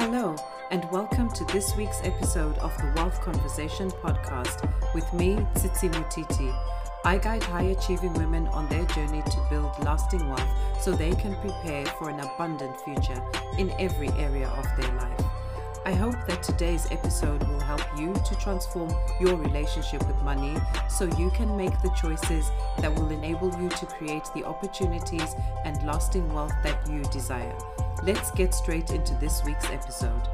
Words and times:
Hello, 0.00 0.34
and 0.70 0.90
welcome 0.90 1.28
to 1.32 1.44
this 1.44 1.76
week's 1.76 2.00
episode 2.04 2.56
of 2.60 2.74
the 2.78 2.90
Wealth 2.96 3.20
Conversation 3.20 3.90
podcast 3.90 4.66
with 4.94 5.12
me, 5.12 5.36
Tsitsi 5.56 5.92
Mutiti. 5.92 6.58
I 7.04 7.18
guide 7.18 7.42
high 7.42 7.64
achieving 7.64 8.14
women 8.14 8.46
on 8.46 8.66
their 8.70 8.86
journey 8.86 9.20
to 9.20 9.46
build 9.50 9.78
lasting 9.84 10.26
wealth 10.26 10.48
so 10.80 10.92
they 10.92 11.10
can 11.10 11.36
prepare 11.42 11.84
for 11.84 12.08
an 12.08 12.18
abundant 12.18 12.80
future 12.80 13.22
in 13.58 13.72
every 13.72 14.08
area 14.12 14.48
of 14.48 14.64
their 14.80 14.90
life. 14.94 15.39
I 15.86 15.94
hope 15.94 16.26
that 16.26 16.42
today's 16.42 16.86
episode 16.90 17.42
will 17.48 17.60
help 17.60 17.80
you 17.98 18.12
to 18.12 18.34
transform 18.34 18.92
your 19.18 19.36
relationship 19.36 20.06
with 20.06 20.20
money 20.22 20.54
so 20.90 21.06
you 21.16 21.30
can 21.30 21.56
make 21.56 21.72
the 21.80 21.88
choices 21.90 22.50
that 22.80 22.94
will 22.94 23.08
enable 23.08 23.50
you 23.58 23.70
to 23.70 23.86
create 23.86 24.24
the 24.34 24.44
opportunities 24.44 25.34
and 25.64 25.82
lasting 25.86 26.30
wealth 26.34 26.52
that 26.64 26.86
you 26.86 27.02
desire. 27.04 27.56
Let's 28.02 28.30
get 28.32 28.52
straight 28.52 28.90
into 28.90 29.14
this 29.14 29.42
week's 29.42 29.70
episode. 29.70 30.28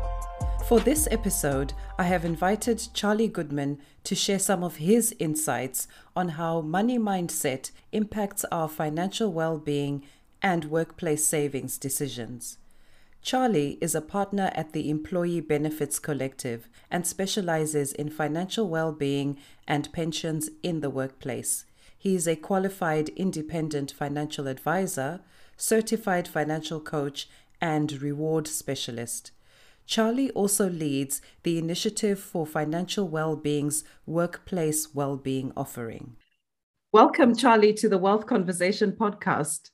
For 0.67 0.81
this 0.81 1.07
episode, 1.13 1.75
I 1.97 2.03
have 2.05 2.25
invited 2.25 2.89
Charlie 2.93 3.29
Goodman 3.29 3.79
to 4.03 4.17
share 4.17 4.41
some 4.41 4.65
of 4.65 4.77
his 4.77 5.15
insights 5.21 5.87
on 6.17 6.31
how 6.31 6.61
money 6.61 6.99
mindset 6.99 7.71
impacts 7.93 8.45
our 8.51 8.69
financial 8.69 9.33
well 9.33 9.59
being 9.59 10.03
and 10.43 10.65
workplace 10.65 11.25
savings 11.25 11.79
decisions. 11.79 12.59
Charlie 13.27 13.77
is 13.81 13.97
a 13.97 14.01
partner 14.01 14.53
at 14.55 14.73
the 14.73 14.89
Employee 14.89 15.41
Benefits 15.41 15.99
Collective 15.99 16.69
and 16.93 17.05
specializes 17.05 17.93
in 17.93 18.09
financial 18.09 18.69
well 18.69 18.93
being 18.93 19.37
and 19.67 19.93
pensions 19.93 20.49
in 20.63 20.79
the 20.79 20.91
workplace. 20.91 21.65
He 21.99 22.15
is 22.15 22.29
a 22.29 22.37
qualified 22.37 23.09
independent 23.17 23.91
financial 23.91 24.47
advisor, 24.47 25.23
certified 25.57 26.29
financial 26.29 26.79
coach, 26.79 27.29
and 27.61 28.01
reward 28.01 28.47
specialist. 28.47 29.33
Charlie 29.87 30.31
also 30.31 30.71
leads 30.71 31.21
the 31.43 31.59
Initiative 31.59 32.21
for 32.21 32.47
Financial 32.47 33.09
Wellbeing's 33.09 33.83
Workplace 34.07 34.95
Wellbeing 34.95 35.53
offering. 35.57 36.15
Welcome, 36.93 37.35
Charlie, 37.35 37.75
to 37.75 37.89
the 37.89 37.99
Wealth 37.99 38.27
Conversation 38.27 38.93
podcast. 38.93 39.71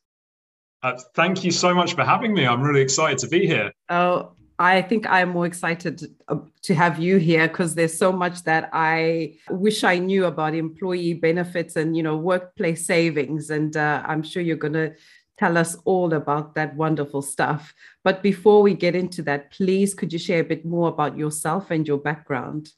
Uh, 0.83 0.98
thank 1.14 1.44
you 1.44 1.50
so 1.50 1.75
much 1.75 1.94
for 1.94 2.05
having 2.05 2.34
me. 2.34 2.47
I'm 2.47 2.62
really 2.62 2.80
excited 2.80 3.19
to 3.19 3.28
be 3.28 3.47
here. 3.47 3.72
Oh, 3.88 4.33
I 4.58 4.83
think 4.83 5.06
I'm 5.08 5.30
more 5.30 5.47
excited 5.47 6.02
uh, 6.28 6.36
to 6.62 6.74
have 6.74 6.98
you 6.98 7.16
here 7.16 7.48
because 7.48 7.74
there's 7.74 7.97
so 7.97 8.12
much 8.12 8.44
that 8.44 8.69
I 8.72 9.36
wish 9.50 9.84
I 9.84 9.98
knew 9.98 10.27
about 10.27 10.55
employee 10.55 11.14
benefits 11.14 11.77
and 11.77 11.97
you 11.97 12.02
know 12.02 12.16
workplace 12.16 12.86
savings, 12.86 13.50
and 13.50 13.77
uh, 13.77 14.02
I'm 14.05 14.22
sure 14.22 14.42
you're 14.42 14.56
going 14.56 14.74
to 14.74 14.94
tell 15.39 15.56
us 15.56 15.77
all 15.84 16.12
about 16.14 16.55
that 16.55 16.77
wonderful 16.77 17.22
stuff. 17.22 17.74
But 18.05 18.22
before 18.22 18.62
we 18.62 18.74
get 18.74 18.94
into 18.94 19.22
that, 19.22 19.50
please 19.52 19.94
could 19.94 20.12
you 20.12 20.19
share 20.19 20.41
a 20.41 20.44
bit 20.44 20.64
more 20.64 20.89
about 20.89 21.17
yourself 21.17 21.70
and 21.70 21.86
your 21.86 21.98
background? 21.98 22.70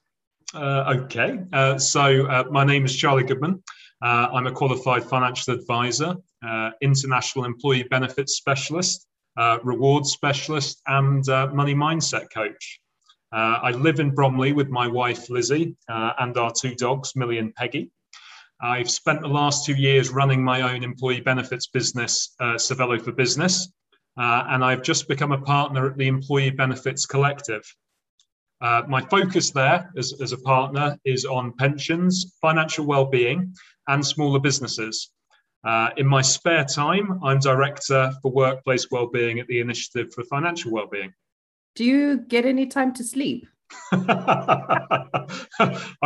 Uh, 0.54 0.94
okay, 0.96 1.40
uh, 1.52 1.78
so 1.78 2.26
uh, 2.26 2.44
my 2.50 2.64
name 2.64 2.84
is 2.84 2.94
Charlie 2.96 3.24
Goodman. 3.24 3.62
Uh, 4.00 4.28
I'm 4.32 4.46
a 4.46 4.52
qualified 4.52 5.04
financial 5.04 5.54
advisor, 5.54 6.16
uh, 6.46 6.70
international 6.80 7.44
employee 7.44 7.84
benefits 7.84 8.36
specialist, 8.36 9.06
uh, 9.36 9.58
reward 9.62 10.06
specialist, 10.06 10.80
and 10.86 11.24
money 11.54 11.74
mindset 11.74 12.26
coach. 12.32 12.80
I 13.32 13.72
live 13.72 13.98
in 13.98 14.14
Bromley 14.14 14.52
with 14.52 14.68
my 14.68 14.86
wife 14.86 15.28
Lizzie 15.28 15.76
and 15.88 16.36
our 16.38 16.52
two 16.52 16.74
dogs, 16.76 17.16
Millie 17.16 17.38
and 17.38 17.52
Peggy. 17.54 17.90
I've 18.60 18.90
spent 18.90 19.20
the 19.20 19.28
last 19.28 19.66
two 19.66 19.74
years 19.74 20.10
running 20.10 20.42
my 20.42 20.62
own 20.62 20.82
employee 20.84 21.20
benefits 21.20 21.66
business, 21.66 22.34
uh, 22.40 22.56
for 22.56 23.12
Business, 23.12 23.70
uh, 24.16 24.44
and 24.48 24.64
I've 24.64 24.82
just 24.82 25.08
become 25.08 25.32
a 25.32 25.40
partner 25.40 25.86
at 25.86 25.98
the 25.98 26.06
Employee 26.06 26.50
Benefits 26.50 27.04
Collective. 27.04 27.62
Uh, 28.60 28.82
my 28.88 29.02
focus 29.02 29.50
there 29.50 29.90
as, 29.98 30.14
as 30.22 30.32
a 30.32 30.38
partner 30.38 30.96
is 31.04 31.24
on 31.24 31.52
pensions, 31.58 32.36
financial 32.40 32.86
well-being, 32.86 33.52
and 33.88 34.06
smaller 34.06 34.38
businesses. 34.38 35.10
Uh, 35.64 35.90
in 35.96 36.06
my 36.06 36.20
spare 36.20 36.64
time, 36.64 37.20
I'm 37.22 37.38
director 37.38 38.12
for 38.20 38.30
workplace 38.30 38.90
well-being 38.90 39.38
at 39.38 39.46
the 39.46 39.60
Initiative 39.60 40.12
for 40.12 40.22
Financial 40.24 40.70
Wellbeing. 40.70 41.14
Do 41.74 41.84
you 41.84 42.18
get 42.18 42.44
any 42.44 42.66
time 42.66 42.92
to 42.94 43.04
sleep? 43.04 43.46
I'm 43.92 44.06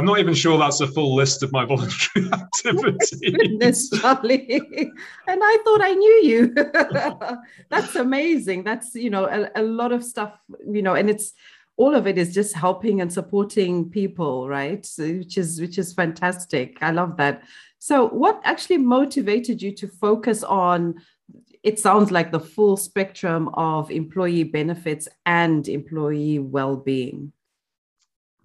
not 0.04 0.18
even 0.18 0.32
sure 0.32 0.58
that's 0.58 0.80
a 0.80 0.86
full 0.86 1.14
list 1.14 1.42
of 1.42 1.52
my 1.52 1.64
voluntary 1.64 2.30
activities. 2.32 3.20
Goodness, 3.20 3.90
Charlie. 3.90 4.62
And 5.26 5.40
I 5.42 5.58
thought 5.64 5.82
I 5.82 5.94
knew 5.94 6.20
you. 6.22 6.54
that's 7.68 7.96
amazing. 7.96 8.64
That's, 8.64 8.94
you 8.94 9.10
know, 9.10 9.26
a, 9.26 9.50
a 9.60 9.62
lot 9.62 9.92
of 9.92 10.04
stuff, 10.04 10.38
you 10.66 10.82
know, 10.82 10.94
and 10.94 11.10
it's 11.10 11.32
all 11.76 11.94
of 11.94 12.06
it 12.06 12.18
is 12.18 12.34
just 12.34 12.54
helping 12.54 13.00
and 13.00 13.12
supporting 13.12 13.88
people, 13.88 14.48
right? 14.48 14.84
So, 14.84 15.04
which 15.04 15.38
is 15.38 15.60
which 15.60 15.78
is 15.78 15.92
fantastic. 15.92 16.78
I 16.82 16.90
love 16.90 17.16
that. 17.18 17.44
So 17.78 18.08
what 18.08 18.40
actually 18.44 18.78
motivated 18.78 19.62
you 19.62 19.72
to 19.76 19.88
focus 19.88 20.42
on 20.42 20.96
it 21.64 21.78
sounds 21.78 22.12
like 22.12 22.30
the 22.30 22.40
full 22.40 22.76
spectrum 22.76 23.48
of 23.54 23.90
employee 23.90 24.44
benefits 24.44 25.08
and 25.26 25.68
employee 25.68 26.38
well-being 26.38 27.32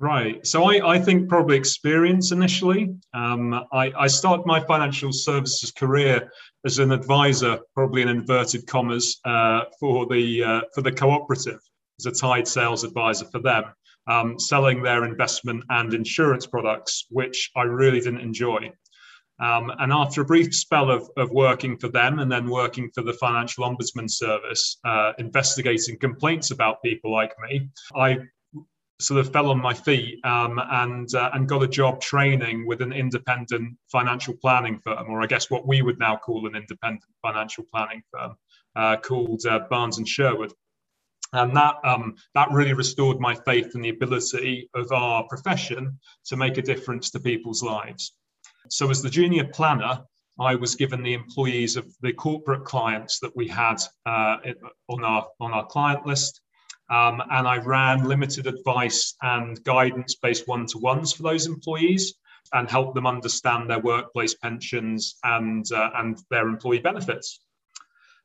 Right. 0.04 0.46
So 0.46 0.66
I, 0.66 0.96
I 0.96 1.00
think 1.00 1.30
probably 1.30 1.56
experience 1.56 2.34
initially. 2.34 2.94
Um, 3.14 3.54
I, 3.72 3.94
I 3.98 4.08
started 4.08 4.46
my 4.46 4.60
financial 4.60 5.14
services 5.14 5.72
career 5.72 6.30
as 6.66 6.80
an 6.80 6.92
advisor, 6.92 7.60
probably 7.74 8.02
in 8.02 8.10
inverted 8.10 8.68
commas, 8.68 9.22
uh, 9.24 9.62
for 9.80 10.06
the 10.08 10.44
uh, 10.44 10.62
for 10.74 10.82
the 10.82 10.92
cooperative 10.92 11.60
as 12.00 12.06
a 12.06 12.12
tied 12.12 12.50
sales 12.50 12.84
advisor 12.84 13.24
for 13.32 13.40
them, 13.40 13.64
um, 14.08 14.38
selling 14.38 14.84
their 14.84 15.06
investment 15.06 15.64
and 15.70 15.94
insurance 15.94 16.46
products, 16.48 17.06
which 17.10 17.50
I 17.56 17.62
really 17.62 18.02
didn't 18.02 18.20
enjoy. 18.20 18.72
Um, 19.44 19.74
and 19.80 19.92
after 19.92 20.22
a 20.22 20.26
brief 20.26 20.56
spell 20.56 20.90
of, 20.90 21.10
of 21.18 21.30
working 21.32 21.76
for 21.78 21.90
them 21.90 22.20
and 22.20 22.32
then 22.32 22.50
working 22.50 22.90
for 22.96 23.04
the 23.04 23.12
Financial 23.12 23.66
Ombudsman 23.66 24.10
Service, 24.10 24.78
uh, 24.86 25.12
investigating 25.18 26.00
complaints 26.00 26.52
about 26.52 26.82
people 26.82 27.12
like 27.12 27.34
me, 27.42 27.70
I 27.94 28.20
sort 29.02 29.20
of 29.20 29.34
fell 29.34 29.50
on 29.50 29.60
my 29.60 29.74
feet 29.74 30.24
um, 30.24 30.62
and 30.72 31.14
uh, 31.14 31.32
and 31.34 31.50
got 31.50 31.62
a 31.62 31.68
job 31.68 32.00
training 32.00 32.66
with 32.66 32.82
an 32.82 32.94
independent 32.94 33.78
financial 33.92 34.34
planning 34.42 34.80
firm, 34.82 35.10
or 35.10 35.22
I 35.22 35.28
guess 35.28 35.52
what 35.52 35.68
we 35.68 35.82
would 35.82 36.00
now 36.00 36.16
call 36.16 36.48
an 36.48 36.56
independent 36.56 37.04
financial 37.22 37.66
planning 37.70 38.02
firm, 38.14 38.36
uh, 38.78 38.96
called 38.98 39.46
uh, 39.46 39.60
Barnes 39.70 39.98
and 39.98 40.08
Sherwood. 40.08 40.54
And 41.34 41.54
that 41.58 41.76
um, 41.84 42.16
that 42.34 42.52
really 42.52 42.74
restored 42.74 43.20
my 43.20 43.36
faith 43.36 43.76
in 43.76 43.82
the 43.82 43.90
ability 43.90 44.70
of 44.74 44.90
our 44.94 45.24
profession 45.28 46.00
to 46.28 46.38
make 46.38 46.58
a 46.58 46.62
difference 46.62 47.10
to 47.10 47.20
people's 47.20 47.62
lives. 47.62 48.14
So, 48.70 48.90
as 48.90 49.02
the 49.02 49.10
junior 49.10 49.46
planner, 49.46 50.04
I 50.40 50.56
was 50.56 50.76
given 50.76 51.04
the 51.04 51.14
employees 51.14 51.76
of 51.76 51.86
the 52.02 52.14
corporate 52.14 52.66
clients 52.66 53.20
that 53.20 53.36
we 53.36 53.48
had 53.48 53.78
uh, 54.06 54.38
on 54.90 55.04
our 55.04 55.28
on 55.40 55.54
our 55.54 55.66
client 55.66 56.06
list 56.06 56.42
um, 56.90 57.22
and 57.32 57.48
I 57.48 57.58
ran 57.58 58.04
limited 58.04 58.48
advice 58.48 59.16
and 59.22 59.64
guidance 59.64 60.16
based 60.16 60.48
one 60.48 60.66
to 60.68 60.78
ones 60.78 61.14
for 61.14 61.24
those 61.24 61.48
employees 61.48 62.14
and 62.52 62.70
helped 62.70 62.94
them 62.94 63.08
understand 63.08 63.70
their 63.70 63.80
workplace 63.80 64.36
pensions 64.36 65.16
and, 65.24 65.66
uh, 65.72 65.90
and 65.96 66.20
their 66.30 66.48
employee 66.48 66.80
benefits. 66.80 67.40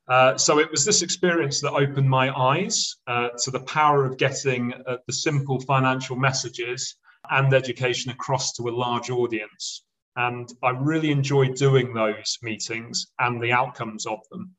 Uh, 0.08 0.36
so 0.36 0.58
it 0.58 0.70
was 0.70 0.84
this 0.84 1.02
experience 1.02 1.60
that 1.60 1.72
opened 1.72 2.08
my 2.08 2.34
eyes 2.36 2.96
uh, 3.06 3.28
to 3.42 3.50
the 3.50 3.60
power 3.60 4.04
of 4.04 4.18
getting 4.18 4.72
uh, 4.86 4.96
the 5.06 5.12
simple 5.12 5.60
financial 5.60 6.16
messages 6.16 6.96
and 7.30 7.52
education 7.54 8.10
across 8.10 8.52
to 8.54 8.68
a 8.68 8.70
large 8.70 9.10
audience. 9.10 9.84
And 10.18 10.52
I 10.64 10.70
really 10.70 11.12
enjoyed 11.12 11.54
doing 11.54 11.94
those 11.94 12.38
meetings 12.42 13.06
and 13.20 13.40
the 13.40 13.52
outcomes 13.52 14.04
of 14.04 14.18
them. 14.32 14.50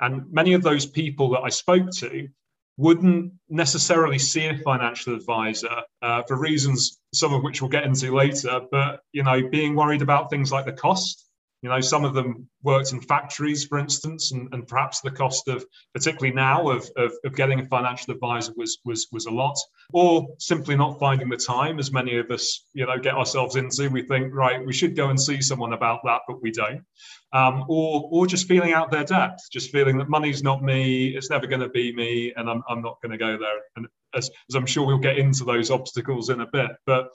And 0.00 0.22
many 0.30 0.52
of 0.52 0.62
those 0.62 0.86
people 0.86 1.30
that 1.30 1.40
I 1.40 1.48
spoke 1.48 1.90
to 1.98 2.28
wouldn't 2.76 3.32
necessarily 3.48 4.20
see 4.20 4.46
a 4.46 4.56
financial 4.58 5.16
advisor 5.16 5.82
uh, 6.00 6.22
for 6.28 6.38
reasons, 6.38 7.00
some 7.12 7.34
of 7.34 7.42
which 7.42 7.60
we'll 7.60 7.70
get 7.70 7.82
into 7.82 8.14
later. 8.14 8.60
But 8.70 9.00
you 9.10 9.24
know, 9.24 9.48
being 9.48 9.74
worried 9.74 10.00
about 10.00 10.30
things 10.30 10.52
like 10.52 10.64
the 10.64 10.72
cost. 10.72 11.26
You 11.62 11.68
know, 11.68 11.80
some 11.80 12.04
of 12.04 12.14
them 12.14 12.48
worked 12.62 12.92
in 12.92 13.00
factories, 13.00 13.66
for 13.66 13.78
instance, 13.78 14.32
and, 14.32 14.48
and 14.52 14.66
perhaps 14.66 15.00
the 15.00 15.10
cost 15.10 15.48
of, 15.48 15.64
particularly 15.92 16.34
now, 16.34 16.70
of, 16.70 16.88
of, 16.96 17.12
of 17.24 17.34
getting 17.34 17.60
a 17.60 17.66
financial 17.66 18.14
advisor 18.14 18.52
was 18.56 18.78
was 18.84 19.08
was 19.12 19.26
a 19.26 19.30
lot, 19.30 19.56
or 19.92 20.28
simply 20.38 20.76
not 20.76 20.98
finding 20.98 21.28
the 21.28 21.36
time, 21.36 21.78
as 21.78 21.92
many 21.92 22.16
of 22.16 22.30
us, 22.30 22.64
you 22.72 22.86
know, 22.86 22.98
get 22.98 23.14
ourselves 23.14 23.56
into. 23.56 23.90
We 23.90 24.02
think, 24.02 24.34
right, 24.34 24.64
we 24.64 24.72
should 24.72 24.96
go 24.96 25.10
and 25.10 25.20
see 25.20 25.42
someone 25.42 25.72
about 25.72 26.00
that, 26.04 26.22
but 26.26 26.42
we 26.42 26.50
don't 26.50 26.84
um, 27.32 27.64
or 27.68 28.08
or 28.10 28.26
just 28.26 28.48
feeling 28.48 28.72
out 28.72 28.90
their 28.90 29.04
depth, 29.04 29.50
just 29.52 29.70
feeling 29.70 29.98
that 29.98 30.08
money's 30.08 30.42
not 30.42 30.62
me, 30.62 31.08
it's 31.08 31.30
never 31.30 31.46
going 31.46 31.60
to 31.60 31.68
be 31.68 31.94
me, 31.94 32.32
and 32.36 32.48
I'm 32.48 32.62
I'm 32.68 32.82
not 32.82 33.00
going 33.02 33.12
to 33.12 33.18
go 33.18 33.38
there. 33.38 33.60
And 33.76 33.86
as, 34.14 34.30
as 34.48 34.54
I'm 34.54 34.66
sure 34.66 34.86
we'll 34.86 34.98
get 34.98 35.18
into 35.18 35.44
those 35.44 35.70
obstacles 35.70 36.30
in 36.30 36.40
a 36.40 36.46
bit, 36.52 36.70
but 36.86 37.08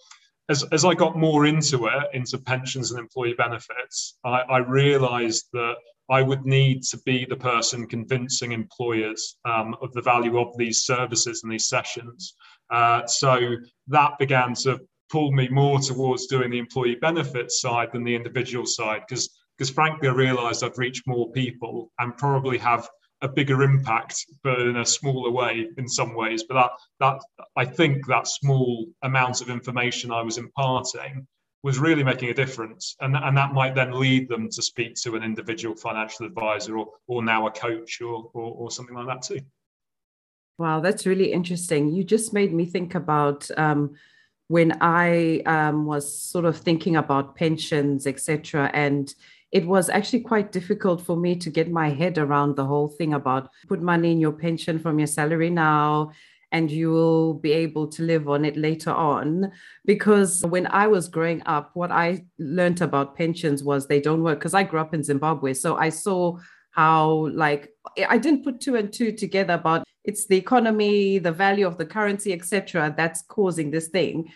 as, 0.49 0.63
as 0.71 0.85
I 0.85 0.93
got 0.93 1.17
more 1.17 1.45
into 1.45 1.87
it, 1.87 2.03
into 2.13 2.37
pensions 2.37 2.91
and 2.91 2.99
employee 2.99 3.35
benefits, 3.37 4.17
I, 4.23 4.41
I 4.41 4.57
realized 4.59 5.45
that 5.53 5.75
I 6.09 6.21
would 6.21 6.45
need 6.45 6.83
to 6.83 6.99
be 6.99 7.25
the 7.25 7.35
person 7.35 7.87
convincing 7.87 8.51
employers 8.51 9.37
um, 9.45 9.75
of 9.81 9.91
the 9.93 10.01
value 10.01 10.39
of 10.39 10.55
these 10.57 10.83
services 10.83 11.41
and 11.43 11.51
these 11.51 11.67
sessions. 11.67 12.35
Uh, 12.69 13.05
so 13.07 13.55
that 13.87 14.11
began 14.19 14.53
to 14.55 14.79
pull 15.09 15.31
me 15.31 15.47
more 15.49 15.79
towards 15.79 16.27
doing 16.27 16.51
the 16.51 16.59
employee 16.59 16.95
benefits 16.95 17.61
side 17.61 17.89
than 17.91 18.03
the 18.03 18.15
individual 18.15 18.65
side 18.65 19.01
because 19.07 19.29
because 19.55 19.69
frankly 19.69 20.09
I 20.09 20.11
realized 20.11 20.63
I'd 20.63 20.77
reach 20.77 21.03
more 21.05 21.31
people 21.31 21.91
and 21.99 22.17
probably 22.17 22.57
have 22.57 22.89
a 23.21 23.27
bigger 23.27 23.63
impact 23.63 24.25
but 24.43 24.59
in 24.59 24.77
a 24.77 24.85
smaller 24.85 25.31
way 25.31 25.67
in 25.77 25.87
some 25.87 26.15
ways. 26.15 26.43
But 26.43 26.55
that 26.55 26.71
that 26.99 27.45
I 27.55 27.65
think 27.65 28.05
that 28.07 28.27
small 28.27 28.85
amount 29.03 29.41
of 29.41 29.49
information 29.49 30.11
I 30.11 30.21
was 30.21 30.37
imparting 30.37 31.27
was 31.63 31.79
really 31.79 32.03
making 32.03 32.29
a 32.29 32.33
difference. 32.33 32.95
And, 33.01 33.15
and 33.15 33.35
that 33.35 33.53
might 33.53 33.73
then 33.73 33.91
lead 33.91 34.29
them 34.29 34.49
to 34.51 34.61
speak 34.61 34.93
to 35.01 35.15
an 35.15 35.23
individual 35.23 35.75
financial 35.75 36.27
advisor 36.27 36.77
or, 36.77 36.89
or 37.07 37.23
now 37.23 37.47
a 37.47 37.51
coach 37.51 38.01
or, 38.01 38.29
or, 38.33 38.51
or 38.53 38.69
something 38.69 38.95
like 38.95 39.07
that 39.07 39.23
too. 39.23 39.39
Wow 40.57 40.79
that's 40.79 41.05
really 41.05 41.33
interesting. 41.33 41.91
You 41.91 42.03
just 42.03 42.33
made 42.33 42.53
me 42.53 42.65
think 42.65 42.95
about 42.95 43.49
um, 43.57 43.95
when 44.47 44.77
I 44.79 45.41
um, 45.45 45.85
was 45.85 46.21
sort 46.21 46.45
of 46.45 46.57
thinking 46.57 46.97
about 46.97 47.35
pensions, 47.35 48.05
etc. 48.05 48.69
And 48.73 49.13
it 49.51 49.65
was 49.65 49.89
actually 49.89 50.21
quite 50.21 50.51
difficult 50.51 51.01
for 51.01 51.15
me 51.15 51.35
to 51.35 51.49
get 51.49 51.71
my 51.71 51.89
head 51.89 52.17
around 52.17 52.55
the 52.55 52.65
whole 52.65 52.89
thing 52.89 53.13
about 53.13 53.49
put 53.67 53.81
money 53.81 54.11
in 54.11 54.19
your 54.19 54.33
pension 54.33 54.79
from 54.79 54.99
your 54.99 55.07
salary 55.07 55.49
now 55.49 56.11
and 56.51 56.71
you 56.71 56.89
will 56.89 57.33
be 57.33 57.51
able 57.51 57.87
to 57.87 58.03
live 58.03 58.29
on 58.29 58.45
it 58.45 58.55
later 58.55 58.91
on. 58.91 59.51
Because 59.83 60.41
when 60.45 60.67
I 60.67 60.87
was 60.87 61.09
growing 61.09 61.41
up, 61.45 61.71
what 61.73 61.91
I 61.91 62.23
learned 62.39 62.81
about 62.81 63.15
pensions 63.15 63.63
was 63.63 63.87
they 63.87 63.99
don't 63.99 64.23
work 64.23 64.39
because 64.39 64.53
I 64.53 64.63
grew 64.63 64.79
up 64.79 64.93
in 64.93 65.03
Zimbabwe. 65.03 65.53
So 65.53 65.75
I 65.75 65.89
saw 65.89 66.37
how, 66.71 67.27
like, 67.33 67.69
I 68.07 68.17
didn't 68.17 68.43
put 68.43 68.61
two 68.61 68.75
and 68.75 68.91
two 68.91 69.11
together 69.11 69.53
about 69.53 69.85
it's 70.03 70.27
the 70.27 70.37
economy, 70.37 71.17
the 71.17 71.31
value 71.31 71.65
of 71.65 71.77
the 71.77 71.85
currency, 71.85 72.31
etc., 72.31 72.93
that's 72.95 73.23
causing 73.23 73.71
this 73.71 73.87
thing. 73.87 74.29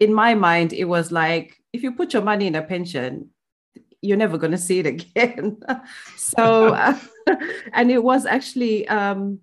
In 0.00 0.12
my 0.12 0.34
mind, 0.34 0.72
it 0.72 0.86
was 0.86 1.12
like 1.12 1.56
if 1.72 1.82
you 1.82 1.92
put 1.92 2.12
your 2.12 2.22
money 2.22 2.46
in 2.46 2.54
a 2.54 2.62
pension, 2.62 3.30
you're 4.02 4.16
never 4.16 4.36
going 4.36 4.50
to 4.50 4.58
see 4.58 4.80
it 4.80 4.86
again. 4.86 5.58
so, 6.16 6.74
uh, 6.74 6.98
and 7.72 7.90
it 7.90 8.02
was 8.02 8.26
actually, 8.26 8.86
um, 8.88 9.38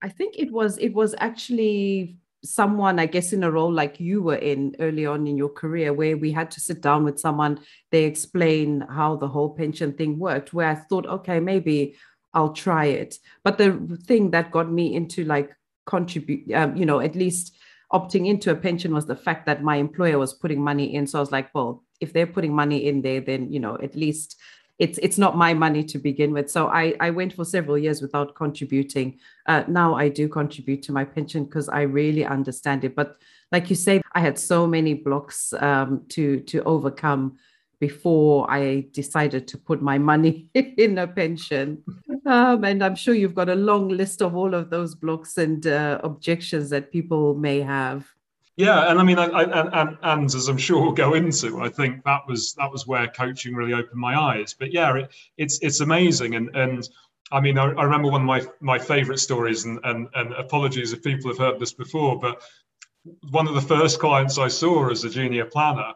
I 0.00 0.08
think 0.08 0.36
it 0.38 0.52
was 0.52 0.78
it 0.78 0.94
was 0.94 1.14
actually 1.18 2.18
someone, 2.44 3.00
I 3.00 3.06
guess, 3.06 3.32
in 3.32 3.42
a 3.42 3.50
role 3.50 3.72
like 3.72 3.98
you 3.98 4.22
were 4.22 4.36
in 4.36 4.76
early 4.78 5.04
on 5.06 5.26
in 5.26 5.36
your 5.36 5.48
career, 5.48 5.92
where 5.92 6.16
we 6.16 6.30
had 6.30 6.52
to 6.52 6.60
sit 6.60 6.80
down 6.80 7.04
with 7.04 7.18
someone, 7.18 7.58
they 7.90 8.04
explain 8.04 8.82
how 8.88 9.16
the 9.16 9.26
whole 9.26 9.50
pension 9.50 9.92
thing 9.92 10.18
worked. 10.18 10.54
Where 10.54 10.68
I 10.68 10.76
thought, 10.76 11.06
okay, 11.06 11.40
maybe 11.40 11.96
I'll 12.32 12.52
try 12.52 12.86
it. 12.86 13.16
But 13.42 13.58
the 13.58 13.98
thing 14.04 14.30
that 14.30 14.52
got 14.52 14.70
me 14.70 14.94
into 14.94 15.24
like 15.24 15.50
contribute, 15.84 16.52
um, 16.52 16.76
you 16.76 16.86
know, 16.86 17.00
at 17.00 17.16
least 17.16 17.56
opting 17.92 18.28
into 18.28 18.52
a 18.52 18.54
pension 18.54 18.94
was 18.94 19.06
the 19.06 19.16
fact 19.16 19.46
that 19.46 19.64
my 19.64 19.76
employer 19.76 20.18
was 20.18 20.34
putting 20.34 20.62
money 20.62 20.94
in. 20.94 21.08
So 21.08 21.18
I 21.18 21.20
was 21.20 21.32
like, 21.32 21.52
well, 21.54 21.82
if 22.00 22.12
they're 22.12 22.26
putting 22.26 22.54
money 22.54 22.86
in 22.86 23.02
there, 23.02 23.20
then 23.20 23.52
you 23.52 23.60
know, 23.60 23.76
at 23.82 23.94
least 23.94 24.36
it's 24.78 24.98
it's 24.98 25.18
not 25.18 25.36
my 25.36 25.54
money 25.54 25.82
to 25.84 25.98
begin 25.98 26.32
with. 26.32 26.50
So 26.50 26.68
I 26.68 26.94
I 27.00 27.10
went 27.10 27.32
for 27.32 27.44
several 27.44 27.76
years 27.76 28.00
without 28.00 28.34
contributing. 28.34 29.18
Uh, 29.46 29.64
now 29.68 29.94
I 29.94 30.08
do 30.08 30.28
contribute 30.28 30.82
to 30.84 30.92
my 30.92 31.04
pension 31.04 31.44
because 31.44 31.68
I 31.68 31.82
really 31.82 32.24
understand 32.24 32.84
it. 32.84 32.94
But 32.94 33.16
like 33.50 33.70
you 33.70 33.76
say, 33.76 34.00
I 34.12 34.20
had 34.20 34.38
so 34.38 34.66
many 34.66 34.94
blocks 34.94 35.52
um, 35.54 36.04
to 36.10 36.40
to 36.40 36.62
overcome 36.62 37.38
before 37.80 38.50
I 38.50 38.86
decided 38.92 39.46
to 39.48 39.58
put 39.58 39.80
my 39.80 39.98
money 39.98 40.48
in 40.54 40.98
a 40.98 41.06
pension. 41.06 41.82
Um, 42.26 42.64
and 42.64 42.82
I'm 42.82 42.96
sure 42.96 43.14
you've 43.14 43.34
got 43.34 43.48
a 43.48 43.54
long 43.54 43.88
list 43.88 44.20
of 44.20 44.36
all 44.36 44.54
of 44.54 44.70
those 44.70 44.94
blocks 44.94 45.38
and 45.38 45.66
uh, 45.66 46.00
objections 46.02 46.70
that 46.70 46.92
people 46.92 47.34
may 47.34 47.60
have. 47.60 48.06
Yeah, 48.58 48.90
and 48.90 48.98
I 48.98 49.04
mean, 49.04 49.20
I, 49.20 49.26
I, 49.26 49.82
and, 49.82 49.96
and 50.02 50.24
as 50.34 50.48
I'm 50.48 50.58
sure 50.58 50.82
we'll 50.82 50.90
go 50.90 51.14
into, 51.14 51.60
I 51.60 51.68
think 51.68 52.02
that 52.02 52.22
was 52.26 52.54
that 52.54 52.72
was 52.72 52.88
where 52.88 53.06
coaching 53.06 53.54
really 53.54 53.72
opened 53.72 54.00
my 54.00 54.18
eyes. 54.18 54.52
But 54.52 54.72
yeah, 54.72 54.96
it, 54.96 55.12
it's 55.36 55.60
it's 55.62 55.80
amazing, 55.80 56.34
and 56.34 56.54
and 56.56 56.88
I 57.30 57.40
mean, 57.40 57.56
I, 57.56 57.66
I 57.66 57.84
remember 57.84 58.10
one 58.10 58.22
of 58.22 58.26
my 58.26 58.44
my 58.60 58.76
favourite 58.76 59.20
stories, 59.20 59.64
and, 59.64 59.78
and 59.84 60.08
and 60.16 60.32
apologies 60.32 60.92
if 60.92 61.04
people 61.04 61.30
have 61.30 61.38
heard 61.38 61.60
this 61.60 61.72
before, 61.72 62.18
but 62.18 62.42
one 63.30 63.46
of 63.46 63.54
the 63.54 63.60
first 63.60 64.00
clients 64.00 64.38
I 64.38 64.48
saw 64.48 64.90
as 64.90 65.04
a 65.04 65.10
junior 65.10 65.44
planner 65.44 65.94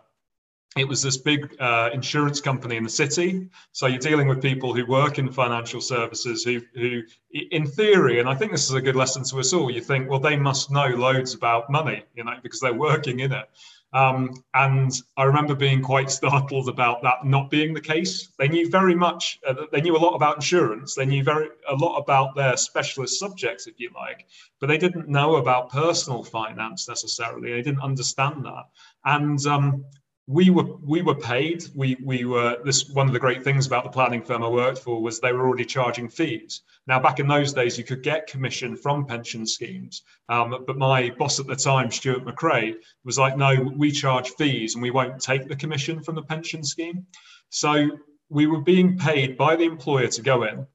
it 0.77 0.89
was 0.89 1.03
this 1.03 1.19
big 1.19 1.55
uh, 1.61 1.91
insurance 1.93 2.41
company 2.41 2.77
in 2.77 2.85
the 2.85 2.91
city. 2.91 3.49
So 3.73 3.87
you're 3.87 3.99
dealing 3.99 4.27
with 4.27 4.41
people 4.41 4.75
who 4.75 4.87
work 4.87 5.19
in 5.19 5.31
financial 5.31 5.81
services 5.81 6.43
who, 6.45 6.63
who, 6.75 7.03
in 7.51 7.67
theory, 7.67 8.21
and 8.21 8.29
I 8.29 8.35
think 8.35 8.53
this 8.53 8.65
is 8.65 8.75
a 8.75 8.81
good 8.81 8.97
lesson 8.97 9.23
to 9.25 9.41
us 9.41 9.53
all, 9.53 9.71
you 9.71 9.83
think, 9.83 10.09
well, 10.09 10.21
they 10.21 10.37
must 10.37 10.71
know 10.71 10.87
loads 10.87 11.35
about 11.35 11.69
money, 11.69 12.05
you 12.15 12.25
know, 12.25 12.37
because 12.43 12.61
they're 12.61 12.73
working 12.73 13.21
in 13.21 13.33
it. 13.33 13.49
Um, 13.95 14.43
and 14.55 14.91
I 15.19 15.25
remember 15.25 15.55
being 15.55 15.83
quite 15.83 16.11
startled 16.11 16.71
about 16.71 17.03
that 17.03 17.27
not 17.27 17.51
being 17.51 17.75
the 17.75 17.81
case. 17.81 18.29
They 18.39 18.49
knew 18.49 18.71
very 18.71 18.95
much, 18.95 19.39
uh, 19.47 19.67
they 19.71 19.83
knew 19.83 19.95
a 19.95 19.99
lot 19.99 20.15
about 20.15 20.37
insurance. 20.37 20.95
They 20.95 21.05
knew 21.05 21.23
very 21.23 21.49
a 21.69 21.75
lot 21.75 21.99
about 21.99 22.35
their 22.35 22.57
specialist 22.57 23.19
subjects, 23.19 23.67
if 23.67 23.79
you 23.79 23.91
like, 23.95 24.27
but 24.61 24.69
they 24.69 24.79
didn't 24.79 25.09
know 25.09 25.37
about 25.37 25.71
personal 25.71 26.25
finance 26.25 26.89
necessarily. 26.89 27.53
They 27.53 27.61
didn't 27.61 27.83
understand 27.83 28.47
that. 28.47 28.65
And 29.05 29.45
um, 29.47 29.85
we 30.29 30.51
were 30.51 30.77
we 30.85 31.03
were 31.03 31.17
paid. 31.17 31.65
We 31.75 31.97
we 32.03 32.25
were 32.25 32.59
this 32.65 32.89
one 32.89 33.09
of 33.09 33.13
the 33.13 33.19
great 33.19 33.43
things 33.43 33.67
about 33.67 33.85
the 33.85 33.91
planning 33.91 34.23
firm 34.23 34.45
I 34.45 34.49
worked 34.49 34.79
for 34.79 35.03
was 35.03 35.19
they 35.19 35.33
were 35.33 35.47
already 35.47 35.65
charging 35.65 36.09
fees. 36.09 36.63
Now 36.87 37.01
back 37.01 37.19
in 37.19 37.27
those 37.27 37.53
days, 37.53 37.77
you 37.77 37.85
could 37.85 38.03
get 38.03 38.29
commission 38.29 38.77
from 38.77 39.05
pension 39.05 39.47
schemes, 39.47 40.03
um, 40.29 40.65
but 40.67 40.79
my 40.79 41.11
boss 41.11 41.41
at 41.41 41.47
the 41.47 41.57
time, 41.57 41.91
Stuart 41.91 42.25
McRae, 42.25 42.75
was 43.05 43.19
like, 43.19 43.37
no, 43.37 43.73
we 43.77 43.91
charge 43.91 44.31
fees 44.31 44.75
and 44.75 44.83
we 44.83 44.91
won't 44.91 45.21
take 45.21 45.49
the 45.49 45.57
commission 45.57 46.03
from 46.03 46.15
the 46.15 46.23
pension 46.23 46.63
scheme. 46.63 47.07
So 47.51 47.91
we 48.29 48.47
were 48.47 48.61
being 48.61 48.99
paid 48.99 49.37
by 49.37 49.57
the 49.57 49.65
employer 49.65 50.09
to 50.09 50.23
go 50.23 50.45
in 50.45 50.67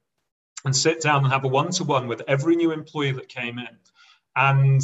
and 0.64 0.76
sit 0.76 1.00
down 1.00 1.24
and 1.24 1.32
have 1.32 1.44
a 1.44 1.48
one 1.48 1.70
to 1.70 1.84
one 1.84 2.06
with 2.06 2.22
every 2.28 2.54
new 2.54 2.70
employee 2.70 3.12
that 3.12 3.28
came 3.28 3.58
in, 3.58 3.78
and 4.36 4.82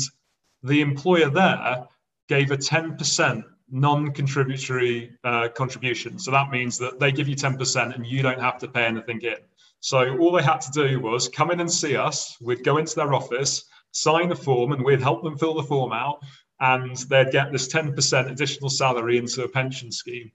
the 0.63 0.81
employer 0.81 1.29
there 1.29 1.87
gave 2.29 2.51
a 2.51 2.57
ten 2.57 2.97
percent 2.97 3.45
non-contributory 3.71 5.13
uh, 5.25 5.49
contribution. 5.49 6.19
So 6.19 6.31
that 6.31 6.51
means 6.51 6.79
that 6.79 6.99
they 6.99 7.13
give 7.13 7.29
you 7.29 7.37
10% 7.37 7.95
and 7.95 8.07
you 8.07 8.23
don't 8.23 8.41
have 8.41 8.59
to 8.59 8.69
pay 8.69 8.85
anything 8.85 9.21
in. 9.23 9.37
So 9.81 10.17
all 10.19 10.33
they 10.33 10.43
had 10.43 10.61
to 10.63 10.71
do 10.71 11.01
was 11.01 11.29
come 11.29 11.51
in 11.51 11.61
and 11.61 11.71
see 11.71 11.97
us. 11.97 12.37
We'd 12.41 12.65
go 12.65 12.79
into 12.79 12.95
their 12.95 13.13
office, 13.13 13.65
sign 13.93 14.33
a 14.33 14.35
form, 14.37 14.73
and 14.73 14.85
we'd 14.85 15.01
help 15.01 15.23
them 15.23 15.37
fill 15.37 15.55
the 15.55 15.63
form 15.63 15.93
out. 15.93 16.21
And 16.61 16.97
they'd 16.97 17.31
get 17.33 17.53
this 17.53 17.69
10% 17.69 18.31
additional 18.31 18.71
salary 18.71 19.19
into 19.19 19.45
a 19.45 19.49
pension 19.49 19.93
scheme. 19.93 20.31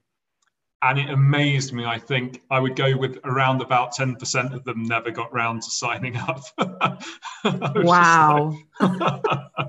And 0.82 0.98
it 0.98 1.10
amazed 1.10 1.72
me. 1.72 1.84
I 1.84 1.98
think 1.98 2.40
I 2.50 2.58
would 2.58 2.76
go 2.76 2.96
with 2.96 3.18
around 3.24 3.60
about 3.60 3.94
10% 3.94 4.54
of 4.54 4.64
them 4.64 4.84
never 4.84 5.10
got 5.10 5.32
round 5.32 5.62
to 5.62 5.70
signing 5.70 6.16
up. 6.16 6.42
wow. 7.44 8.56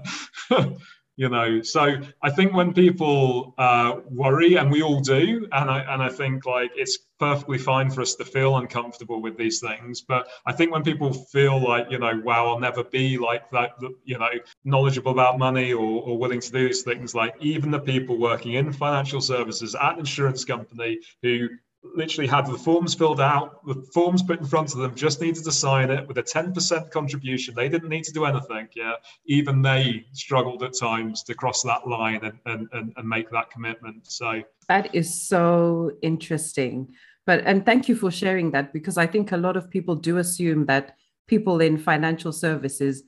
You 1.22 1.30
know. 1.30 1.62
So 1.62 1.84
i 2.24 2.30
think 2.32 2.52
when 2.54 2.74
people 2.74 3.54
uh, 3.58 3.98
worry 4.10 4.56
and 4.56 4.72
we 4.72 4.82
all 4.82 5.00
do 5.00 5.48
and 5.52 5.70
i 5.70 5.80
and 5.94 6.02
i 6.02 6.10
think 6.10 6.46
like 6.46 6.72
it's 6.76 6.98
perfectly 7.20 7.60
fine 7.60 7.92
for 7.92 8.02
us 8.02 8.16
to 8.16 8.26
feel 8.26 8.58
uncomfortable 8.58 9.22
with 9.22 9.38
these 9.38 9.60
things 9.60 10.02
but 10.02 10.28
i 10.48 10.52
think 10.52 10.72
when 10.72 10.82
people 10.82 11.14
feel 11.14 11.58
like 11.72 11.92
you 11.92 12.00
know 12.00 12.20
wow 12.24 12.48
i'll 12.48 12.60
never 12.60 12.84
be 12.84 13.20
like 13.20 13.48
that 13.52 13.72
you 14.04 14.18
know 14.18 14.34
knowledgeable 14.64 15.12
about 15.12 15.38
money 15.38 15.72
or, 15.74 16.02
or 16.08 16.18
willing 16.18 16.40
to 16.40 16.52
do 16.52 16.68
these 16.68 16.82
things 16.82 17.14
like 17.14 17.36
even 17.40 17.70
the 17.70 17.80
people 17.94 18.18
working 18.18 18.54
in 18.54 18.74
financial 18.74 19.22
services 19.22 19.76
at 19.76 20.00
insurance 20.00 20.44
company 20.44 21.00
who 21.22 21.50
literally 21.84 22.28
had 22.28 22.46
the 22.46 22.58
forms 22.58 22.94
filled 22.94 23.20
out, 23.20 23.66
the 23.66 23.76
forms 23.94 24.22
put 24.22 24.40
in 24.40 24.46
front 24.46 24.74
of 24.74 24.80
them, 24.80 24.94
just 24.96 25.20
needed 25.22 25.44
to 25.44 25.52
sign 25.52 25.90
it 25.90 26.08
with 26.08 26.18
a 26.18 26.24
10% 26.24 26.92
contribution. 26.92 27.56
They 27.56 27.70
didn't 27.70 27.90
need 27.90 28.04
to 28.06 28.14
do 28.14 28.26
anything. 28.26 28.68
Yeah. 28.76 28.94
Even 29.26 29.62
they 29.62 30.06
struggled 30.14 30.64
at 30.64 30.78
times 30.80 31.24
to 31.24 31.34
cross 31.34 31.64
that 31.64 31.88
line 31.88 32.22
and, 32.46 32.68
and, 32.72 32.94
and, 32.96 33.10
make 33.10 33.30
that 33.32 33.50
commitment. 33.50 34.10
So 34.12 34.44
that 34.68 34.94
is 34.94 35.28
so 35.28 35.92
interesting. 36.02 36.94
But 37.26 37.44
and 37.46 37.66
thank 37.66 37.90
you 37.90 37.96
for 37.96 38.12
sharing 38.12 38.52
that 38.52 38.74
because 38.74 38.98
I 38.98 39.08
think 39.08 39.32
a 39.32 39.38
lot 39.38 39.58
of 39.58 39.70
people 39.70 39.96
do 39.96 40.18
assume 40.18 40.66
that 40.68 40.96
people 41.28 41.62
in 41.62 41.78
financial 41.78 42.32
services 42.32 43.04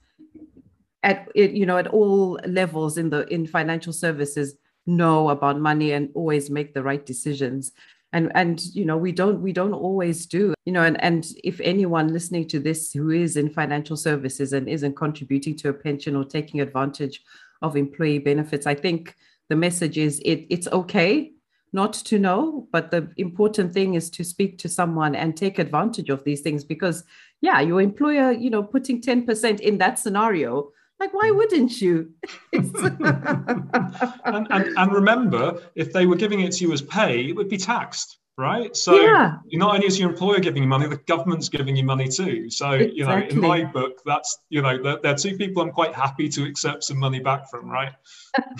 at 1.03 1.27
it, 1.36 1.51
you 1.51 1.65
know 1.65 1.77
at 1.77 1.88
all 1.88 2.39
levels 2.46 2.98
in 2.98 3.10
the 3.10 3.27
in 3.34 3.46
financial 3.46 3.92
services 3.92 4.56
know 4.86 5.30
about 5.30 5.60
money 5.60 5.92
and 5.92 6.10
always 6.13 6.50
make 6.50 6.74
the 6.74 6.84
right 6.84 7.06
decisions 7.06 7.72
and 8.13 8.32
and 8.36 8.62
you 8.74 8.86
know 8.86 8.96
we 8.96 9.12
don't 9.12 9.41
we 9.41 9.51
don't 9.51 9.74
always 9.74 10.25
do 10.25 10.53
you 10.65 10.72
know 10.72 10.84
and 10.84 11.03
and 11.03 11.34
if 11.43 11.60
anyone 11.62 12.13
listening 12.13 12.48
to 12.48 12.60
this 12.60 12.93
who 12.93 13.10
is 13.10 13.36
in 13.36 13.50
financial 13.50 13.98
services 13.98 14.53
and 14.53 14.70
isn't 14.70 14.96
contributing 14.96 15.55
to 15.55 15.70
a 15.70 15.74
pension 15.74 16.15
or 16.15 16.24
taking 16.24 16.62
advantage 16.62 17.22
of 17.62 17.75
employee 17.75 18.20
benefits 18.20 18.65
i 18.65 18.75
think 18.75 19.15
the 19.50 19.55
message 19.55 19.98
is 19.98 20.22
it 20.24 20.46
it's 20.50 20.67
okay 20.70 21.34
not 21.74 21.93
to 21.93 22.20
know, 22.20 22.67
but 22.72 22.91
the 22.91 23.12
important 23.17 23.74
thing 23.74 23.96
is 23.96 24.12
to 24.12 24.24
speak 24.24 24.60
to 24.60 24.70
someone 24.70 25.15
and 25.15 25.36
take 25.36 25.58
advantage 25.58 26.10
of 26.10 26.24
these 26.24 26.41
things 26.41 26.63
because, 26.63 27.03
yeah, 27.41 27.60
your 27.62 27.82
employer, 27.82 28.32
you 28.32 28.51
know, 28.51 28.62
putting 28.62 29.01
10% 29.01 29.60
in 29.60 29.79
that 29.79 29.98
scenario, 29.98 30.72
like, 31.03 31.13
why 31.13 31.31
wouldn't 31.31 31.81
you? 31.81 32.12
and, 32.53 34.48
and, 34.50 34.77
and 34.77 34.91
remember, 34.93 35.62
if 35.75 35.91
they 35.91 36.05
were 36.05 36.15
giving 36.15 36.39
it 36.39 36.53
to 36.53 36.65
you 36.65 36.72
as 36.72 36.81
pay, 36.81 37.27
it 37.27 37.36
would 37.36 37.50
be 37.50 37.57
taxed 37.57 38.19
right? 38.38 38.75
So 38.75 39.00
yeah. 39.00 39.38
not 39.54 39.75
only 39.75 39.88
is 39.88 40.00
your 40.00 40.10
employer 40.10 40.40
giving 40.40 40.63
you 40.63 40.70
money, 40.70 40.88
the 40.88 40.98
government's 40.98 41.50
giving 41.50 41.75
you 41.75 41.84
money 41.84 42.08
too. 42.08 42.50
So 42.50 42.72
exactly. 42.72 42.98
you 42.98 43.06
know, 43.06 43.18
in 43.18 43.40
my 43.40 43.63
book, 43.63 44.02
that's 44.06 44.40
you 44.50 44.62
know, 44.62 44.82
they're, 44.82 45.00
they're, 45.02 45.16
two 45.16 45.38
people 45.38 45.62
I'm 45.62 45.72
quite 45.72 45.94
happy 45.94 46.28
to 46.30 46.46
accept 46.46 46.84
some 46.84 46.98
money 46.98 47.20
back 47.20 47.50
from, 47.50 47.70
right? 47.70 47.94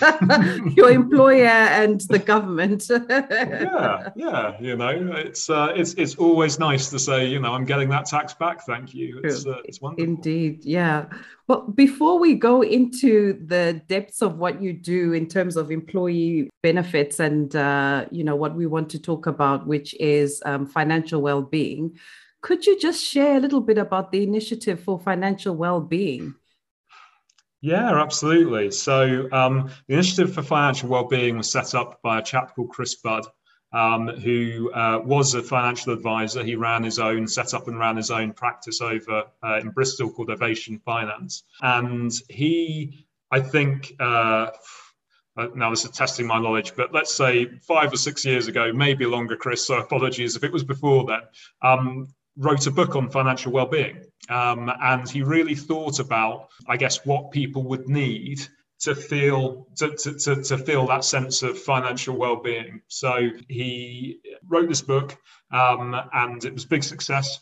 your 0.76 0.90
employer 0.90 1.46
and 1.46 2.00
the 2.02 2.18
government. 2.18 2.84
yeah, 3.08 4.10
yeah. 4.14 4.56
You 4.60 4.76
know, 4.76 5.12
it's 5.16 5.50
uh, 5.50 5.72
it's 5.74 5.94
it's 5.94 6.14
always 6.14 6.58
nice 6.58 6.90
to 6.90 6.98
say, 6.98 7.26
you 7.26 7.40
know, 7.40 7.52
I'm 7.52 7.64
getting 7.64 7.88
that 7.90 8.06
tax 8.06 8.34
back. 8.34 8.64
Thank 8.66 8.94
you. 8.94 9.20
It's 9.24 9.46
uh, 9.46 9.56
it's 9.64 9.80
wonderful. 9.80 10.04
Indeed, 10.04 10.64
yeah. 10.64 11.06
Well, 11.46 11.62
before 11.62 12.18
we 12.18 12.36
go 12.36 12.62
into 12.62 13.38
the 13.46 13.82
depths 13.86 14.22
of 14.22 14.38
what 14.38 14.62
you 14.62 14.72
do 14.72 15.12
in 15.12 15.26
terms 15.26 15.56
of 15.56 15.70
employee 15.70 16.48
benefits 16.62 17.20
and 17.20 17.54
uh, 17.54 18.06
you 18.10 18.24
know 18.24 18.36
what 18.36 18.54
we 18.54 18.66
want 18.66 18.88
to 18.90 18.98
talk 18.98 19.26
about, 19.26 19.63
which 19.66 19.94
is 20.00 20.42
um, 20.44 20.66
financial 20.66 21.20
well-being, 21.20 21.98
could 22.40 22.66
you 22.66 22.78
just 22.78 23.02
share 23.02 23.36
a 23.36 23.40
little 23.40 23.62
bit 23.62 23.78
about 23.78 24.12
the 24.12 24.22
initiative 24.22 24.80
for 24.80 24.98
financial 24.98 25.56
well-being? 25.56 26.34
Yeah, 27.62 27.98
absolutely. 27.98 28.70
So 28.72 29.26
um, 29.32 29.70
the 29.88 29.94
initiative 29.94 30.34
for 30.34 30.42
financial 30.42 30.90
well-being 30.90 31.38
was 31.38 31.50
set 31.50 31.74
up 31.74 32.02
by 32.02 32.18
a 32.18 32.22
chap 32.22 32.54
called 32.54 32.68
Chris 32.68 32.94
Budd, 32.96 33.24
um, 33.72 34.08
who 34.08 34.70
uh, 34.74 35.00
was 35.02 35.34
a 35.34 35.42
financial 35.42 35.94
advisor. 35.94 36.44
He 36.44 36.56
ran 36.56 36.82
his 36.82 36.98
own, 36.98 37.26
set 37.26 37.54
up 37.54 37.66
and 37.66 37.78
ran 37.78 37.96
his 37.96 38.10
own 38.10 38.34
practice 38.34 38.82
over 38.82 39.24
uh, 39.42 39.60
in 39.62 39.70
Bristol 39.70 40.10
called 40.10 40.28
Ovation 40.28 40.78
Finance. 40.84 41.44
And 41.62 42.12
he, 42.28 43.06
I 43.30 43.40
think, 43.40 43.94
uh, 43.98 44.50
now 45.54 45.70
this 45.70 45.84
is 45.84 45.90
testing 45.90 46.26
my 46.26 46.38
knowledge, 46.38 46.74
but 46.76 46.92
let's 46.92 47.14
say 47.14 47.46
five 47.62 47.92
or 47.92 47.96
six 47.96 48.24
years 48.24 48.46
ago, 48.46 48.72
maybe 48.72 49.06
longer, 49.06 49.36
Chris. 49.36 49.66
So 49.66 49.78
apologies 49.78 50.36
if 50.36 50.44
it 50.44 50.52
was 50.52 50.64
before 50.64 51.04
then. 51.06 51.20
Um, 51.62 52.08
wrote 52.36 52.66
a 52.66 52.70
book 52.70 52.96
on 52.96 53.08
financial 53.10 53.52
well-being, 53.52 54.04
um, 54.28 54.70
and 54.82 55.08
he 55.08 55.22
really 55.22 55.54
thought 55.54 56.00
about, 56.00 56.48
I 56.68 56.76
guess, 56.76 57.06
what 57.06 57.30
people 57.30 57.62
would 57.62 57.88
need 57.88 58.40
to 58.80 58.94
feel 58.94 59.66
to, 59.76 59.90
to, 59.96 60.42
to, 60.42 60.58
feel 60.58 60.86
that 60.86 61.04
sense 61.04 61.42
of 61.42 61.58
financial 61.58 62.16
well-being 62.16 62.82
so 62.88 63.30
he 63.48 64.18
wrote 64.46 64.68
this 64.68 64.82
book 64.82 65.16
um, 65.52 65.94
and 66.12 66.44
it 66.44 66.52
was 66.52 66.64
big 66.64 66.82
success 66.82 67.38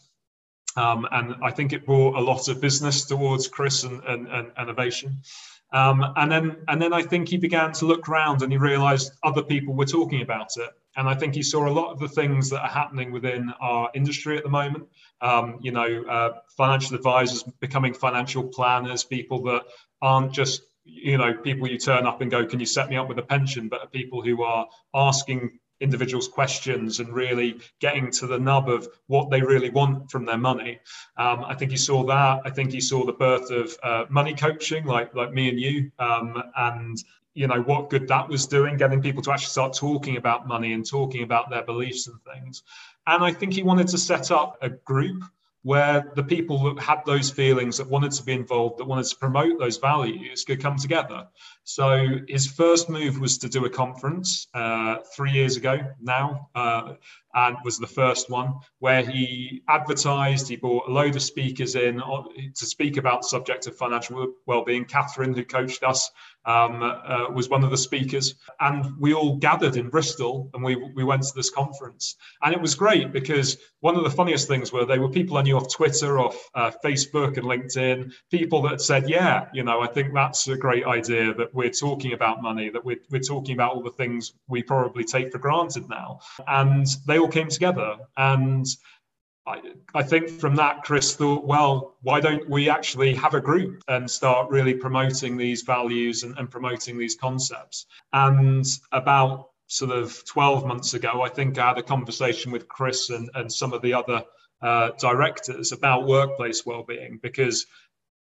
um, 0.77 1.07
and 1.11 1.35
i 1.43 1.51
think 1.51 1.73
it 1.73 1.87
brought 1.87 2.17
a 2.17 2.21
lot 2.21 2.49
of 2.49 2.61
business 2.61 3.07
towards 3.07 3.49
chris 3.49 3.83
and, 3.83 4.05
and, 4.05 4.29
and 4.29 4.71
Ovation 4.71 5.21
um, 5.73 6.13
and 6.17 6.31
then 6.31 6.57
and 6.69 6.81
then 6.81 6.93
i 6.93 7.03
think 7.03 7.29
he 7.29 7.37
began 7.37 7.73
to 7.73 7.87
look 7.87 8.09
around 8.09 8.43
and 8.43 8.53
he 8.53 8.59
realized 8.59 9.13
other 9.23 9.43
people 9.43 9.75
were 9.75 9.87
talking 9.87 10.23
about 10.23 10.49
it. 10.57 10.71
And 10.97 11.09
i 11.09 11.15
think 11.15 11.35
he 11.35 11.43
saw 11.43 11.67
a 11.67 11.73
lot 11.73 11.93
of 11.93 11.99
the 11.99 12.09
things 12.09 12.51
that 12.51 12.63
are 12.63 12.69
happening 12.69 13.13
within 13.13 13.53
our 13.61 13.91
industry 13.95 14.37
at 14.37 14.45
the 14.45 14.51
moment. 14.51 14.89
Um, 15.21 15.59
you 15.63 15.73
know 15.73 16.05
uh, 16.05 16.33
financial 16.57 16.97
advisors 16.97 17.43
becoming 17.61 17.95
financial 17.95 18.45
planners 18.45 19.05
people 19.05 19.43
that 19.45 19.63
aren't 20.01 20.33
just 20.33 20.63
you 20.85 21.17
know 21.17 21.33
people 21.35 21.69
you 21.69 21.79
turn 21.79 22.07
up 22.07 22.21
and 22.21 22.31
go 22.31 22.45
can 22.45 22.61
you 22.61 22.67
set 22.67 22.89
me 22.91 22.97
up 22.97 23.09
with 23.09 23.19
a 23.19 23.23
pension? 23.23 23.69
but 23.69 23.81
are 23.81 23.89
people 23.89 24.23
who 24.23 24.43
are 24.43 24.67
asking 24.95 25.59
individuals 25.83 26.29
questions 26.29 27.01
and 27.01 27.13
really 27.13 27.61
getting 27.81 28.11
to 28.13 28.27
the 28.27 28.39
nub 28.39 28.69
of 28.69 28.89
what 29.09 29.31
they 29.31 29.43
really 29.43 29.71
want 29.71 30.11
from 30.11 30.25
their 30.25 30.39
money. 30.39 30.79
Um, 31.17 31.45
i 31.45 31.55
think 31.55 31.71
you 31.71 31.77
saw 31.77 32.05
that. 32.05 32.43
I 32.45 32.51
think 32.51 32.73
you 32.73 32.81
saw 32.81 33.05
the 33.05 33.13
birth 33.13 33.51
of 33.51 33.77
uh, 33.83 34.05
money 34.09 34.35
coaching 34.35 34.85
like 34.85 35.15
like 35.15 35.33
me 35.33 35.49
and 35.49 35.61
you. 35.61 35.91
Um, 35.99 36.43
and 36.57 36.97
you 37.35 37.47
know 37.47 37.63
what 37.63 37.91
good 37.91 38.07
that 38.09 38.29
was 38.29 38.47
doing 38.47 38.77
getting 38.77 39.01
people 39.01 39.23
to 39.23 39.33
actually 39.33 39.55
start 39.59 39.73
talking 39.73 40.17
about 40.19 40.47
money 40.47 40.75
and 40.75 40.87
talking 40.87 41.23
about 41.23 41.51
their 41.51 41.63
beliefs 41.63 42.07
and 42.07 42.19
things. 42.25 42.63
And 43.07 43.25
i 43.25 43.33
think 43.33 43.53
he 43.53 43.63
wanted 43.63 43.89
to 43.89 43.99
set 43.99 44.31
up 44.31 44.59
a 44.63 44.71
group 44.71 45.25
where 45.63 46.13
the 46.17 46.23
people 46.25 46.75
that 46.75 46.83
had 46.83 47.01
those 47.07 47.31
feelings 47.31 47.77
that 47.79 47.89
wanted 47.89 48.13
to 48.13 48.23
be 48.25 48.33
involved, 48.33 48.79
that 48.79 48.85
wanted 48.85 49.07
to 49.07 49.17
promote 49.17 49.59
those 49.59 49.77
values, 49.77 50.45
could 50.45 50.61
come 50.61 50.77
together. 50.77 51.27
So 51.65 52.19
his 52.29 52.47
first 52.47 52.89
move 52.89 53.21
was 53.21 53.39
to 53.39 53.49
do 53.49 53.65
a 53.65 53.71
conference 53.71 54.49
uh, 54.55 54.97
three 55.15 55.31
years 55.31 55.57
ago 55.57 55.79
now, 56.01 56.49
uh, 56.55 56.95
and 57.35 57.57
was 57.65 57.79
the 57.79 57.87
first 57.87 58.29
one 58.29 58.55
where 58.81 59.03
he 59.03 59.63
advertised. 59.69 60.49
He 60.49 60.57
brought 60.57 60.89
a 60.89 60.93
load 60.93 61.17
of 61.17 61.23
speakers 61.23 61.77
in 61.77 62.01
to 62.55 62.67
speak 62.67 62.97
about 62.97 63.23
the 63.23 63.29
subject 63.29 63.67
of 63.67 63.77
financial 63.77 64.35
well-being. 64.47 64.85
Catherine, 64.85 65.33
who 65.33 65.45
coached 65.45 65.83
us, 65.85 66.11
um, 66.45 66.83
uh, 66.83 67.27
was 67.33 67.49
one 67.49 67.65
of 67.65 67.71
the 67.71 67.77
speakers, 67.77 68.35
and 68.61 68.87
we 68.99 69.15
all 69.15 69.37
gathered 69.37 69.77
in 69.77 69.89
Bristol 69.89 70.51
and 70.55 70.63
we 70.63 70.77
we 70.95 71.05
went 71.05 71.23
to 71.23 71.33
this 71.35 71.51
conference, 71.51 72.17
and 72.43 72.55
it 72.55 72.61
was 72.61 72.75
great 72.75 73.13
because 73.13 73.59
one 73.81 73.97
of 73.97 74.05
the 74.05 74.11
funniest 74.11 74.49
things 74.49 74.73
were 74.73 74.85
they 74.85 74.99
were 74.99 75.09
people 75.09 75.37
I 75.37 75.43
knew 75.43 75.57
off 75.57 75.73
Twitter, 75.73 76.19
off 76.19 76.37
uh, 76.55 76.71
Facebook, 76.85 77.37
and 77.37 77.47
LinkedIn, 77.47 78.13
people 78.31 78.63
that 78.63 78.81
said, 78.81 79.09
"Yeah, 79.09 79.47
you 79.53 79.63
know, 79.63 79.81
I 79.81 79.87
think 79.87 80.13
that's 80.15 80.49
a 80.49 80.57
great 80.57 80.85
idea 80.85 81.35
that 81.35 81.55
we're 81.55 81.71
talking 81.71 82.13
about 82.13 82.43
money, 82.43 82.71
that 82.71 82.85
we're 82.85 83.01
we're 83.11 83.21
talking 83.21 83.55
about 83.55 83.75
all 83.75 83.83
the 83.83 83.91
things 83.91 84.33
we 84.49 84.63
probably 84.63 85.05
take 85.05 85.33
for 85.33 85.39
granted 85.39 85.89
now," 85.89 86.21
and 86.47 86.87
they 87.07 87.19
all 87.19 87.29
came 87.29 87.49
together 87.49 87.97
and 88.17 88.67
I, 89.47 89.61
I, 89.95 90.03
think 90.03 90.29
from 90.29 90.57
that, 90.57 90.85
Chris 90.85 91.17
thought, 91.17 91.45
well, 91.45 91.97
why 92.03 92.21
don't 92.21 92.49
we 92.49 92.71
actually 92.71 93.15
have 93.15 93.35
a 93.35 93.41
group 93.41 93.83
and 93.89 94.09
start 94.09 94.51
really 94.51 94.75
promoting 94.75 95.37
these 95.37 95.63
values 95.63 96.23
and, 96.23 96.39
and 96.39 96.49
promoting 96.51 96.97
these 96.97 97.17
concepts? 97.17 97.87
And 98.13 98.65
about 98.93 99.51
sort 99.67 99.91
of 99.91 100.25
12 100.27 100.67
months 100.67 100.95
ago, 100.95 101.23
I 101.23 101.29
think 101.29 101.59
I 101.59 101.69
had 101.69 101.79
a 101.79 101.83
conversation 101.83 102.53
with 102.53 102.69
Chris 102.69 103.11
and, 103.11 103.31
and 103.35 103.53
some 103.53 103.73
of 103.73 103.83
the 103.83 103.95
other 103.95 104.23
uh, 104.61 104.91
directors 105.01 105.73
about 105.73 106.07
workplace 106.07 106.65
well-being 106.65 107.19
because 107.21 107.67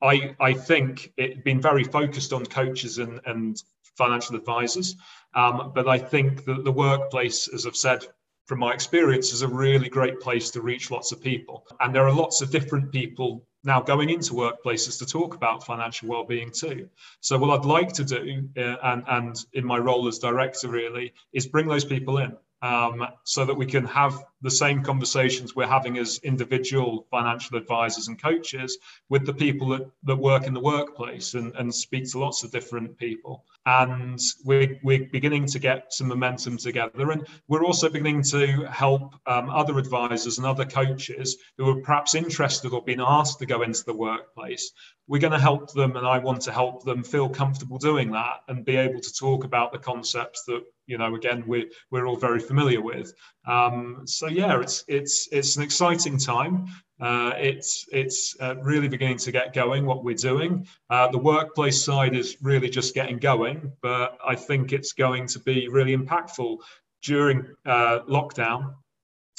I, 0.02 0.34
I 0.40 0.54
think 0.54 1.12
it's 1.16 1.40
been 1.42 1.60
very 1.60 1.84
focused 1.84 2.32
on 2.32 2.44
coaches 2.46 2.98
and, 2.98 3.20
and 3.26 3.62
financial 3.96 4.34
advisors. 4.34 4.96
Um, 5.34 5.72
but 5.72 5.88
I 5.88 5.98
think 5.98 6.44
that 6.46 6.64
the 6.64 6.72
workplace, 6.72 7.48
as 7.48 7.66
I've 7.66 7.76
said 7.76 8.06
from 8.52 8.58
my 8.58 8.74
experience, 8.74 9.32
is 9.32 9.40
a 9.40 9.48
really 9.48 9.88
great 9.88 10.20
place 10.20 10.50
to 10.50 10.60
reach 10.60 10.90
lots 10.90 11.10
of 11.10 11.22
people. 11.22 11.66
And 11.80 11.94
there 11.94 12.06
are 12.06 12.12
lots 12.12 12.42
of 12.42 12.50
different 12.50 12.92
people 12.92 13.46
now 13.64 13.80
going 13.80 14.10
into 14.10 14.34
workplaces 14.34 14.98
to 14.98 15.06
talk 15.06 15.34
about 15.34 15.64
financial 15.64 16.10
well-being 16.10 16.50
too. 16.50 16.90
So 17.20 17.38
what 17.38 17.58
I'd 17.58 17.64
like 17.64 17.94
to 17.94 18.04
do, 18.04 18.46
uh, 18.58 18.76
and, 18.82 19.04
and 19.08 19.36
in 19.54 19.64
my 19.64 19.78
role 19.78 20.06
as 20.06 20.18
director 20.18 20.68
really, 20.68 21.14
is 21.32 21.46
bring 21.46 21.66
those 21.66 21.86
people 21.86 22.18
in 22.18 22.36
um, 22.62 23.06
so 23.24 23.44
that 23.44 23.54
we 23.54 23.66
can 23.66 23.84
have 23.84 24.24
the 24.40 24.50
same 24.50 24.82
conversations 24.82 25.54
we're 25.54 25.66
having 25.66 25.98
as 25.98 26.18
individual 26.22 27.06
financial 27.10 27.56
advisors 27.56 28.08
and 28.08 28.20
coaches 28.20 28.78
with 29.08 29.26
the 29.26 29.34
people 29.34 29.68
that, 29.68 29.90
that 30.04 30.16
work 30.16 30.46
in 30.46 30.54
the 30.54 30.60
workplace 30.60 31.34
and, 31.34 31.54
and 31.56 31.74
speak 31.74 32.10
to 32.10 32.18
lots 32.18 32.42
of 32.42 32.50
different 32.50 32.96
people 32.98 33.44
and 33.66 34.20
we're, 34.44 34.78
we're 34.82 35.06
beginning 35.12 35.46
to 35.46 35.58
get 35.58 35.92
some 35.92 36.08
momentum 36.08 36.56
together. 36.56 37.12
And 37.12 37.26
we're 37.46 37.64
also 37.64 37.88
beginning 37.88 38.22
to 38.24 38.64
help 38.64 39.14
um, 39.26 39.50
other 39.50 39.78
advisors 39.78 40.38
and 40.38 40.46
other 40.46 40.64
coaches 40.64 41.36
who 41.56 41.68
are 41.68 41.80
perhaps 41.80 42.14
interested 42.14 42.72
or 42.72 42.82
been 42.82 43.00
asked 43.00 43.38
to 43.38 43.46
go 43.46 43.62
into 43.62 43.84
the 43.84 43.94
workplace. 43.94 44.72
We're 45.06 45.20
going 45.20 45.32
to 45.32 45.38
help 45.38 45.72
them, 45.72 45.96
and 45.96 46.06
I 46.06 46.18
want 46.18 46.42
to 46.42 46.52
help 46.52 46.84
them 46.84 47.04
feel 47.04 47.28
comfortable 47.28 47.78
doing 47.78 48.12
that 48.12 48.40
and 48.48 48.64
be 48.64 48.76
able 48.76 49.00
to 49.00 49.14
talk 49.14 49.44
about 49.44 49.72
the 49.72 49.78
concepts 49.78 50.44
that 50.46 50.62
you 50.92 50.98
know 50.98 51.14
again 51.14 51.42
we're, 51.46 51.68
we're 51.90 52.06
all 52.06 52.20
very 52.28 52.38
familiar 52.38 52.80
with 52.80 53.12
um, 53.48 54.02
so 54.04 54.26
yeah 54.28 54.60
it's 54.60 54.84
it's 54.88 55.28
it's 55.32 55.56
an 55.56 55.62
exciting 55.62 56.16
time 56.18 56.66
uh, 57.02 57.32
it's 57.36 57.86
it's 57.90 58.36
uh, 58.40 58.54
really 58.62 58.86
beginning 58.86 59.18
to 59.18 59.32
get 59.32 59.52
going 59.52 59.84
what 59.84 60.04
we're 60.04 60.14
doing. 60.14 60.64
Uh, 60.88 61.08
the 61.08 61.18
workplace 61.18 61.84
side 61.84 62.14
is 62.14 62.36
really 62.42 62.70
just 62.70 62.94
getting 62.94 63.18
going, 63.18 63.72
but 63.82 64.16
I 64.24 64.36
think 64.36 64.72
it's 64.72 64.92
going 64.92 65.26
to 65.28 65.40
be 65.40 65.66
really 65.66 65.96
impactful 65.96 66.58
during 67.02 67.44
uh, 67.66 68.00
lockdown. 68.08 68.74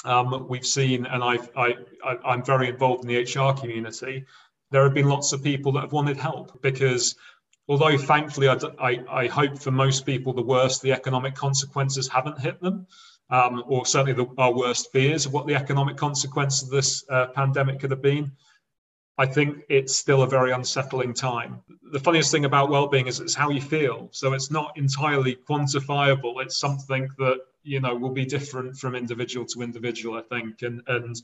Um, 0.03 0.45
we've 0.49 0.65
seen, 0.65 1.05
and 1.05 1.23
I've, 1.23 1.49
I, 1.55 1.75
I, 2.03 2.17
I'm 2.25 2.43
very 2.43 2.67
involved 2.67 3.05
in 3.05 3.07
the 3.07 3.21
HR 3.21 3.57
community. 3.57 4.25
There 4.71 4.83
have 4.83 4.93
been 4.93 5.07
lots 5.07 5.31
of 5.31 5.41
people 5.41 5.71
that 5.73 5.81
have 5.81 5.93
wanted 5.93 6.17
help 6.17 6.61
because 6.61 7.15
although 7.67 7.97
thankfully 7.97 8.47
I, 8.47 8.57
I, 8.79 9.03
I, 9.09 9.27
hope 9.27 9.57
for 9.57 9.71
most 9.71 10.05
people 10.05 10.33
the 10.33 10.41
worst 10.41 10.81
the 10.81 10.91
economic 10.91 11.35
consequences 11.35 12.07
haven't 12.07 12.39
hit 12.39 12.59
them 12.61 12.87
um, 13.29 13.63
or 13.67 13.85
certainly 13.85 14.13
the, 14.13 14.27
our 14.37 14.53
worst 14.53 14.91
fears 14.91 15.25
of 15.25 15.33
what 15.33 15.47
the 15.47 15.55
economic 15.55 15.97
consequences 15.97 16.63
of 16.63 16.69
this 16.69 17.03
uh, 17.09 17.27
pandemic 17.27 17.79
could 17.79 17.91
have 17.91 18.01
been. 18.01 18.31
I 19.17 19.25
think 19.25 19.63
it's 19.69 19.95
still 19.95 20.23
a 20.23 20.27
very 20.27 20.51
unsettling 20.51 21.13
time. 21.13 21.61
The 21.91 21.99
funniest 21.99 22.31
thing 22.31 22.45
about 22.45 22.69
well-being 22.69 23.07
is 23.07 23.19
it's 23.19 23.35
how 23.35 23.49
you 23.49 23.61
feel. 23.61 24.09
So 24.11 24.33
it's 24.33 24.49
not 24.49 24.75
entirely 24.75 25.35
quantifiable. 25.35 26.41
It's 26.41 26.59
something 26.59 27.07
that 27.19 27.39
you 27.63 27.79
know 27.79 27.95
will 27.95 28.11
be 28.11 28.25
different 28.25 28.75
from 28.77 28.95
individual 28.95 29.45
to 29.47 29.61
individual. 29.61 30.17
I 30.17 30.23
think, 30.23 30.63
and 30.63 30.81
and 30.87 31.15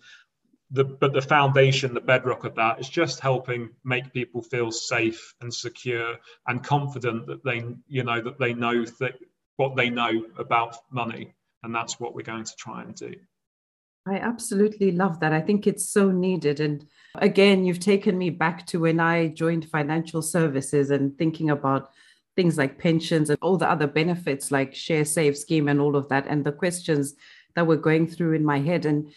the 0.71 0.83
but 0.83 1.13
the 1.13 1.21
foundation, 1.21 1.93
the 1.93 2.01
bedrock 2.01 2.43
of 2.43 2.55
that 2.55 2.79
is 2.79 2.89
just 2.89 3.19
helping 3.19 3.69
make 3.83 4.13
people 4.13 4.41
feel 4.41 4.71
safe 4.71 5.33
and 5.41 5.53
secure 5.53 6.15
and 6.47 6.63
confident 6.63 7.25
that 7.27 7.43
they 7.43 7.65
you 7.87 8.03
know 8.03 8.21
that 8.21 8.39
they 8.39 8.53
know 8.53 8.85
that 8.99 9.15
what 9.57 9.75
they 9.75 9.89
know 9.89 10.25
about 10.37 10.77
money, 10.91 11.33
and 11.63 11.73
that's 11.73 11.99
what 11.99 12.13
we're 12.13 12.21
going 12.21 12.43
to 12.43 12.55
try 12.55 12.83
and 12.83 12.95
do. 12.95 13.13
I 14.07 14.15
absolutely 14.15 14.91
love 14.91 15.19
that. 15.19 15.33
I 15.33 15.41
think 15.41 15.67
it's 15.67 15.87
so 15.87 16.11
needed. 16.11 16.59
And 16.59 16.85
again, 17.15 17.65
you've 17.65 17.79
taken 17.79 18.17
me 18.17 18.29
back 18.29 18.65
to 18.67 18.79
when 18.79 18.99
I 18.99 19.27
joined 19.27 19.69
financial 19.69 20.21
services 20.21 20.89
and 20.89 21.17
thinking 21.17 21.49
about 21.49 21.91
things 22.35 22.57
like 22.57 22.79
pensions 22.79 23.29
and 23.29 23.37
all 23.41 23.57
the 23.57 23.69
other 23.69 23.87
benefits 23.87 24.51
like 24.51 24.73
Sharesave 24.73 25.35
scheme 25.35 25.67
and 25.67 25.81
all 25.81 25.95
of 25.95 26.07
that, 26.09 26.25
and 26.27 26.43
the 26.43 26.51
questions 26.51 27.15
that 27.55 27.67
were 27.67 27.75
going 27.75 28.07
through 28.07 28.33
in 28.33 28.45
my 28.45 28.59
head. 28.59 28.85
And 28.85 29.11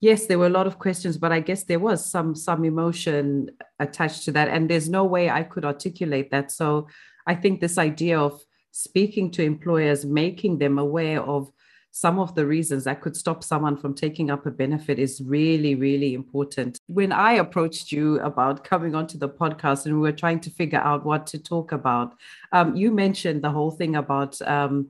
yes, 0.00 0.26
there 0.26 0.38
were 0.38 0.46
a 0.46 0.50
lot 0.50 0.66
of 0.66 0.78
questions, 0.78 1.16
but 1.16 1.32
I 1.32 1.40
guess 1.40 1.64
there 1.64 1.78
was 1.78 2.04
some 2.04 2.34
some 2.34 2.64
emotion 2.64 3.50
attached 3.78 4.24
to 4.24 4.32
that. 4.32 4.48
And 4.48 4.68
there's 4.68 4.88
no 4.88 5.04
way 5.04 5.30
I 5.30 5.42
could 5.42 5.64
articulate 5.64 6.30
that. 6.30 6.50
So 6.50 6.88
I 7.26 7.34
think 7.34 7.60
this 7.60 7.78
idea 7.78 8.18
of 8.18 8.40
speaking 8.70 9.30
to 9.32 9.42
employers, 9.42 10.04
making 10.04 10.58
them 10.58 10.78
aware 10.78 11.22
of 11.22 11.50
some 11.90 12.18
of 12.18 12.34
the 12.34 12.46
reasons 12.46 12.84
that 12.84 13.00
could 13.00 13.16
stop 13.16 13.42
someone 13.42 13.76
from 13.76 13.94
taking 13.94 14.30
up 14.30 14.46
a 14.46 14.50
benefit 14.50 14.98
is 14.98 15.20
really, 15.24 15.74
really 15.74 16.14
important. 16.14 16.78
When 16.86 17.12
I 17.12 17.32
approached 17.32 17.90
you 17.90 18.20
about 18.20 18.62
coming 18.62 18.94
onto 18.94 19.18
the 19.18 19.28
podcast 19.28 19.86
and 19.86 19.94
we 19.94 20.02
were 20.02 20.12
trying 20.12 20.40
to 20.40 20.50
figure 20.50 20.78
out 20.78 21.04
what 21.04 21.26
to 21.28 21.38
talk 21.38 21.72
about, 21.72 22.14
um, 22.52 22.76
you 22.76 22.92
mentioned 22.92 23.42
the 23.42 23.50
whole 23.50 23.72
thing 23.72 23.96
about 23.96 24.40
um, 24.42 24.88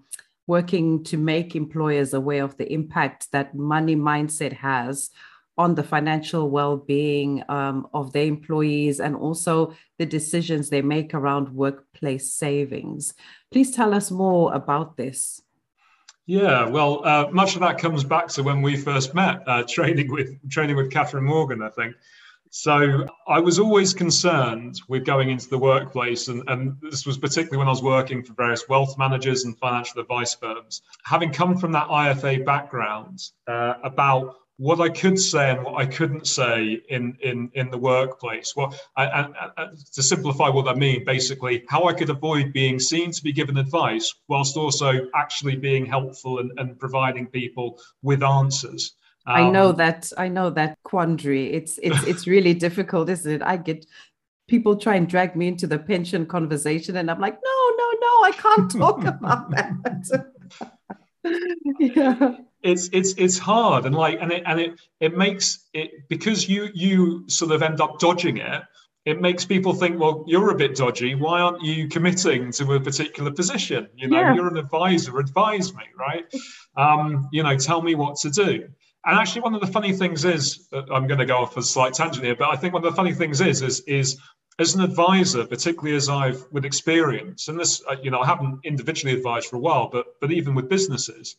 working 0.48 1.04
to 1.04 1.16
make 1.16 1.54
employers 1.54 2.14
aware 2.14 2.42
of 2.42 2.56
the 2.56 2.72
impact 2.72 3.30
that 3.30 3.54
money 3.54 3.94
mindset 3.94 4.52
has 4.52 5.10
on 5.58 5.74
the 5.74 5.82
financial 5.82 6.48
well-being 6.48 7.42
um, 7.48 7.86
of 7.92 8.12
their 8.12 8.24
employees 8.24 8.98
and 8.98 9.14
also 9.14 9.74
the 9.98 10.06
decisions 10.06 10.70
they 10.70 10.82
make 10.82 11.12
around 11.14 11.54
workplace 11.54 12.32
savings. 12.32 13.12
Please 13.52 13.70
tell 13.72 13.92
us 13.92 14.10
more 14.10 14.54
about 14.54 14.96
this. 14.96 15.42
Yeah, 16.26 16.68
well, 16.68 17.04
uh, 17.04 17.28
much 17.30 17.54
of 17.54 17.60
that 17.60 17.78
comes 17.78 18.04
back 18.04 18.28
to 18.28 18.42
when 18.42 18.62
we 18.62 18.76
first 18.76 19.14
met, 19.14 19.42
uh, 19.46 19.64
training 19.68 20.10
with 20.10 20.28
training 20.50 20.76
with 20.76 20.90
Catherine 20.90 21.24
Morgan, 21.24 21.62
I 21.62 21.70
think. 21.70 21.96
So 22.50 23.06
I 23.26 23.40
was 23.40 23.58
always 23.58 23.92
concerned 23.92 24.80
with 24.88 25.04
going 25.04 25.30
into 25.30 25.48
the 25.48 25.58
workplace, 25.58 26.28
and, 26.28 26.42
and 26.48 26.76
this 26.80 27.06
was 27.06 27.18
particularly 27.18 27.58
when 27.58 27.68
I 27.68 27.70
was 27.70 27.82
working 27.82 28.22
for 28.22 28.32
various 28.32 28.68
wealth 28.68 28.96
managers 28.96 29.44
and 29.44 29.58
financial 29.58 30.00
advice 30.00 30.34
firms. 30.34 30.82
Having 31.04 31.32
come 31.32 31.56
from 31.58 31.72
that 31.72 31.88
IFA 31.88 32.44
background, 32.44 33.20
uh, 33.46 33.74
about 33.82 34.36
what 34.58 34.80
I 34.80 34.88
could 34.88 35.18
say 35.18 35.50
and 35.50 35.64
what 35.64 35.76
I 35.76 35.86
couldn't 35.86 36.26
say 36.26 36.80
in 36.88 37.16
in 37.22 37.50
in 37.54 37.70
the 37.70 37.78
workplace. 37.78 38.54
Well, 38.56 38.74
and, 38.96 39.34
to 39.92 40.02
simplify 40.02 40.48
what 40.48 40.68
I 40.68 40.74
mean, 40.74 41.04
basically, 41.04 41.64
how 41.68 41.84
I 41.84 41.92
could 41.92 42.10
avoid 42.10 42.52
being 42.52 42.80
seen 42.80 43.12
to 43.12 43.22
be 43.22 43.32
given 43.32 43.56
advice 43.56 44.12
whilst 44.26 44.56
also 44.56 45.08
actually 45.14 45.56
being 45.56 45.86
helpful 45.86 46.40
and, 46.40 46.50
and 46.58 46.78
providing 46.78 47.28
people 47.28 47.78
with 48.02 48.22
answers. 48.22 48.94
Um, 49.28 49.36
I 49.36 49.50
know 49.50 49.72
that 49.72 50.10
I 50.16 50.28
know 50.28 50.50
that 50.50 50.78
quandary. 50.84 51.52
It's 51.52 51.78
it's 51.82 52.02
it's 52.04 52.26
really 52.26 52.54
difficult, 52.54 53.10
isn't 53.10 53.30
it? 53.30 53.42
I 53.42 53.58
get 53.58 53.86
people 54.48 54.76
try 54.76 54.94
and 54.96 55.08
drag 55.08 55.36
me 55.36 55.48
into 55.48 55.66
the 55.66 55.78
pension 55.78 56.26
conversation, 56.26 56.96
and 56.96 57.10
I'm 57.10 57.20
like, 57.20 57.34
no, 57.34 57.70
no, 57.76 57.90
no, 58.00 58.24
I 58.24 58.32
can't 58.32 58.70
talk 58.84 59.04
about 59.04 59.50
that. 59.50 60.32
yeah 61.78 62.36
it's 62.62 62.88
it's 62.92 63.14
it's 63.16 63.38
hard 63.38 63.86
and 63.86 63.94
like 63.94 64.18
and 64.20 64.32
it 64.32 64.42
and 64.46 64.60
it 64.60 64.80
it 65.00 65.16
makes 65.16 65.66
it 65.74 66.08
because 66.08 66.48
you 66.48 66.68
you 66.74 67.28
sort 67.28 67.52
of 67.52 67.62
end 67.62 67.80
up 67.80 67.98
dodging 67.98 68.38
it 68.38 68.62
it 69.04 69.20
makes 69.20 69.44
people 69.44 69.72
think 69.72 69.98
well 69.98 70.24
you're 70.26 70.50
a 70.50 70.54
bit 70.54 70.74
dodgy 70.74 71.14
why 71.14 71.40
aren't 71.40 71.62
you 71.62 71.88
committing 71.88 72.50
to 72.50 72.72
a 72.72 72.80
particular 72.80 73.30
position 73.30 73.88
you 73.94 74.08
know 74.08 74.20
yeah. 74.20 74.34
you're 74.34 74.48
an 74.48 74.56
advisor 74.56 75.18
advise 75.18 75.72
me 75.74 75.84
right 75.96 76.24
um, 76.76 77.28
you 77.32 77.42
know 77.42 77.56
tell 77.56 77.80
me 77.80 77.94
what 77.94 78.16
to 78.16 78.30
do 78.30 78.68
and 79.06 79.18
actually 79.18 79.42
one 79.42 79.54
of 79.54 79.60
the 79.60 79.66
funny 79.66 79.92
things 79.92 80.24
is 80.24 80.68
i'm 80.90 81.06
going 81.06 81.18
to 81.18 81.26
go 81.26 81.38
off 81.38 81.56
a 81.56 81.62
slight 81.62 81.94
tangent 81.94 82.24
here 82.24 82.36
but 82.36 82.48
i 82.48 82.56
think 82.56 82.74
one 82.74 82.84
of 82.84 82.90
the 82.90 82.96
funny 82.96 83.12
things 83.12 83.40
is 83.40 83.62
is 83.62 83.80
is 83.80 84.18
as 84.58 84.74
an 84.74 84.82
advisor, 84.82 85.46
particularly 85.46 85.96
as 85.96 86.08
I've 86.08 86.44
with 86.50 86.64
experience, 86.64 87.48
and 87.48 87.58
this, 87.58 87.82
uh, 87.88 87.96
you 88.02 88.10
know, 88.10 88.20
I 88.20 88.26
haven't 88.26 88.60
individually 88.64 89.14
advised 89.14 89.46
for 89.48 89.56
a 89.56 89.60
while, 89.60 89.88
but 89.88 90.06
but 90.20 90.32
even 90.32 90.54
with 90.54 90.68
businesses, 90.68 91.36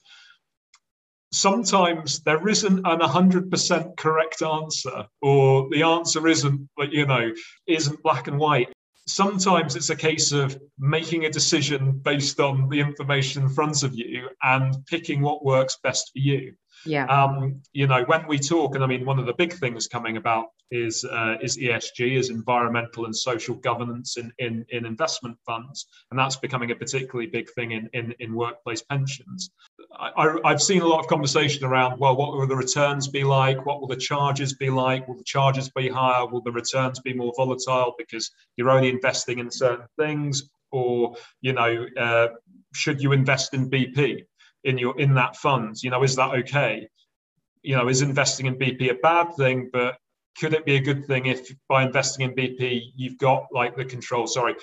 sometimes 1.31 2.21
there 2.21 2.47
isn't 2.47 2.79
an 2.87 2.99
100% 2.99 3.97
correct 3.97 4.41
answer 4.41 5.05
or 5.21 5.69
the 5.69 5.83
answer 5.83 6.27
isn't 6.27 6.69
you 6.91 7.05
know 7.05 7.31
isn't 7.67 8.01
black 8.03 8.27
and 8.27 8.39
white. 8.39 8.71
Sometimes 9.07 9.75
it's 9.75 9.89
a 9.89 9.95
case 9.95 10.31
of 10.31 10.57
making 10.77 11.25
a 11.25 11.31
decision 11.31 11.99
based 11.99 12.39
on 12.39 12.69
the 12.69 12.79
information 12.79 13.43
in 13.43 13.49
front 13.49 13.83
of 13.83 13.95
you 13.95 14.29
and 14.43 14.75
picking 14.85 15.21
what 15.21 15.43
works 15.43 15.77
best 15.83 16.11
for 16.13 16.19
you 16.19 16.53
yeah. 16.85 17.05
Um, 17.05 17.61
you 17.73 17.87
know 17.87 18.03
when 18.05 18.27
we 18.27 18.37
talk 18.39 18.75
and 18.75 18.83
i 18.83 18.87
mean 18.87 19.05
one 19.05 19.19
of 19.19 19.25
the 19.25 19.33
big 19.33 19.53
things 19.53 19.87
coming 19.87 20.17
about 20.17 20.47
is 20.71 21.03
uh, 21.03 21.35
is 21.41 21.57
esg 21.57 21.99
is 21.99 22.29
environmental 22.29 23.05
and 23.05 23.15
social 23.15 23.55
governance 23.55 24.17
in, 24.17 24.31
in 24.37 24.65
in 24.69 24.85
investment 24.85 25.37
funds 25.45 25.87
and 26.11 26.19
that's 26.19 26.35
becoming 26.35 26.71
a 26.71 26.75
particularly 26.75 27.27
big 27.27 27.49
thing 27.51 27.71
in 27.71 27.89
in, 27.93 28.13
in 28.19 28.35
workplace 28.35 28.81
pensions. 28.83 29.49
I, 29.97 30.35
have 30.45 30.61
seen 30.61 30.81
a 30.81 30.87
lot 30.87 30.99
of 30.99 31.07
conversation 31.07 31.65
around 31.65 31.99
well 31.99 32.15
what 32.15 32.33
will 32.33 32.47
the 32.47 32.55
returns 32.55 33.07
be 33.07 33.23
like? 33.23 33.65
What 33.65 33.81
will 33.81 33.87
the 33.87 33.97
charges 33.97 34.53
be 34.53 34.69
like? 34.69 35.07
Will 35.07 35.17
the 35.17 35.23
charges 35.23 35.69
be 35.69 35.89
higher? 35.89 36.25
Will 36.27 36.41
the 36.41 36.51
returns 36.51 36.99
be 36.99 37.13
more 37.13 37.33
volatile 37.35 37.95
because 37.97 38.31
you're 38.55 38.69
only 38.69 38.89
investing 38.89 39.39
in 39.39 39.51
certain 39.51 39.87
things? 39.97 40.49
Or 40.71 41.15
you 41.41 41.53
know 41.53 41.85
uh, 41.97 42.27
should 42.73 43.01
you 43.01 43.11
invest 43.11 43.53
in 43.53 43.69
bp 43.69 44.25
in 44.63 44.77
your 44.77 44.99
in 44.99 45.13
that 45.15 45.35
fund 45.35 45.81
you 45.81 45.89
know 45.89 46.03
is 46.03 46.15
that 46.15 46.33
okay? 46.33 46.87
You 47.61 47.75
know 47.75 47.89
is 47.89 48.01
investing 48.01 48.45
in 48.45 48.55
bp 48.55 48.89
a 48.89 48.95
bad 48.95 49.35
thing 49.35 49.69
but 49.71 49.97
could 50.39 50.53
it 50.53 50.65
be 50.65 50.75
a 50.77 50.81
good 50.81 51.05
thing 51.05 51.25
if 51.25 51.53
by 51.67 51.83
investing 51.83 52.25
in 52.25 52.35
bp 52.35 52.81
you've 52.95 53.17
got 53.17 53.47
like 53.51 53.75
the 53.75 53.85
control? 53.85 54.27
Sorry 54.27 54.55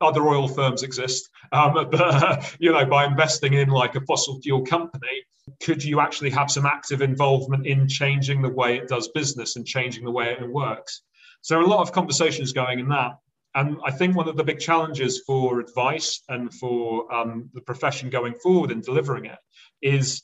other 0.00 0.26
oil 0.28 0.48
firms 0.48 0.82
exist 0.82 1.28
um, 1.52 1.74
but 1.90 2.56
you 2.58 2.72
know 2.72 2.84
by 2.84 3.04
investing 3.04 3.54
in 3.54 3.68
like 3.68 3.94
a 3.94 4.00
fossil 4.02 4.40
fuel 4.40 4.64
company 4.64 5.24
could 5.62 5.82
you 5.82 6.00
actually 6.00 6.30
have 6.30 6.50
some 6.50 6.66
active 6.66 7.02
involvement 7.02 7.66
in 7.66 7.88
changing 7.88 8.42
the 8.42 8.48
way 8.48 8.76
it 8.76 8.88
does 8.88 9.08
business 9.08 9.56
and 9.56 9.66
changing 9.66 10.04
the 10.04 10.10
way 10.10 10.32
it 10.32 10.50
works? 10.50 11.02
So 11.40 11.60
a 11.60 11.62
lot 11.62 11.80
of 11.80 11.92
conversations 11.92 12.52
going 12.52 12.80
in 12.80 12.88
that 12.88 13.18
and 13.56 13.78
I 13.84 13.90
think 13.90 14.14
one 14.14 14.28
of 14.28 14.36
the 14.36 14.44
big 14.44 14.60
challenges 14.60 15.22
for 15.26 15.60
advice 15.60 16.22
and 16.28 16.52
for 16.52 17.12
um, 17.12 17.48
the 17.54 17.62
profession 17.62 18.10
going 18.10 18.34
forward 18.34 18.70
in 18.70 18.82
delivering 18.82 19.24
it 19.24 19.38
is 19.80 20.22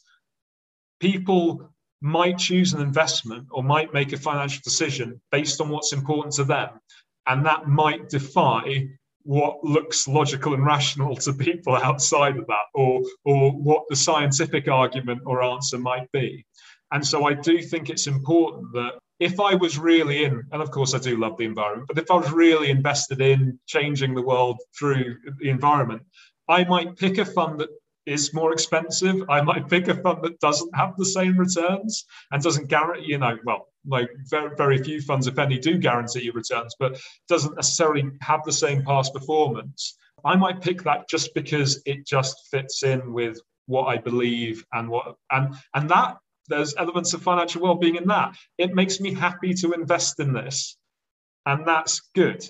people 1.01 1.73
might 2.03 2.37
choose 2.37 2.75
an 2.75 2.83
investment 2.83 3.49
or 3.51 3.63
might 3.63 3.95
make 3.95 4.13
a 4.13 4.19
financial 4.19 4.61
decision 4.63 5.19
based 5.31 5.63
on 5.63 5.71
what's 5.71 5.95
important 5.95 6.35
to 6.35 6.45
them. 6.45 6.69
And 7.27 7.47
that 7.47 7.67
might 7.69 8.11
defy 8.11 8.89
what 9.23 9.65
looks 9.65 10.07
logical 10.07 10.53
and 10.53 10.67
rational 10.67 11.17
to 11.17 11.33
people 11.33 11.75
outside 11.83 12.37
of 12.37 12.47
that, 12.49 12.67
or, 12.75 13.01
or 13.25 13.51
what 13.53 13.85
the 13.89 13.97
scientific 13.97 14.69
argument 14.69 15.23
or 15.25 15.43
answer 15.43 15.79
might 15.79 16.11
be. 16.13 16.45
And 16.93 17.07
so 17.07 17.25
I 17.25 17.33
do 17.33 17.63
think 17.63 17.89
it's 17.89 18.07
important 18.07 18.73
that 18.75 18.99
if 19.23 19.39
I 19.39 19.55
was 19.55 19.79
really 19.79 20.25
in, 20.25 20.43
and 20.51 20.61
of 20.61 20.73
course 20.73 20.95
I 20.95 20.99
do 20.99 21.17
love 21.17 21.37
the 21.39 21.45
environment, 21.45 21.87
but 21.87 21.97
if 21.97 22.11
I 22.11 22.17
was 22.17 22.33
really 22.33 22.71
invested 22.71 23.21
in 23.21 23.57
changing 23.67 24.15
the 24.15 24.23
world 24.23 24.59
through 24.77 25.17
the 25.39 25.49
environment, 25.49 26.03
I 26.49 26.65
might 26.65 26.97
pick 26.97 27.19
a 27.19 27.25
fund 27.25 27.61
that 27.61 27.69
is 28.05 28.35
more 28.35 28.53
expensive. 28.53 29.23
I 29.31 29.41
might 29.41 29.69
pick 29.75 29.87
a 29.87 29.95
fund 29.95 30.25
that 30.25 30.41
doesn't 30.41 30.75
have 30.75 30.97
the 30.97 31.05
same 31.05 31.39
returns 31.39 32.05
and 32.33 32.43
doesn't 32.43 32.67
guarantee, 32.67 33.11
you 33.11 33.19
know, 33.19 33.39
well, 33.45 33.69
like 33.87 34.11
very, 34.29 34.57
very 34.57 34.83
few 34.83 35.01
funds, 35.01 35.29
if 35.29 35.39
any, 35.39 35.57
do 35.57 35.79
guarantee 35.79 36.25
you 36.25 36.33
returns, 36.33 36.75
but 36.81 37.01
doesn't 37.29 37.55
necessarily 37.55 38.11
have 38.23 38.41
the 38.45 38.53
same 38.53 38.83
past 38.83 39.15
performance. 39.15 39.97
I 40.25 40.35
might 40.35 40.61
pick 40.61 40.83
that 40.83 41.09
just 41.09 41.33
because 41.33 41.81
it 41.87 42.05
just 42.09 42.49
fits 42.51 42.83
in 42.83 43.13
with 43.13 43.39
what 43.67 43.85
I 43.85 43.99
believe 43.99 44.65
and 44.73 44.89
what 44.89 45.15
and 45.31 45.55
and 45.75 45.89
that 45.91 46.17
there's 46.53 46.75
elements 46.77 47.15
of 47.15 47.23
financial 47.23 47.63
well-being 47.63 47.97
in 47.97 48.07
that. 48.09 48.37
It 48.59 48.75
makes 48.75 49.01
me 49.01 49.15
happy 49.15 49.55
to 49.55 49.73
invest 49.73 50.21
in 50.21 50.33
this, 50.33 50.77
and 51.47 51.67
that's 51.67 52.01
good. 52.15 52.43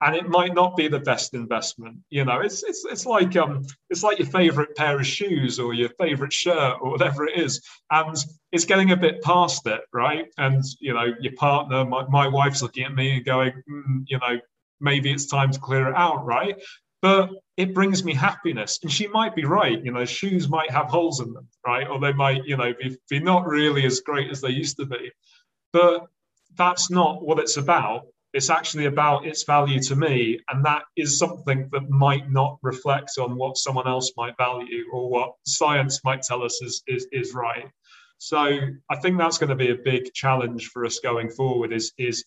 and 0.00 0.14
it 0.14 0.28
might 0.28 0.54
not 0.54 0.76
be 0.76 0.86
the 0.88 1.00
best 1.00 1.34
investment. 1.34 1.98
You 2.10 2.24
know, 2.24 2.40
it's 2.40 2.62
it's 2.62 2.84
it's 2.84 3.04
like 3.04 3.34
um 3.36 3.66
it's 3.90 4.02
like 4.04 4.18
your 4.18 4.28
favorite 4.28 4.76
pair 4.76 4.98
of 4.98 5.06
shoes 5.06 5.58
or 5.58 5.74
your 5.74 5.88
favorite 6.00 6.32
shirt 6.32 6.76
or 6.80 6.90
whatever 6.90 7.26
it 7.26 7.38
is, 7.38 7.60
and 7.90 8.16
it's 8.52 8.64
getting 8.64 8.92
a 8.92 8.96
bit 8.96 9.22
past 9.22 9.66
it, 9.66 9.80
right? 9.92 10.26
And 10.38 10.62
you 10.80 10.94
know, 10.94 11.06
your 11.20 11.32
partner, 11.34 11.84
my, 11.84 12.06
my 12.08 12.28
wife's 12.28 12.62
looking 12.62 12.84
at 12.84 12.94
me 12.94 13.16
and 13.16 13.24
going, 13.24 13.52
mm, 13.68 14.04
you 14.06 14.18
know, 14.18 14.38
maybe 14.80 15.10
it's 15.12 15.26
time 15.26 15.50
to 15.50 15.58
clear 15.58 15.88
it 15.88 15.96
out, 15.96 16.24
right? 16.24 16.56
But 17.02 17.30
it 17.58 17.74
brings 17.74 18.02
me 18.02 18.14
happiness, 18.14 18.78
and 18.82 18.90
she 18.90 19.06
might 19.08 19.34
be 19.34 19.44
right. 19.44 19.84
You 19.84 19.92
know, 19.92 20.06
shoes 20.06 20.48
might 20.48 20.70
have 20.70 20.86
holes 20.86 21.20
in 21.20 21.34
them, 21.34 21.46
right? 21.66 21.86
Or 21.86 22.00
they 22.00 22.14
might, 22.14 22.46
you 22.46 22.56
know, 22.56 22.72
be, 22.72 22.96
be 23.10 23.20
not 23.20 23.46
really 23.46 23.84
as 23.84 24.00
great 24.00 24.30
as 24.30 24.40
they 24.40 24.50
used 24.50 24.78
to 24.78 24.86
be. 24.86 25.10
But 25.74 26.06
that's 26.56 26.90
not 26.90 27.22
what 27.22 27.38
it's 27.38 27.58
about 27.58 28.06
it's 28.34 28.50
actually 28.50 28.84
about 28.84 29.26
its 29.26 29.44
value 29.44 29.80
to 29.80 29.96
me. 29.96 30.38
And 30.48 30.64
that 30.64 30.82
is 30.96 31.18
something 31.18 31.68
that 31.72 31.88
might 31.88 32.30
not 32.30 32.58
reflect 32.62 33.12
on 33.18 33.36
what 33.36 33.56
someone 33.56 33.88
else 33.88 34.12
might 34.16 34.36
value 34.36 34.84
or 34.92 35.08
what 35.08 35.32
science 35.46 36.04
might 36.04 36.22
tell 36.22 36.42
us 36.42 36.60
is, 36.62 36.82
is, 36.86 37.06
is 37.10 37.34
right. 37.34 37.70
So 38.18 38.38
I 38.90 38.96
think 38.96 39.16
that's 39.16 39.38
going 39.38 39.50
to 39.50 39.56
be 39.56 39.70
a 39.70 39.76
big 39.76 40.12
challenge 40.12 40.68
for 40.68 40.84
us 40.84 40.98
going 40.98 41.30
forward 41.30 41.72
is, 41.72 41.92
is, 41.96 42.24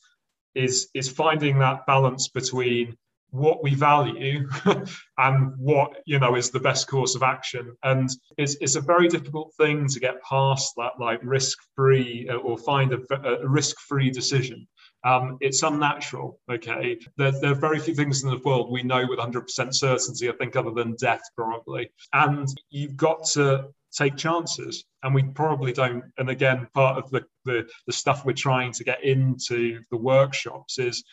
is, 0.55 0.89
is 0.95 1.09
finding 1.09 1.59
that 1.59 1.85
balance 1.85 2.29
between 2.29 2.97
what 3.31 3.63
we 3.63 3.73
value 3.73 4.47
and 5.17 5.53
what 5.57 5.97
you 6.05 6.19
know 6.19 6.35
is 6.35 6.51
the 6.51 6.59
best 6.59 6.87
course 6.87 7.15
of 7.15 7.23
action 7.23 7.75
and 7.83 8.09
it's, 8.37 8.55
it's 8.61 8.75
a 8.75 8.81
very 8.81 9.07
difficult 9.07 9.53
thing 9.55 9.87
to 9.87 9.99
get 9.99 10.21
past 10.21 10.73
that 10.77 10.91
like 10.99 11.19
risk 11.23 11.57
free 11.75 12.29
or 12.43 12.57
find 12.57 12.93
a, 12.93 12.99
a 13.25 13.47
risk 13.47 13.79
free 13.79 14.11
decision 14.11 14.67
um, 15.03 15.37
it's 15.41 15.63
unnatural. 15.63 16.39
Okay, 16.51 16.99
there, 17.17 17.31
there, 17.31 17.51
are 17.51 17.55
very 17.55 17.79
few 17.79 17.95
things 17.95 18.23
in 18.23 18.29
the 18.29 18.37
world 18.37 18.71
we 18.71 18.83
know 18.83 19.05
with 19.07 19.19
100% 19.19 19.73
certainty. 19.73 20.29
I 20.29 20.33
think 20.33 20.55
other 20.55 20.71
than 20.71 20.95
death, 20.95 21.23
probably. 21.35 21.89
And 22.13 22.47
you've 22.69 22.97
got 22.97 23.23
to 23.33 23.69
take 23.91 24.15
chances, 24.15 24.85
and 25.01 25.15
we 25.15 25.23
probably 25.23 25.73
don't. 25.73 26.03
And 26.17 26.29
again, 26.29 26.67
part 26.73 27.03
of 27.03 27.09
the 27.09 27.25
the, 27.45 27.67
the 27.87 27.93
stuff 27.93 28.25
we're 28.25 28.33
trying 28.33 28.71
to 28.73 28.83
get 28.83 29.03
into 29.03 29.81
the 29.89 29.97
workshops 29.97 30.77
is 30.77 31.03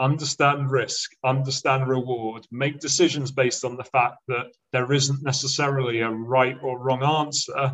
understand 0.00 0.70
risk, 0.70 1.10
understand 1.24 1.88
reward, 1.88 2.46
make 2.50 2.78
decisions 2.78 3.30
based 3.30 3.64
on 3.64 3.76
the 3.76 3.84
fact 3.84 4.16
that 4.28 4.46
there 4.72 4.92
isn't 4.92 5.22
necessarily 5.22 6.00
a 6.00 6.10
right 6.10 6.56
or 6.62 6.78
wrong 6.78 7.02
answer, 7.02 7.72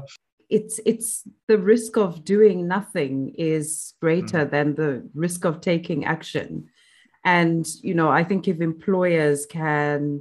it's 0.51 0.79
it's 0.85 1.25
the 1.49 1.59
risk 1.59 1.97
of 1.97 2.25
doing 2.25 2.69
nothing 2.69 3.35
is 3.37 3.95
greater 4.01 4.45
mm. 4.45 4.51
than 4.51 4.75
the 4.75 5.09
risk 5.15 5.45
of 5.45 5.61
taking 5.61 6.05
action. 6.05 6.69
And 7.25 7.67
you 7.83 7.95
know 7.95 8.11
i 8.11 8.23
think 8.23 8.47
if 8.47 8.61
employers 8.61 9.47
can 9.47 10.21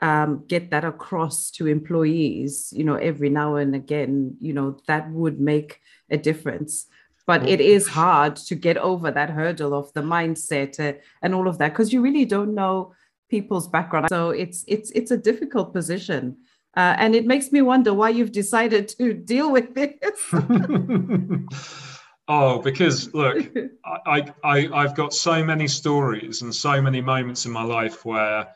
um, 0.00 0.44
get 0.46 0.70
that 0.70 0.84
across 0.84 1.50
to 1.52 1.66
employees 1.66 2.72
you 2.76 2.84
know 2.84 2.94
every 2.94 3.28
now 3.28 3.56
and 3.56 3.74
again 3.74 4.36
you 4.38 4.52
know 4.52 4.78
that 4.86 5.10
would 5.10 5.40
make 5.40 5.80
a 6.10 6.16
difference 6.16 6.86
but 7.26 7.48
it 7.48 7.60
is 7.60 7.88
hard 7.88 8.36
to 8.36 8.54
get 8.54 8.76
over 8.76 9.10
that 9.10 9.30
hurdle 9.30 9.74
of 9.74 9.92
the 9.94 10.02
mindset 10.02 10.78
uh, 10.78 10.98
and 11.22 11.34
all 11.34 11.48
of 11.48 11.58
that 11.58 11.70
because 11.72 11.92
you 11.92 12.00
really 12.02 12.24
don't 12.24 12.54
know 12.54 12.92
people's 13.30 13.68
background. 13.68 14.06
So 14.10 14.30
it's 14.30 14.64
it's 14.68 14.90
it's 14.90 15.10
a 15.10 15.16
difficult 15.16 15.72
position. 15.72 16.36
Uh, 16.76 16.94
and 16.98 17.14
it 17.14 17.24
makes 17.24 17.52
me 17.52 17.62
wonder 17.62 17.94
why 17.94 18.08
you've 18.08 18.32
decided 18.32 18.88
to 18.88 19.14
deal 19.14 19.52
with 19.52 19.74
this. 19.74 19.94
oh, 22.28 22.60
because 22.62 23.14
look, 23.14 23.46
I, 23.84 24.32
I, 24.42 24.68
I've 24.74 24.96
got 24.96 25.14
so 25.14 25.44
many 25.44 25.68
stories 25.68 26.42
and 26.42 26.52
so 26.52 26.82
many 26.82 27.00
moments 27.00 27.46
in 27.46 27.52
my 27.52 27.62
life 27.62 28.04
where 28.04 28.48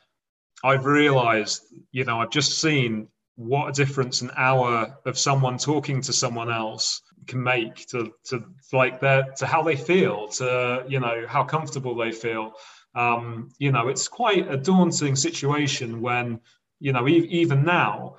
I've 0.64 0.85
realized, 0.85 1.62
you 1.92 2.04
know, 2.04 2.20
I've 2.20 2.31
just 2.31 2.61
seen 2.61 3.07
what 3.37 3.68
a 3.68 3.72
difference 3.72 4.20
an 4.20 4.33
hour 4.37 4.98
of 5.07 5.16
someone 5.16 5.57
talking 5.57 6.00
to 6.00 6.12
someone 6.12 6.50
else 6.50 7.02
can 7.28 7.42
make 7.42 7.86
to, 7.88 8.12
to 8.24 8.44
like 8.72 8.98
their 8.98 9.24
to 9.36 9.46
how 9.46 9.62
they 9.62 9.76
feel 9.76 10.28
to 10.28 10.84
you 10.88 10.98
know 10.98 11.24
how 11.28 11.44
comfortable 11.44 11.94
they 11.94 12.12
feel. 12.12 12.54
Um, 12.94 13.50
you 13.58 13.70
know 13.70 13.88
it's 13.88 14.08
quite 14.08 14.50
a 14.50 14.56
daunting 14.56 15.14
situation 15.14 16.00
when 16.00 16.40
you 16.80 16.92
know, 16.92 17.08
e- 17.08 17.28
even 17.30 17.64
now, 17.64 18.16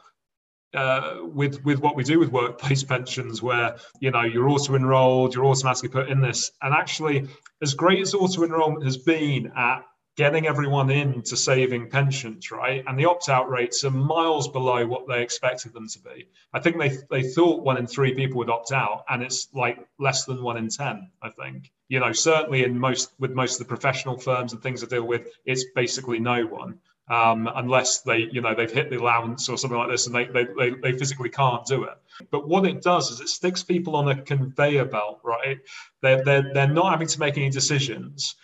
uh, 0.73 1.17
with 1.23 1.63
with 1.63 1.79
what 1.79 1.95
we 1.95 2.03
do 2.03 2.19
with 2.19 2.31
workplace 2.31 2.83
pensions, 2.93 3.41
where 3.41 3.77
you 3.99 4.11
know 4.11 4.21
you're 4.21 4.49
auto 4.49 4.75
enrolled, 4.75 5.33
you're 5.33 5.45
automatically 5.45 5.89
put 5.89 6.09
in 6.09 6.21
this, 6.21 6.51
and 6.61 6.73
actually, 6.73 7.27
as 7.61 7.73
great 7.73 7.99
as 7.99 8.13
auto 8.13 8.43
enrollment 8.43 8.83
has 8.83 8.97
been 8.97 9.51
at 9.55 9.83
getting 10.19 10.47
everyone 10.47 10.89
into 10.89 11.37
saving 11.37 11.89
pensions, 11.89 12.51
right, 12.51 12.83
and 12.85 12.99
the 12.99 13.05
opt 13.05 13.29
out 13.29 13.49
rates 13.49 13.85
are 13.85 13.89
miles 13.89 14.49
below 14.49 14.85
what 14.85 15.07
they 15.07 15.23
expected 15.23 15.71
them 15.71 15.87
to 15.87 15.97
be. 15.99 16.27
I 16.53 16.59
think 16.59 16.77
they 16.77 16.97
they 17.09 17.23
thought 17.23 17.63
one 17.63 17.77
in 17.77 17.87
three 17.87 18.13
people 18.13 18.39
would 18.39 18.49
opt 18.49 18.73
out, 18.73 19.05
and 19.07 19.23
it's 19.23 19.47
like 19.53 19.79
less 19.97 20.25
than 20.25 20.43
one 20.43 20.57
in 20.57 20.67
ten. 20.67 21.09
I 21.21 21.29
think 21.29 21.71
you 21.87 22.01
know 22.01 22.11
certainly 22.11 22.65
in 22.65 22.77
most 22.77 23.13
with 23.17 23.31
most 23.31 23.53
of 23.53 23.65
the 23.65 23.73
professional 23.73 24.17
firms 24.17 24.51
and 24.51 24.61
things 24.61 24.83
I 24.83 24.87
deal 24.87 25.07
with, 25.07 25.25
it's 25.45 25.63
basically 25.73 26.19
no 26.19 26.45
one 26.45 26.79
um, 27.09 27.49
unless 27.55 28.01
they, 28.01 28.29
you 28.31 28.41
know, 28.41 28.53
they've 28.53 28.71
hit 28.71 28.89
the 28.89 28.99
allowance 28.99 29.49
or 29.49 29.57
something 29.57 29.77
like 29.77 29.89
this 29.89 30.05
and 30.05 30.15
they, 30.15 30.25
they, 30.25 30.45
they, 30.57 30.69
they 30.69 30.91
physically 30.97 31.29
can't 31.29 31.65
do 31.65 31.83
it. 31.85 31.97
But 32.29 32.47
what 32.47 32.65
it 32.65 32.83
does 32.83 33.09
is 33.09 33.19
it 33.19 33.29
sticks 33.29 33.63
people 33.63 33.95
on 33.95 34.09
a 34.09 34.21
conveyor 34.21 34.85
belt, 34.85 35.19
right? 35.23 35.57
They're, 36.01 36.23
they're, 36.23 36.53
they're 36.53 36.67
not 36.67 36.91
having 36.91 37.07
to 37.07 37.19
make 37.19 37.37
any 37.37 37.49
decisions. 37.49 38.35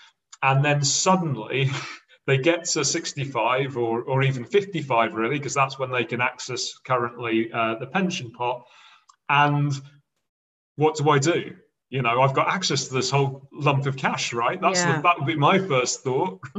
And 0.46 0.64
then 0.64 0.84
suddenly 0.84 1.72
they 2.28 2.38
get 2.38 2.66
to 2.66 2.86
65 2.86 3.78
or, 3.78 4.04
or 4.04 4.22
even 4.22 4.46
55, 4.46 5.16
really, 5.16 5.40
because 5.40 5.56
that's 5.56 5.80
when 5.80 5.92
they 5.92 6.04
can 6.04 6.22
access 6.22 6.78
currently 6.86 7.52
uh, 7.52 7.76
the 7.80 7.88
pension 7.88 8.32
pot. 8.32 8.64
And 9.28 9.74
what 10.76 10.98
do 10.98 11.10
I 11.10 11.18
do? 11.18 11.56
You 11.96 12.02
know 12.02 12.22
i've 12.22 12.34
got 12.34 12.50
access 12.50 12.90
to 12.90 12.94
this 12.94 13.10
whole 13.10 13.48
lump 13.54 13.86
of 13.86 13.96
cash 13.96 14.34
right? 14.34 14.60
That's 14.60 14.82
yeah. 14.82 14.98
the, 14.98 15.02
that 15.04 15.18
would 15.18 15.26
be 15.26 15.36
my 15.36 15.58
first 15.60 16.04
thought. 16.04 16.42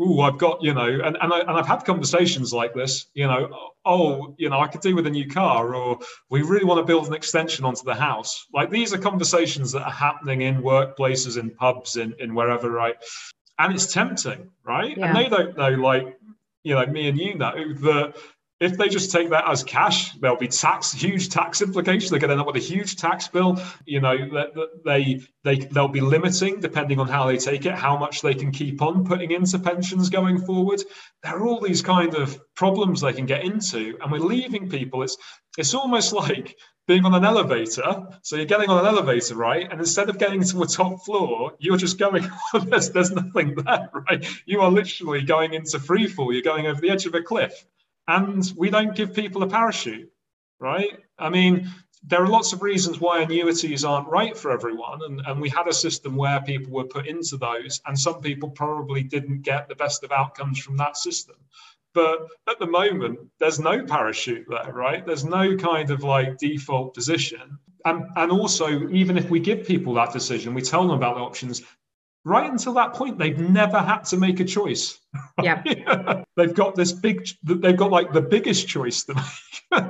Oh 0.00 0.20
i've 0.22 0.38
got 0.38 0.62
you 0.62 0.74
know 0.74 0.88
and, 1.06 1.16
and, 1.20 1.32
I, 1.32 1.40
and 1.40 1.50
i've 1.50 1.66
had 1.66 1.84
conversations 1.84 2.52
like 2.52 2.74
this 2.74 3.06
you 3.14 3.26
know 3.26 3.70
oh 3.84 4.34
you 4.38 4.48
know 4.50 4.58
i 4.60 4.66
could 4.66 4.80
do 4.80 4.96
with 4.96 5.06
a 5.06 5.10
new 5.10 5.28
car 5.28 5.74
or 5.74 5.98
we 6.28 6.42
really 6.42 6.64
want 6.64 6.78
to 6.80 6.84
build 6.84 7.06
an 7.06 7.14
extension 7.14 7.64
onto 7.64 7.84
the 7.84 7.94
house. 7.94 8.46
Like 8.52 8.70
these 8.70 8.92
are 8.92 8.98
conversations 8.98 9.70
that 9.72 9.82
are 9.82 9.98
happening 10.08 10.42
in 10.42 10.62
workplaces 10.62 11.38
in 11.38 11.50
pubs 11.50 11.96
in, 11.96 12.14
in 12.18 12.34
wherever 12.34 12.68
right? 12.70 12.96
And 13.58 13.72
it's 13.74 13.86
tempting 13.86 14.50
right? 14.64 14.96
Yeah. 14.96 15.06
and 15.06 15.16
they 15.16 15.28
don't 15.28 15.56
know 15.56 15.70
like 15.70 16.18
you 16.64 16.74
know 16.74 16.86
me 16.86 17.08
and 17.08 17.18
you 17.18 17.36
know 17.36 17.54
that 17.86 18.16
if 18.60 18.76
they 18.76 18.90
just 18.90 19.10
take 19.10 19.30
that 19.30 19.48
as 19.48 19.64
cash, 19.64 20.12
there'll 20.18 20.36
be 20.36 20.46
tax, 20.46 20.92
huge 20.92 21.30
tax 21.30 21.62
implications. 21.62 22.10
They're 22.10 22.20
going 22.20 22.28
to 22.28 22.34
end 22.34 22.42
up 22.42 22.46
with 22.46 22.56
a 22.56 22.58
huge 22.58 22.96
tax 22.96 23.26
bill. 23.26 23.58
You 23.86 24.02
know, 24.02 24.16
they 24.84 25.20
they 25.44 25.56
they'll 25.56 25.88
be 25.88 26.02
limiting 26.02 26.60
depending 26.60 27.00
on 27.00 27.08
how 27.08 27.26
they 27.26 27.38
take 27.38 27.64
it, 27.64 27.72
how 27.72 27.96
much 27.96 28.20
they 28.20 28.34
can 28.34 28.52
keep 28.52 28.82
on 28.82 29.06
putting 29.06 29.30
into 29.30 29.58
pensions 29.58 30.10
going 30.10 30.38
forward. 30.42 30.82
There 31.22 31.38
are 31.38 31.46
all 31.46 31.60
these 31.60 31.80
kind 31.80 32.14
of 32.14 32.38
problems 32.54 33.00
they 33.00 33.14
can 33.14 33.24
get 33.24 33.44
into, 33.44 33.96
and 34.02 34.12
we're 34.12 34.18
leaving 34.18 34.68
people. 34.68 35.02
It's 35.02 35.16
it's 35.56 35.72
almost 35.72 36.12
like 36.24 36.54
being 36.86 37.06
on 37.06 37.14
an 37.14 37.24
elevator. 37.24 38.08
So 38.22 38.36
you're 38.36 38.44
getting 38.44 38.68
on 38.68 38.80
an 38.80 38.86
elevator, 38.86 39.36
right? 39.36 39.66
And 39.70 39.80
instead 39.80 40.10
of 40.10 40.18
getting 40.18 40.42
to 40.42 40.62
a 40.62 40.66
top 40.66 41.02
floor, 41.04 41.52
you're 41.60 41.76
just 41.76 41.98
going, 41.98 42.28
there's, 42.64 42.90
there's 42.90 43.12
nothing 43.12 43.54
there, 43.54 43.88
right? 43.92 44.26
You 44.44 44.60
are 44.62 44.70
literally 44.70 45.22
going 45.22 45.54
into 45.54 45.78
free 45.78 46.08
fall. 46.08 46.32
You're 46.32 46.42
going 46.42 46.66
over 46.66 46.80
the 46.80 46.90
edge 46.90 47.06
of 47.06 47.14
a 47.14 47.22
cliff 47.22 47.64
and 48.10 48.52
we 48.56 48.70
don't 48.70 48.96
give 48.96 49.14
people 49.14 49.42
a 49.42 49.46
parachute, 49.46 50.10
right? 50.58 50.98
I 51.18 51.30
mean, 51.30 51.70
there 52.02 52.22
are 52.22 52.28
lots 52.28 52.52
of 52.52 52.62
reasons 52.62 53.00
why 53.00 53.20
annuities 53.20 53.84
aren't 53.84 54.08
right 54.08 54.36
for 54.36 54.50
everyone. 54.50 55.00
And, 55.04 55.20
and 55.26 55.40
we 55.40 55.48
had 55.48 55.68
a 55.68 55.72
system 55.72 56.16
where 56.16 56.40
people 56.40 56.72
were 56.72 56.84
put 56.84 57.06
into 57.06 57.36
those, 57.36 57.80
and 57.86 57.98
some 57.98 58.20
people 58.20 58.50
probably 58.50 59.02
didn't 59.02 59.42
get 59.42 59.68
the 59.68 59.74
best 59.74 60.02
of 60.02 60.10
outcomes 60.10 60.58
from 60.58 60.76
that 60.78 60.96
system. 60.96 61.36
But 61.92 62.26
at 62.48 62.58
the 62.58 62.66
moment, 62.66 63.18
there's 63.38 63.60
no 63.60 63.84
parachute 63.84 64.46
there, 64.48 64.72
right? 64.72 65.04
There's 65.04 65.24
no 65.24 65.56
kind 65.56 65.90
of 65.90 66.02
like 66.02 66.38
default 66.38 66.94
position. 66.94 67.58
And, 67.84 68.04
and 68.16 68.32
also, 68.32 68.88
even 68.88 69.16
if 69.16 69.30
we 69.30 69.40
give 69.40 69.66
people 69.66 69.94
that 69.94 70.12
decision, 70.12 70.54
we 70.54 70.62
tell 70.62 70.82
them 70.82 70.96
about 70.96 71.16
the 71.16 71.22
options, 71.22 71.62
right 72.24 72.50
until 72.50 72.74
that 72.74 72.94
point, 72.94 73.18
they've 73.18 73.34
mm-hmm. 73.34 73.52
never 73.52 73.78
had 73.78 74.04
to 74.04 74.16
make 74.16 74.40
a 74.40 74.44
choice. 74.44 74.98
Yeah. 75.42 75.62
they've 76.36 76.54
got 76.54 76.74
this 76.74 76.92
big, 76.92 77.26
they've 77.42 77.76
got 77.76 77.90
like 77.90 78.12
the 78.12 78.22
biggest 78.22 78.68
choice 78.68 79.04
to 79.04 79.14
make. 79.14 79.84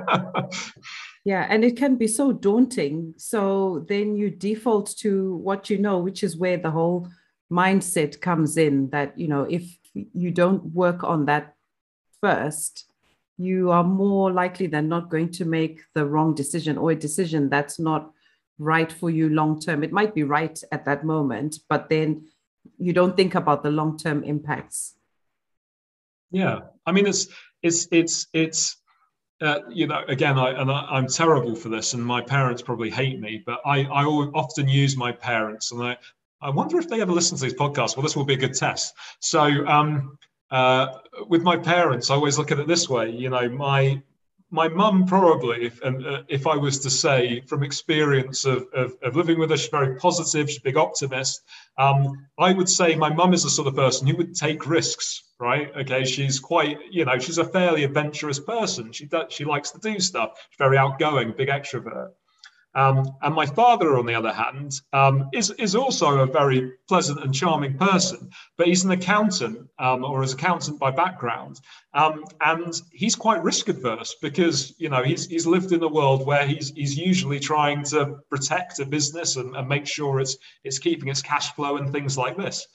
yeah. 1.25 1.47
And 1.49 1.63
it 1.63 1.77
can 1.77 1.95
be 1.97 2.07
so 2.07 2.31
daunting. 2.31 3.13
So 3.17 3.85
then 3.87 4.15
you 4.15 4.29
default 4.29 4.95
to 4.99 5.35
what 5.37 5.69
you 5.69 5.77
know, 5.77 5.99
which 5.99 6.23
is 6.23 6.37
where 6.37 6.57
the 6.57 6.71
whole 6.71 7.07
mindset 7.51 8.21
comes 8.21 8.57
in 8.57 8.89
that, 8.91 9.17
you 9.17 9.27
know, 9.27 9.43
if 9.43 9.63
you 9.93 10.31
don't 10.31 10.63
work 10.73 11.03
on 11.03 11.25
that 11.25 11.55
first, 12.21 12.85
you 13.37 13.71
are 13.71 13.83
more 13.83 14.31
likely 14.31 14.67
than 14.67 14.87
not 14.87 15.09
going 15.09 15.31
to 15.31 15.45
make 15.45 15.81
the 15.95 16.05
wrong 16.05 16.35
decision 16.35 16.77
or 16.77 16.91
a 16.91 16.95
decision 16.95 17.49
that's 17.49 17.79
not 17.79 18.11
right 18.61 18.91
for 18.91 19.09
you 19.09 19.29
long 19.29 19.59
term. 19.59 19.83
It 19.83 19.91
might 19.91 20.13
be 20.13 20.23
right 20.23 20.57
at 20.71 20.85
that 20.85 21.03
moment, 21.03 21.57
but 21.67 21.89
then 21.89 22.27
you 22.77 22.93
don't 22.93 23.17
think 23.17 23.35
about 23.35 23.63
the 23.63 23.71
long 23.71 23.97
term 23.97 24.23
impacts. 24.23 24.95
Yeah, 26.31 26.59
I 26.85 26.91
mean 26.91 27.07
it's 27.07 27.27
it's 27.63 27.87
it's 27.91 28.27
it's 28.33 28.77
uh, 29.41 29.59
you 29.69 29.87
know 29.87 30.03
again 30.07 30.37
I 30.37 30.51
and 30.51 30.71
I, 30.71 30.97
am 30.97 31.07
terrible 31.07 31.55
for 31.55 31.69
this, 31.69 31.93
and 31.93 32.05
my 32.05 32.21
parents 32.21 32.61
probably 32.61 32.91
hate 32.91 33.19
me, 33.19 33.43
but 33.45 33.59
I 33.65 33.81
I 33.81 34.05
often 34.05 34.67
use 34.67 34.95
my 34.95 35.11
parents, 35.11 35.71
and 35.71 35.83
I 35.83 35.97
I 36.39 36.51
wonder 36.51 36.77
if 36.77 36.87
they 36.87 37.01
ever 37.01 37.11
listen 37.11 37.37
to 37.37 37.43
these 37.43 37.55
podcasts. 37.55 37.97
Well, 37.97 38.03
this 38.03 38.15
will 38.15 38.25
be 38.25 38.35
a 38.35 38.43
good 38.45 38.53
test. 38.53 38.93
So. 39.19 39.41
Um, 39.67 40.17
uh, 40.51 40.97
with 41.29 41.43
my 41.43 41.55
parents, 41.55 42.09
I 42.09 42.15
always 42.15 42.37
look 42.37 42.51
at 42.51 42.59
it 42.59 42.67
this 42.67 42.89
way. 42.89 43.09
You 43.09 43.29
know, 43.29 43.47
my 43.47 44.01
my 44.51 44.67
mum 44.67 45.05
probably, 45.05 45.65
if, 45.65 45.81
and 45.81 46.05
uh, 46.05 46.23
if 46.27 46.45
I 46.45 46.57
was 46.57 46.79
to 46.79 46.89
say 46.89 47.41
from 47.47 47.63
experience 47.63 48.43
of, 48.43 48.67
of, 48.73 48.93
of, 49.01 49.15
living 49.15 49.39
with 49.39 49.49
her, 49.49 49.57
she's 49.57 49.69
very 49.69 49.95
positive, 49.95 50.49
she's 50.49 50.59
a 50.59 50.63
big 50.63 50.77
optimist. 50.77 51.41
Um, 51.77 52.27
I 52.37 52.51
would 52.51 52.69
say 52.69 52.95
my 52.95 53.11
mum 53.11 53.33
is 53.33 53.43
the 53.43 53.49
sort 53.49 53.69
of 53.69 53.75
person 53.75 54.07
who 54.07 54.17
would 54.17 54.35
take 54.35 54.67
risks, 54.67 55.23
right? 55.39 55.71
Okay, 55.77 56.03
she's 56.03 56.39
quite, 56.39 56.77
you 56.91 57.05
know, 57.05 57.17
she's 57.17 57.37
a 57.37 57.45
fairly 57.45 57.85
adventurous 57.85 58.39
person. 58.39 58.91
She 58.91 59.05
does, 59.05 59.31
she 59.31 59.45
likes 59.45 59.71
to 59.71 59.79
do 59.79 59.99
stuff. 59.99 60.31
She's 60.49 60.57
very 60.57 60.77
outgoing, 60.77 61.33
big 61.37 61.47
extrovert. 61.47 62.11
Um, 62.73 63.05
and 63.21 63.35
my 63.35 63.45
father, 63.45 63.97
on 63.97 64.05
the 64.05 64.15
other 64.15 64.31
hand, 64.31 64.79
um, 64.93 65.29
is, 65.33 65.49
is 65.51 65.75
also 65.75 66.19
a 66.19 66.25
very 66.25 66.71
pleasant 66.87 67.21
and 67.21 67.33
charming 67.33 67.77
person, 67.77 68.29
but 68.57 68.67
he's 68.67 68.85
an 68.85 68.91
accountant 68.91 69.67
um, 69.77 70.05
or 70.05 70.23
is 70.23 70.33
accountant 70.33 70.79
by 70.79 70.91
background. 70.91 71.59
Um, 71.93 72.23
and 72.39 72.73
he's 72.93 73.15
quite 73.15 73.43
risk 73.43 73.67
adverse 73.67 74.15
because, 74.21 74.73
you 74.77 74.89
know, 74.89 75.03
he's, 75.03 75.27
he's 75.27 75.45
lived 75.45 75.73
in 75.73 75.83
a 75.83 75.87
world 75.87 76.25
where 76.25 76.47
he's, 76.47 76.71
he's 76.71 76.97
usually 76.97 77.39
trying 77.39 77.83
to 77.85 78.17
protect 78.29 78.79
a 78.79 78.85
business 78.85 79.35
and, 79.35 79.55
and 79.55 79.67
make 79.67 79.85
sure 79.85 80.21
it's, 80.21 80.37
it's 80.63 80.79
keeping 80.79 81.09
its 81.09 81.21
cash 81.21 81.53
flow 81.53 81.77
and 81.77 81.91
things 81.91 82.17
like 82.17 82.37
this. 82.37 82.65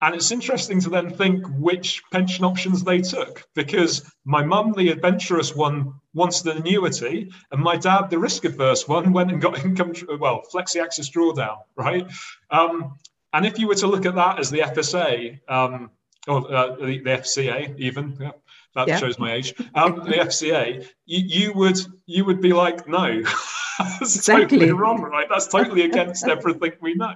And 0.00 0.14
it's 0.14 0.30
interesting 0.30 0.80
to 0.82 0.90
then 0.90 1.10
think 1.10 1.44
which 1.58 2.02
pension 2.12 2.44
options 2.44 2.84
they 2.84 3.00
took 3.00 3.44
because 3.54 4.08
my 4.24 4.44
mum, 4.44 4.72
the 4.76 4.90
adventurous 4.90 5.56
one, 5.56 5.94
wants 6.14 6.42
the 6.42 6.52
annuity, 6.52 7.32
and 7.50 7.60
my 7.60 7.76
dad, 7.76 8.08
the 8.08 8.18
risk 8.18 8.44
averse 8.44 8.86
one, 8.86 9.12
went 9.18 9.32
and 9.32 9.40
got 9.40 9.64
income, 9.64 9.92
well, 10.20 10.42
flexi 10.52 10.82
access 10.82 11.10
drawdown, 11.10 11.58
right? 11.76 12.06
Um, 12.50 12.96
and 13.32 13.44
if 13.44 13.58
you 13.58 13.66
were 13.66 13.74
to 13.76 13.86
look 13.86 14.06
at 14.06 14.14
that 14.14 14.38
as 14.38 14.50
the 14.50 14.60
FSA, 14.60 15.40
um, 15.48 15.90
or 16.28 16.52
uh, 16.52 16.76
the, 16.76 16.98
the, 16.98 17.10
FCA, 17.10 17.78
even, 17.78 18.16
yeah, 18.20 18.30
that 18.74 18.88
yeah. 18.88 18.98
shows 18.98 19.18
my 19.18 19.32
age, 19.32 19.54
um, 19.74 19.96
the 19.96 20.12
FCA, 20.12 20.86
you, 21.06 21.24
you, 21.26 21.52
would 21.54 21.78
you 22.06 22.24
would 22.24 22.40
be 22.40 22.52
like, 22.52 22.86
no. 22.88 23.22
That's 23.78 24.16
exactly. 24.16 24.58
totally 24.58 24.72
wrong, 24.72 25.02
right? 25.02 25.28
That's 25.30 25.46
totally 25.46 25.82
against 25.82 26.26
everything 26.26 26.72
we 26.80 26.94
know. 26.94 27.14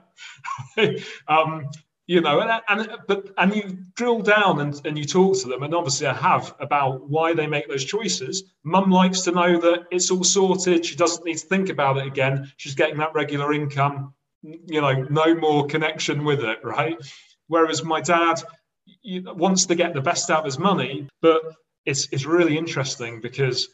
um, 1.28 1.68
you 2.12 2.20
know 2.20 2.40
and, 2.40 2.62
and 2.68 2.98
but 3.08 3.30
and 3.38 3.54
you 3.56 3.78
drill 3.94 4.20
down 4.20 4.60
and, 4.60 4.80
and 4.84 4.98
you 4.98 5.04
talk 5.04 5.34
to 5.40 5.48
them 5.48 5.62
and 5.62 5.74
obviously 5.74 6.06
i 6.06 6.12
have 6.12 6.54
about 6.60 7.08
why 7.08 7.32
they 7.32 7.46
make 7.46 7.66
those 7.68 7.84
choices. 7.84 8.34
Mum 8.64 8.90
likes 8.90 9.22
to 9.22 9.32
know 9.32 9.58
that 9.58 9.86
it's 9.90 10.10
all 10.10 10.22
sorted. 10.22 10.84
She 10.84 10.94
doesn't 10.94 11.24
need 11.24 11.38
to 11.38 11.46
think 11.46 11.70
about 11.70 11.96
it 11.96 12.06
again. 12.06 12.52
She's 12.58 12.74
getting 12.74 12.98
that 12.98 13.14
regular 13.14 13.54
income 13.54 14.12
you 14.42 14.80
know 14.80 14.92
no 15.08 15.34
more 15.34 15.66
connection 15.66 16.24
with 16.24 16.40
it 16.40 16.58
right? 16.62 16.98
Whereas 17.46 17.82
my 17.82 18.00
dad 18.02 18.42
wants 19.44 19.64
to 19.66 19.74
get 19.74 19.94
the 19.94 20.00
best 20.02 20.30
out 20.30 20.40
of 20.40 20.44
his 20.44 20.58
money 20.58 21.08
but 21.22 21.40
it's 21.86 22.08
it's 22.12 22.26
really 22.26 22.58
interesting 22.58 23.22
because 23.22 23.68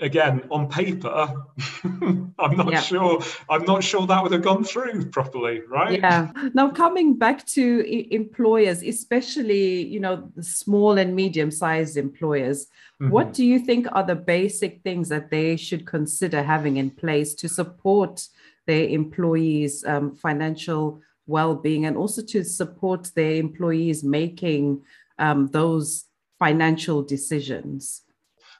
again 0.00 0.42
on 0.50 0.68
paper 0.68 1.34
i'm 1.84 2.56
not 2.56 2.70
yeah. 2.70 2.80
sure 2.80 3.22
i'm 3.48 3.64
not 3.64 3.82
sure 3.82 4.06
that 4.06 4.22
would 4.22 4.32
have 4.32 4.42
gone 4.42 4.62
through 4.62 5.08
properly 5.10 5.62
right 5.68 6.00
yeah 6.00 6.30
now 6.52 6.70
coming 6.70 7.16
back 7.16 7.46
to 7.46 7.80
employers 8.14 8.82
especially 8.82 9.82
you 9.82 9.98
know 9.98 10.30
the 10.36 10.42
small 10.42 10.98
and 10.98 11.14
medium 11.16 11.50
sized 11.50 11.96
employers 11.96 12.66
mm-hmm. 13.00 13.10
what 13.10 13.32
do 13.32 13.44
you 13.44 13.58
think 13.58 13.86
are 13.92 14.04
the 14.04 14.14
basic 14.14 14.82
things 14.82 15.08
that 15.08 15.30
they 15.30 15.56
should 15.56 15.86
consider 15.86 16.42
having 16.42 16.76
in 16.76 16.90
place 16.90 17.34
to 17.34 17.48
support 17.48 18.28
their 18.66 18.88
employees 18.88 19.84
um, 19.86 20.14
financial 20.14 21.00
well-being 21.26 21.86
and 21.86 21.96
also 21.96 22.22
to 22.22 22.44
support 22.44 23.10
their 23.14 23.36
employees 23.36 24.04
making 24.04 24.82
um, 25.18 25.48
those 25.48 26.04
financial 26.38 27.02
decisions 27.02 28.02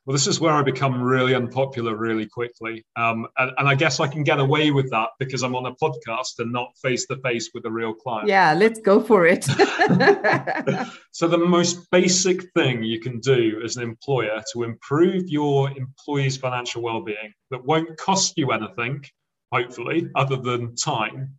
well, 0.06 0.12
this 0.12 0.28
is 0.28 0.38
where 0.38 0.52
I 0.52 0.62
become 0.62 1.02
really 1.02 1.34
unpopular 1.34 1.96
really 1.96 2.26
quickly. 2.26 2.84
Um, 2.94 3.26
and, 3.38 3.50
and, 3.58 3.68
I 3.68 3.74
guess 3.74 3.98
I 3.98 4.06
can 4.06 4.22
get 4.22 4.38
away 4.38 4.70
with 4.70 4.88
that 4.92 5.08
because 5.18 5.42
I'm 5.42 5.56
on 5.56 5.66
a 5.66 5.74
podcast 5.74 6.38
and 6.38 6.52
not 6.52 6.68
face 6.80 7.06
to 7.06 7.16
face 7.16 7.50
with 7.52 7.66
a 7.66 7.70
real 7.72 7.92
client. 7.92 8.28
Yeah, 8.28 8.54
let's 8.54 8.78
go 8.78 9.00
for 9.00 9.26
it. 9.26 9.42
so, 11.10 11.26
the 11.26 11.38
most 11.38 11.90
basic 11.90 12.52
thing 12.52 12.84
you 12.84 13.00
can 13.00 13.18
do 13.18 13.60
as 13.64 13.76
an 13.76 13.82
employer 13.82 14.40
to 14.52 14.62
improve 14.62 15.24
your 15.26 15.70
employees' 15.76 16.36
financial 16.36 16.82
well 16.82 17.02
being 17.02 17.32
that 17.50 17.64
won't 17.64 17.96
cost 17.96 18.34
you 18.36 18.52
anything, 18.52 19.04
hopefully, 19.52 20.08
other 20.14 20.36
than 20.36 20.76
time, 20.76 21.34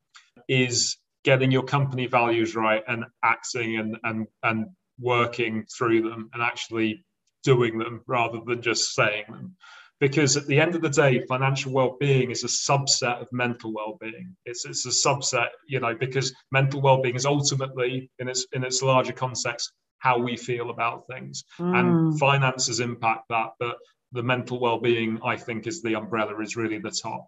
is 0.50 0.98
getting 1.24 1.52
your 1.52 1.64
company 1.64 2.08
values 2.08 2.54
right 2.54 2.84
and 2.90 3.06
acting 3.24 3.78
and, 3.78 3.98
and, 4.04 4.28
and 4.44 4.66
working 5.00 5.66
through 5.78 6.02
them 6.02 6.30
and 6.34 6.44
actually 6.44 7.06
doing 7.48 7.78
them 7.78 8.02
rather 8.08 8.40
than 8.46 8.62
just 8.62 8.94
saying 8.94 9.24
them. 9.30 9.56
Because 10.00 10.36
at 10.36 10.46
the 10.48 10.60
end 10.60 10.76
of 10.76 10.82
the 10.82 10.90
day, 10.90 11.26
financial 11.28 11.72
well-being 11.72 12.30
is 12.30 12.44
a 12.44 12.48
subset 12.48 13.22
of 13.22 13.28
mental 13.32 13.74
well-being. 13.74 14.36
It's, 14.46 14.66
it's 14.66 14.86
a 14.86 14.90
subset, 14.90 15.48
you 15.68 15.80
know, 15.80 15.96
because 15.96 16.36
mental 16.52 16.82
well-being 16.82 17.16
is 17.16 17.26
ultimately, 17.26 18.12
in 18.20 18.28
its 18.28 18.46
in 18.54 18.64
its 18.64 18.84
larger 18.84 19.14
context, 19.14 19.72
how 20.00 20.20
we 20.20 20.36
feel 20.38 20.70
about 20.70 21.08
things, 21.08 21.46
mm. 21.58 21.74
and 21.80 22.20
finances 22.20 22.80
impact 22.80 23.24
that. 23.30 23.52
But 23.60 23.78
the 24.12 24.22
mental 24.22 24.60
well-being, 24.60 25.20
I 25.24 25.36
think, 25.36 25.66
is 25.66 25.82
the 25.82 25.96
umbrella, 25.96 26.40
is 26.42 26.56
really 26.56 26.80
the 26.80 26.92
top. 26.92 27.28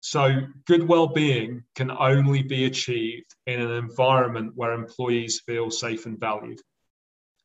So, 0.00 0.40
good 0.66 0.88
well-being 0.88 1.62
can 1.76 1.92
only 1.92 2.42
be 2.42 2.64
achieved 2.64 3.30
in 3.46 3.60
an 3.60 3.70
environment 3.70 4.52
where 4.56 4.72
employees 4.72 5.42
feel 5.46 5.70
safe 5.70 6.06
and 6.06 6.18
valued. 6.18 6.60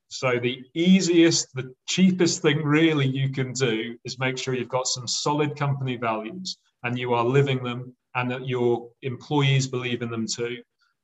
So 0.10 0.40
the 0.40 0.64
easiest, 0.74 1.54
the 1.54 1.74
cheapest 1.88 2.42
thing 2.42 2.64
really 2.64 3.06
you 3.06 3.30
can 3.30 3.52
do 3.52 3.98
is 4.06 4.20
make 4.20 4.38
sure 4.38 4.54
you've 4.54 4.70
got 4.70 4.88
some 4.88 5.08
solid 5.08 5.56
company 5.58 5.98
values 5.98 6.58
and 6.84 6.98
you 6.98 7.14
are 7.14 7.26
living 7.26 7.64
them 7.64 7.96
and 8.16 8.32
that 8.32 8.48
your 8.48 8.90
employees 9.02 9.68
believe 9.68 10.02
in 10.02 10.10
them 10.10 10.26
too, 10.26 10.58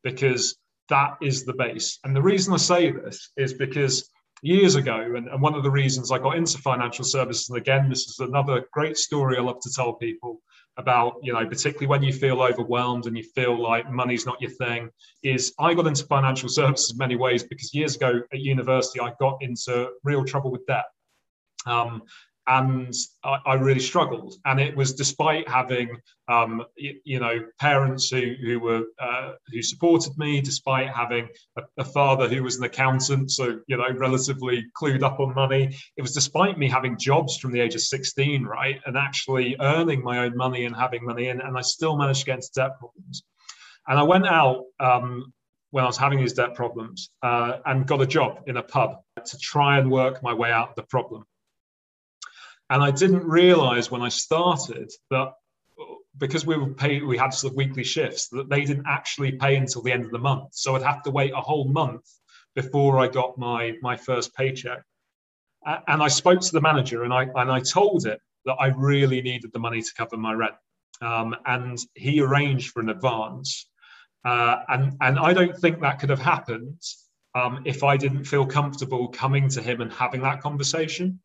because 0.03 0.57
that 0.89 1.17
is 1.21 1.45
the 1.45 1.53
base. 1.53 1.99
And 2.03 2.15
the 2.15 2.21
reason 2.21 2.53
I 2.53 2.57
say 2.57 2.91
this 2.91 3.31
is 3.37 3.53
because 3.53 4.09
years 4.41 4.75
ago, 4.75 5.13
and, 5.15 5.27
and 5.27 5.41
one 5.41 5.53
of 5.53 5.63
the 5.63 5.71
reasons 5.71 6.11
I 6.11 6.17
got 6.17 6.37
into 6.37 6.57
financial 6.57 7.05
services, 7.05 7.49
and 7.49 7.57
again, 7.57 7.89
this 7.89 8.07
is 8.07 8.19
another 8.19 8.67
great 8.71 8.97
story 8.97 9.37
I 9.37 9.41
love 9.41 9.59
to 9.61 9.71
tell 9.73 9.93
people, 9.93 10.41
about 10.77 11.15
you 11.21 11.31
know 11.31 11.45
particularly 11.45 11.87
when 11.87 12.01
you 12.01 12.11
feel 12.11 12.41
overwhelmed 12.41 13.05
and 13.05 13.15
you 13.15 13.23
feel 13.23 13.61
like 13.61 13.89
money's 13.91 14.25
not 14.25 14.41
your 14.41 14.49
thing 14.49 14.89
is 15.21 15.53
i 15.59 15.73
got 15.73 15.85
into 15.85 16.05
financial 16.05 16.49
services 16.59 16.91
in 16.91 16.97
many 16.97 17.15
ways 17.15 17.43
because 17.43 17.73
years 17.73 17.95
ago 17.95 18.21
at 18.33 18.39
university 18.39 18.99
i 18.99 19.11
got 19.19 19.37
into 19.41 19.89
real 20.03 20.25
trouble 20.25 20.51
with 20.51 20.65
debt. 20.65 20.85
Um, 21.65 22.01
and 22.47 22.93
I, 23.23 23.37
I, 23.45 23.53
really 23.55 23.79
struggled. 23.79 24.35
And 24.45 24.59
it 24.59 24.75
was 24.75 24.93
despite 24.93 25.47
having, 25.47 25.97
um, 26.27 26.63
you, 26.75 26.99
you, 27.05 27.19
know, 27.19 27.39
parents 27.59 28.09
who 28.09 28.33
who 28.41 28.59
were 28.59 28.83
uh, 28.99 29.33
who 29.47 29.61
supported 29.61 30.17
me, 30.17 30.41
despite 30.41 30.89
having 30.89 31.29
a, 31.57 31.61
a, 31.77 31.85
father 31.85 32.27
who 32.27 32.43
was 32.43 32.57
an 32.57 32.65
accountant, 32.65 33.31
so 33.31 33.59
you 33.67 33.77
know, 33.77 33.89
relatively 33.95 34.65
clued 34.79 35.03
up 35.03 35.19
on 35.19 35.33
money. 35.33 35.75
It 35.95 36.01
was 36.01 36.13
despite 36.13 36.57
me 36.57 36.69
having 36.69 36.97
jobs 36.97 37.37
from 37.37 37.51
the 37.51 37.61
age 37.61 37.75
of 37.75 37.81
sixteen, 37.81 38.43
right, 38.43 38.79
and 38.85 38.97
actually 38.97 39.55
earning 39.59 40.03
my 40.03 40.19
own 40.19 40.35
money 40.35 40.65
and 40.65 40.75
having 40.75 41.05
money 41.05 41.29
in, 41.29 41.39
and 41.39 41.57
I 41.57 41.61
still 41.61 41.97
managed 41.97 42.21
to 42.21 42.25
get 42.25 42.35
into 42.35 42.49
debt 42.55 42.77
problems. 42.79 43.23
And 43.87 43.99
I 43.99 44.03
went 44.03 44.27
out. 44.27 44.65
Um, 44.79 45.33
when 45.71 45.83
I 45.83 45.87
was 45.87 45.97
having 45.97 46.19
these 46.19 46.33
debt 46.33 46.53
problems, 46.53 47.09
uh, 47.23 47.57
and 47.65 47.87
got 47.87 47.99
a 47.99 48.05
job 48.05 48.43
in 48.45 48.57
a 48.57 48.61
pub 48.61 48.97
to 49.25 49.37
try 49.39 49.79
and 49.79 49.89
work 49.89 50.21
my 50.21 50.31
way 50.31 50.51
out 50.51 50.69
of 50.69 50.75
the 50.75 50.83
problem. 50.83 51.25
And 52.73 52.81
I 52.81 52.89
didn't 52.89 53.23
realize 53.23 53.91
when 53.91 54.01
I 54.01 54.09
started 54.09 54.91
that 55.11 55.33
because 56.17 56.43
we 56.43 56.57
were 56.57 56.73
paid, 56.73 57.03
we 57.03 57.19
had 57.19 57.29
sort 57.29 57.53
of 57.53 57.57
weekly 57.57 57.83
shifts 57.83 58.29
that 58.29 58.49
they 58.49 58.65
didn't 58.65 58.87
actually 58.87 59.33
pay 59.33 59.57
until 59.57 59.83
the 59.83 59.91
end 59.91 60.05
of 60.05 60.11
the 60.11 60.17
month. 60.17 60.55
So 60.55 60.75
I'd 60.75 60.81
have 60.81 61.03
to 61.03 61.11
wait 61.11 61.33
a 61.33 61.41
whole 61.41 61.65
month 61.65 62.09
before 62.55 62.99
I 62.99 63.09
got 63.09 63.37
my 63.37 63.73
my 63.83 63.95
first 63.95 64.35
paycheck. 64.35 64.81
And 65.87 66.01
I 66.01 66.07
spoke 66.07 66.41
to 66.41 66.51
the 66.51 66.61
manager 66.61 67.03
and 67.03 67.13
I 67.13 67.27
and 67.35 67.51
I 67.51 67.59
told 67.59 68.07
him 68.07 68.17
that 68.45 68.55
I 68.59 68.67
really 68.69 69.21
needed 69.21 69.51
the 69.53 69.59
money 69.59 69.83
to 69.83 69.93
cover 69.95 70.17
my 70.17 70.33
rent. 70.33 70.55
Um, 70.99 71.35
and 71.45 71.77
he 71.93 72.21
arranged 72.21 72.71
for 72.71 72.79
an 72.79 72.89
advance. 72.89 73.69
Uh, 74.25 74.63
and 74.67 74.97
and 74.99 75.19
I 75.19 75.33
don't 75.33 75.55
think 75.55 75.79
that 75.81 75.99
could 75.99 76.09
have 76.09 76.25
happened 76.33 76.81
um, 77.35 77.61
if 77.65 77.83
I 77.83 77.97
didn't 77.97 78.23
feel 78.23 78.47
comfortable 78.47 79.09
coming 79.09 79.47
to 79.49 79.61
him 79.61 79.79
and 79.81 79.93
having 79.93 80.23
that 80.23 80.41
conversation. 80.41 81.19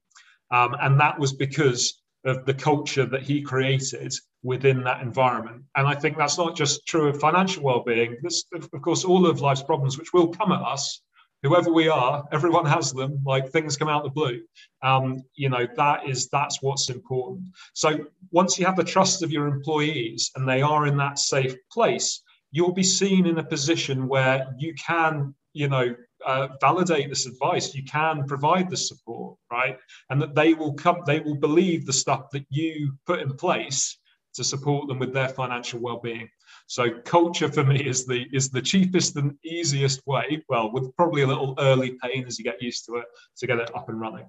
Um, 0.50 0.76
and 0.80 0.98
that 1.00 1.18
was 1.18 1.32
because 1.32 2.00
of 2.24 2.44
the 2.44 2.54
culture 2.54 3.06
that 3.06 3.22
he 3.22 3.42
created 3.42 4.12
within 4.42 4.82
that 4.84 5.02
environment. 5.02 5.64
And 5.76 5.87
I 5.87 5.94
think 5.94 6.16
that's 6.16 6.38
not 6.38 6.56
just 6.56 6.87
true 6.87 7.08
of 7.08 7.20
financial 7.20 7.62
well-being. 7.62 8.16
This, 8.22 8.44
of 8.54 8.82
course, 8.82 9.04
all 9.04 9.26
of 9.26 9.40
life's 9.40 9.62
problems, 9.62 9.98
which 9.98 10.12
will 10.12 10.28
come 10.28 10.52
at 10.52 10.62
us, 10.62 11.00
whoever 11.42 11.72
we 11.72 11.88
are, 11.88 12.26
everyone 12.32 12.66
has 12.66 12.92
them. 12.92 13.20
Like 13.24 13.50
things 13.50 13.76
come 13.76 13.88
out 13.88 14.04
the 14.04 14.11
blue. 14.11 14.42
Um, 14.82 15.22
you 15.34 15.48
know 15.48 15.66
that 15.76 16.08
is 16.08 16.28
that's 16.28 16.62
what's 16.62 16.90
important. 16.90 17.46
So 17.74 18.06
once 18.30 18.58
you 18.58 18.66
have 18.66 18.76
the 18.76 18.84
trust 18.84 19.22
of 19.22 19.30
your 19.30 19.46
employees 19.46 20.30
and 20.34 20.48
they 20.48 20.62
are 20.62 20.87
in 20.87 20.96
that 20.98 21.18
safe 21.18 21.56
place, 21.72 22.22
you'll 22.50 22.72
be 22.72 22.82
seen 22.82 23.26
in 23.26 23.38
a 23.38 23.44
position 23.44 24.08
where 24.08 24.54
you 24.58 24.74
can, 24.74 25.34
you 25.52 25.68
know, 25.68 25.94
uh, 26.26 26.48
validate 26.61 27.09
this 27.09 27.26
advice 27.26 27.74
you 27.74 27.85
can 27.85 28.24
provide 28.26 28.68
the 28.68 28.76
support 28.76 29.37
right 29.52 29.78
and 30.11 30.20
that 30.20 30.35
they 30.35 30.54
will 30.54 30.74
come 30.74 31.00
they 31.07 31.20
will 31.20 31.37
believe 31.37 31.87
the 31.87 31.92
stuff 31.92 32.31
that 32.31 32.44
you 32.50 32.92
put 33.07 33.20
in 33.20 33.33
place 33.37 33.98
to 34.38 34.44
support 34.44 34.87
them 34.87 35.00
with 35.00 35.12
their 35.12 35.28
financial 35.28 35.81
well-being. 35.81 36.28
So 36.68 37.00
culture 37.00 37.50
for 37.50 37.64
me 37.64 37.81
is 37.81 38.07
the 38.07 38.26
is 38.33 38.50
the 38.50 38.62
cheapest 38.62 39.16
and 39.16 39.37
easiest 39.44 40.07
way, 40.07 40.42
well, 40.48 40.70
with 40.72 40.94
probably 40.96 41.22
a 41.22 41.26
little 41.26 41.54
early 41.59 41.98
pain 42.02 42.24
as 42.26 42.38
you 42.38 42.44
get 42.44 42.62
used 42.62 42.85
to 42.87 42.96
it 42.96 43.07
to 43.38 43.46
get 43.46 43.59
it 43.59 43.74
up 43.74 43.88
and 43.88 44.00
running. 44.00 44.26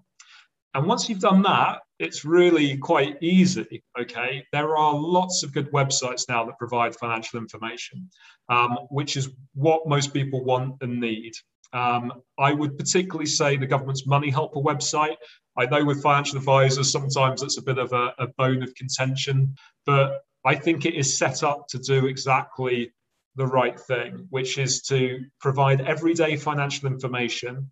And 0.74 0.88
once 0.88 1.10
you've 1.10 1.20
done 1.20 1.42
that, 1.44 1.80
it's 2.00 2.26
really 2.26 2.78
quite 2.78 3.18
easy. 3.22 3.84
Okay. 4.00 4.46
There 4.52 4.78
are 4.78 4.94
lots 4.94 5.44
of 5.44 5.54
good 5.54 5.72
websites 5.72 6.30
now 6.30 6.46
that 6.46 6.58
provide 6.58 6.96
financial 6.96 7.40
information, 7.40 8.10
um, 8.50 8.78
which 8.90 9.18
is 9.18 9.30
what 9.54 9.88
most 9.88 10.14
people 10.14 10.44
want 10.44 10.76
and 10.82 11.00
need. 11.00 11.34
Um, 11.74 12.14
I 12.38 12.54
would 12.54 12.78
particularly 12.78 13.28
say 13.28 13.58
the 13.58 13.68
government's 13.68 14.08
Money 14.08 14.30
Helper 14.30 14.60
website. 14.60 15.18
I 15.58 15.66
know 15.66 15.86
with 15.86 16.02
financial 16.02 16.38
advisors, 16.38 16.92
sometimes 16.92 17.44
it's 17.44 17.58
a 17.58 17.62
bit 17.62 17.78
of 17.78 17.94
a, 17.94 18.14
a 18.18 18.28
bone 18.38 18.64
of 18.64 18.74
contention, 18.76 19.56
but 19.86 20.22
I 20.46 20.56
think 20.56 20.86
it 20.86 20.96
is 20.96 21.18
set 21.18 21.44
up 21.44 21.68
to 21.70 21.78
do 21.78 22.08
exactly 22.08 22.92
the 23.36 23.46
right 23.46 23.80
thing, 23.80 24.28
which 24.30 24.58
is 24.58 24.82
to 24.84 25.24
provide 25.40 25.82
everyday 25.82 26.36
financial 26.36 26.88
information 26.88 27.70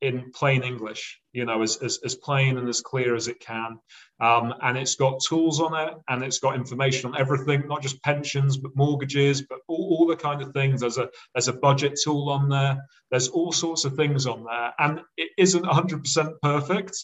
in 0.00 0.30
plain 0.32 0.62
English, 0.62 1.20
you 1.32 1.44
know, 1.44 1.62
as, 1.62 1.76
as, 1.78 1.98
as 2.04 2.14
plain 2.14 2.58
and 2.58 2.68
as 2.68 2.80
clear 2.80 3.14
as 3.14 3.28
it 3.28 3.38
can. 3.40 3.78
Um, 4.20 4.54
and 4.62 4.78
it's 4.78 4.94
got 4.94 5.20
tools 5.20 5.60
on 5.60 5.74
it 5.74 5.94
and 6.08 6.22
it's 6.22 6.38
got 6.38 6.54
information 6.54 7.10
on 7.10 7.20
everything, 7.20 7.66
not 7.68 7.82
just 7.82 8.02
pensions, 8.02 8.56
but 8.56 8.74
mortgages, 8.74 9.42
but 9.42 9.58
all, 9.68 9.98
all 9.98 10.06
the 10.06 10.16
kind 10.16 10.40
of 10.40 10.52
things. 10.52 10.80
There's 10.80 10.98
a, 10.98 11.08
there's 11.34 11.48
a 11.48 11.52
budget 11.52 11.98
tool 12.02 12.30
on 12.30 12.48
there. 12.48 12.82
There's 13.10 13.28
all 13.28 13.52
sorts 13.52 13.84
of 13.84 13.94
things 13.94 14.26
on 14.26 14.44
there. 14.44 14.72
And 14.78 15.00
it 15.16 15.30
isn't 15.36 15.64
100% 15.64 16.32
perfect, 16.42 16.96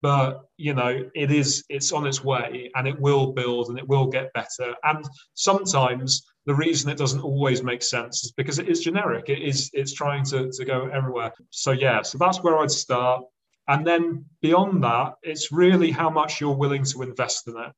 but 0.00 0.42
you 0.56 0.74
know 0.74 1.04
it 1.14 1.30
is 1.30 1.64
it's 1.68 1.92
on 1.92 2.06
its 2.06 2.22
way 2.22 2.70
and 2.76 2.86
it 2.86 2.98
will 3.00 3.32
build 3.32 3.68
and 3.68 3.78
it 3.78 3.88
will 3.88 4.06
get 4.06 4.32
better 4.32 4.74
and 4.84 5.04
sometimes 5.34 6.24
the 6.48 6.54
reason 6.54 6.90
it 6.90 6.96
doesn't 6.96 7.20
always 7.20 7.62
make 7.62 7.82
sense 7.82 8.24
is 8.24 8.32
because 8.32 8.58
it 8.58 8.70
is 8.70 8.80
generic. 8.80 9.28
It 9.28 9.42
is 9.42 9.70
it's 9.74 9.92
trying 9.92 10.24
to, 10.24 10.50
to 10.50 10.64
go 10.64 10.88
everywhere. 10.88 11.30
So 11.50 11.72
yeah, 11.72 12.00
so 12.00 12.16
that's 12.16 12.42
where 12.42 12.56
I'd 12.56 12.70
start. 12.70 13.22
And 13.68 13.86
then 13.86 14.24
beyond 14.40 14.82
that, 14.82 15.16
it's 15.22 15.52
really 15.52 15.90
how 15.90 16.08
much 16.08 16.40
you're 16.40 16.56
willing 16.56 16.84
to 16.84 17.02
invest 17.02 17.48
in 17.48 17.54
it. 17.58 17.72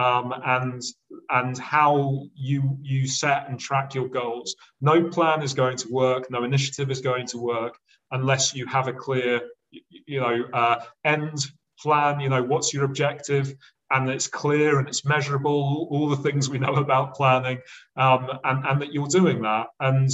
Um, 0.00 0.32
and 0.46 0.80
and 1.30 1.58
how 1.58 2.22
you 2.34 2.78
you 2.80 3.08
set 3.08 3.48
and 3.48 3.58
track 3.58 3.92
your 3.92 4.08
goals. 4.08 4.54
No 4.80 5.08
plan 5.08 5.42
is 5.42 5.52
going 5.52 5.76
to 5.78 5.88
work. 5.90 6.30
No 6.30 6.44
initiative 6.44 6.92
is 6.92 7.00
going 7.00 7.26
to 7.26 7.38
work 7.38 7.76
unless 8.12 8.54
you 8.54 8.66
have 8.66 8.86
a 8.86 8.92
clear, 8.92 9.40
you 10.06 10.20
know, 10.20 10.44
uh, 10.52 10.76
end 11.04 11.44
plan. 11.82 12.20
You 12.20 12.28
know, 12.28 12.42
what's 12.42 12.72
your 12.72 12.84
objective? 12.84 13.54
and 13.92 14.08
it's 14.08 14.26
clear 14.26 14.78
and 14.78 14.88
it's 14.88 15.04
measurable, 15.04 15.86
all 15.90 16.08
the 16.08 16.16
things 16.16 16.48
we 16.48 16.58
know 16.58 16.74
about 16.76 17.14
planning, 17.14 17.58
um, 17.96 18.26
and, 18.44 18.64
and 18.66 18.80
that 18.80 18.92
you're 18.92 19.06
doing 19.06 19.42
that. 19.42 19.66
And 19.80 20.10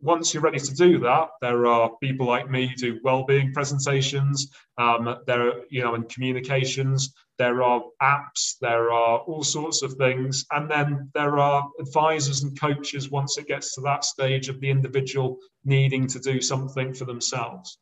once 0.00 0.34
you're 0.34 0.42
ready 0.42 0.58
to 0.58 0.74
do 0.74 0.98
that, 0.98 1.28
there 1.40 1.64
are 1.66 1.96
people 2.02 2.26
like 2.26 2.50
me 2.50 2.66
who 2.66 2.74
do 2.74 3.00
well-being 3.04 3.52
presentations. 3.52 4.50
Um, 4.76 5.16
there 5.28 5.48
are, 5.48 5.60
you 5.70 5.82
know, 5.82 5.94
in 5.94 6.02
communications, 6.04 7.14
there 7.38 7.62
are 7.62 7.82
apps, 8.02 8.56
there 8.60 8.90
are 8.92 9.20
all 9.20 9.44
sorts 9.44 9.82
of 9.82 9.94
things, 9.94 10.44
and 10.50 10.68
then 10.68 11.10
there 11.14 11.38
are 11.38 11.68
advisors 11.80 12.42
and 12.42 12.58
coaches 12.60 13.10
once 13.10 13.38
it 13.38 13.46
gets 13.46 13.74
to 13.76 13.80
that 13.82 14.04
stage 14.04 14.48
of 14.48 14.60
the 14.60 14.70
individual 14.70 15.38
needing 15.64 16.08
to 16.08 16.18
do 16.18 16.40
something 16.40 16.92
for 16.92 17.04
themselves. 17.04 17.78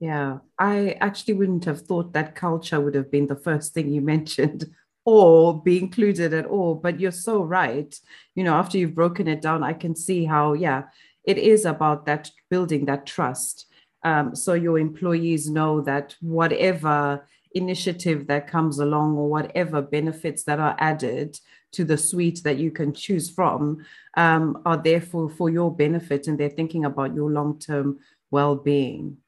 Yeah, 0.00 0.38
I 0.58 0.96
actually 1.00 1.34
wouldn't 1.34 1.66
have 1.66 1.82
thought 1.82 2.14
that 2.14 2.34
culture 2.34 2.80
would 2.80 2.94
have 2.94 3.10
been 3.10 3.26
the 3.26 3.36
first 3.36 3.74
thing 3.74 3.92
you 3.92 4.00
mentioned 4.14 4.64
or 5.04 5.62
be 5.62 5.78
included 5.78 6.32
at 6.34 6.46
all. 6.46 6.74
But 6.74 6.98
you're 6.98 7.12
so 7.12 7.42
right. 7.42 7.94
You 8.34 8.44
know, 8.44 8.54
after 8.54 8.78
you've 8.78 8.94
broken 8.94 9.28
it 9.28 9.42
down, 9.42 9.62
I 9.62 9.74
can 9.74 9.94
see 9.94 10.24
how, 10.24 10.54
yeah, 10.54 10.84
it 11.24 11.36
is 11.38 11.66
about 11.66 12.06
that 12.06 12.30
building 12.48 12.86
that 12.86 13.06
trust. 13.06 13.66
Um, 14.02 14.34
so 14.34 14.54
your 14.54 14.78
employees 14.78 15.50
know 15.50 15.82
that 15.82 16.16
whatever 16.22 17.26
initiative 17.52 18.26
that 18.28 18.46
comes 18.46 18.78
along 18.78 19.16
or 19.16 19.28
whatever 19.28 19.82
benefits 19.82 20.44
that 20.44 20.58
are 20.58 20.76
added 20.78 21.38
to 21.72 21.84
the 21.84 21.98
suite 21.98 22.40
that 22.44 22.56
you 22.56 22.70
can 22.70 22.94
choose 22.94 23.28
from 23.28 23.84
um, 24.16 24.62
are 24.64 24.76
there 24.82 25.00
for, 25.00 25.28
for 25.28 25.50
your 25.50 25.74
benefit 25.74 26.26
and 26.26 26.38
they're 26.38 26.48
thinking 26.48 26.84
about 26.84 27.14
your 27.14 27.30
long-term 27.30 27.98
well-being. 28.30 29.18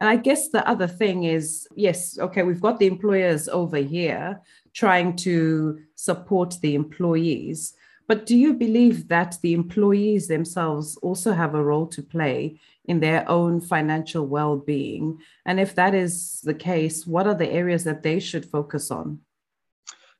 And 0.00 0.08
I 0.08 0.16
guess 0.16 0.48
the 0.48 0.66
other 0.66 0.86
thing 0.86 1.24
is 1.24 1.68
yes, 1.76 2.18
okay, 2.18 2.42
we've 2.42 2.60
got 2.60 2.78
the 2.78 2.86
employers 2.86 3.48
over 3.48 3.76
here 3.76 4.40
trying 4.72 5.16
to 5.16 5.80
support 5.94 6.56
the 6.62 6.74
employees. 6.74 7.74
But 8.08 8.26
do 8.26 8.36
you 8.36 8.54
believe 8.54 9.06
that 9.08 9.36
the 9.42 9.52
employees 9.52 10.26
themselves 10.26 10.96
also 10.96 11.32
have 11.32 11.54
a 11.54 11.62
role 11.62 11.86
to 11.88 12.02
play 12.02 12.58
in 12.86 12.98
their 12.98 13.28
own 13.28 13.60
financial 13.60 14.26
well 14.26 14.56
being? 14.56 15.20
And 15.46 15.60
if 15.60 15.74
that 15.76 15.94
is 15.94 16.40
the 16.42 16.54
case, 16.54 17.06
what 17.06 17.26
are 17.26 17.34
the 17.34 17.48
areas 17.48 17.84
that 17.84 18.02
they 18.02 18.18
should 18.18 18.44
focus 18.44 18.90
on? 18.90 19.20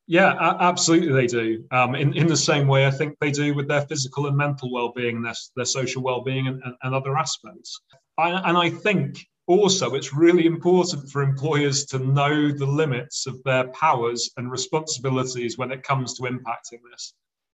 Yeah, 0.07 0.35
absolutely, 0.61 1.13
they 1.13 1.27
do. 1.27 1.65
Um, 1.71 1.95
in, 1.95 2.15
in 2.15 2.27
the 2.27 2.37
same 2.37 2.67
way, 2.67 2.87
I 2.87 2.91
think 2.91 3.17
they 3.21 3.31
do 3.31 3.55
with 3.55 3.69
their 3.69 3.83
physical 3.83 4.27
and 4.27 4.37
mental 4.37 4.73
well 4.73 4.93
being, 4.93 5.23
their, 5.23 5.35
their 5.55 5.65
social 5.65 6.03
well 6.03 6.21
being, 6.21 6.49
and, 6.49 6.61
and, 6.83 6.95
other 6.95 7.17
aspects. 7.17 7.81
I, 8.19 8.31
and 8.31 8.59
I 8.59 8.71
think 8.71 9.25
also, 9.51 9.95
it's 9.95 10.15
really 10.15 10.47
important 10.47 11.11
for 11.11 11.23
employers 11.23 11.85
to 11.87 11.99
know 11.99 12.53
the 12.53 12.67
limits 12.67 13.27
of 13.27 13.43
their 13.43 13.69
powers 13.69 14.31
and 14.37 14.51
responsibilities 14.51 15.59
when 15.59 15.73
it 15.73 15.83
comes 15.83 16.15
to 16.15 16.23
impacting 16.23 16.81
this. 16.91 17.15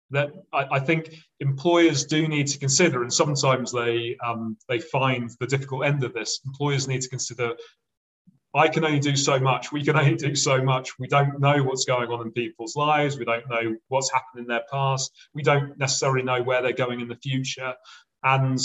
That 0.10 0.32
I, 0.54 0.68
I 0.72 0.80
think 0.80 1.16
employers 1.40 2.06
do 2.06 2.28
need 2.28 2.48
to 2.48 2.60
consider, 2.60 3.04
and 3.04 3.14
sometimes 3.14 3.72
they 3.72 4.18
um, 4.26 4.58
they 4.68 4.80
find 4.80 5.30
the 5.40 5.48
difficult 5.48 5.86
end 5.86 6.04
of 6.04 6.14
this. 6.14 6.42
Employers 6.46 6.88
need 6.88 7.02
to 7.02 7.10
consider 7.10 7.56
I 8.54 8.68
can 8.68 8.84
only 8.84 9.00
do 9.00 9.16
so 9.16 9.40
much. 9.40 9.72
We 9.72 9.84
can 9.84 9.96
only 9.96 10.16
do 10.16 10.36
so 10.36 10.62
much. 10.62 11.00
We 11.00 11.08
don't 11.08 11.40
know 11.40 11.64
what's 11.64 11.86
going 11.86 12.10
on 12.10 12.22
in 12.22 12.32
people's 12.34 12.76
lives. 12.76 13.18
We 13.18 13.24
don't 13.24 13.48
know 13.50 13.78
what's 13.88 14.12
happened 14.12 14.42
in 14.42 14.48
their 14.48 14.64
past. 14.70 15.12
We 15.34 15.42
don't 15.42 15.78
necessarily 15.78 16.24
know 16.24 16.44
where 16.44 16.62
they're 16.62 16.74
going 16.74 17.00
in 17.00 17.08
the 17.08 17.16
future. 17.16 17.74
And 18.24 18.60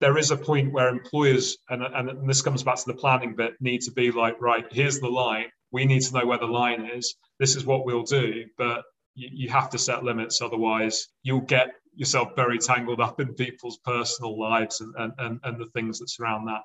there 0.00 0.16
is 0.16 0.30
a 0.30 0.36
point 0.36 0.72
where 0.72 0.88
employers, 0.88 1.58
and, 1.68 1.82
and 1.82 2.28
this 2.28 2.42
comes 2.42 2.62
back 2.62 2.76
to 2.76 2.86
the 2.86 2.94
planning 2.94 3.34
bit, 3.36 3.54
need 3.60 3.82
to 3.82 3.92
be 3.92 4.10
like, 4.10 4.40
right, 4.40 4.64
here's 4.70 4.98
the 4.98 5.08
line. 5.08 5.46
We 5.72 5.84
need 5.84 6.02
to 6.02 6.14
know 6.14 6.26
where 6.26 6.38
the 6.38 6.46
line 6.46 6.86
is. 6.86 7.14
This 7.38 7.54
is 7.54 7.66
what 7.66 7.84
we'll 7.84 8.02
do. 8.02 8.46
But 8.56 8.82
you, 9.14 9.28
you 9.32 9.48
have 9.50 9.70
to 9.70 9.78
set 9.78 10.02
limits. 10.02 10.40
Otherwise, 10.40 11.08
you'll 11.22 11.42
get 11.42 11.68
yourself 11.94 12.30
very 12.34 12.58
tangled 12.58 13.00
up 13.00 13.20
in 13.20 13.34
people's 13.34 13.78
personal 13.84 14.38
lives 14.38 14.80
and, 14.80 14.94
and, 14.96 15.12
and, 15.18 15.40
and 15.44 15.60
the 15.60 15.66
things 15.74 15.98
that 15.98 16.08
surround 16.08 16.48
that. 16.48 16.62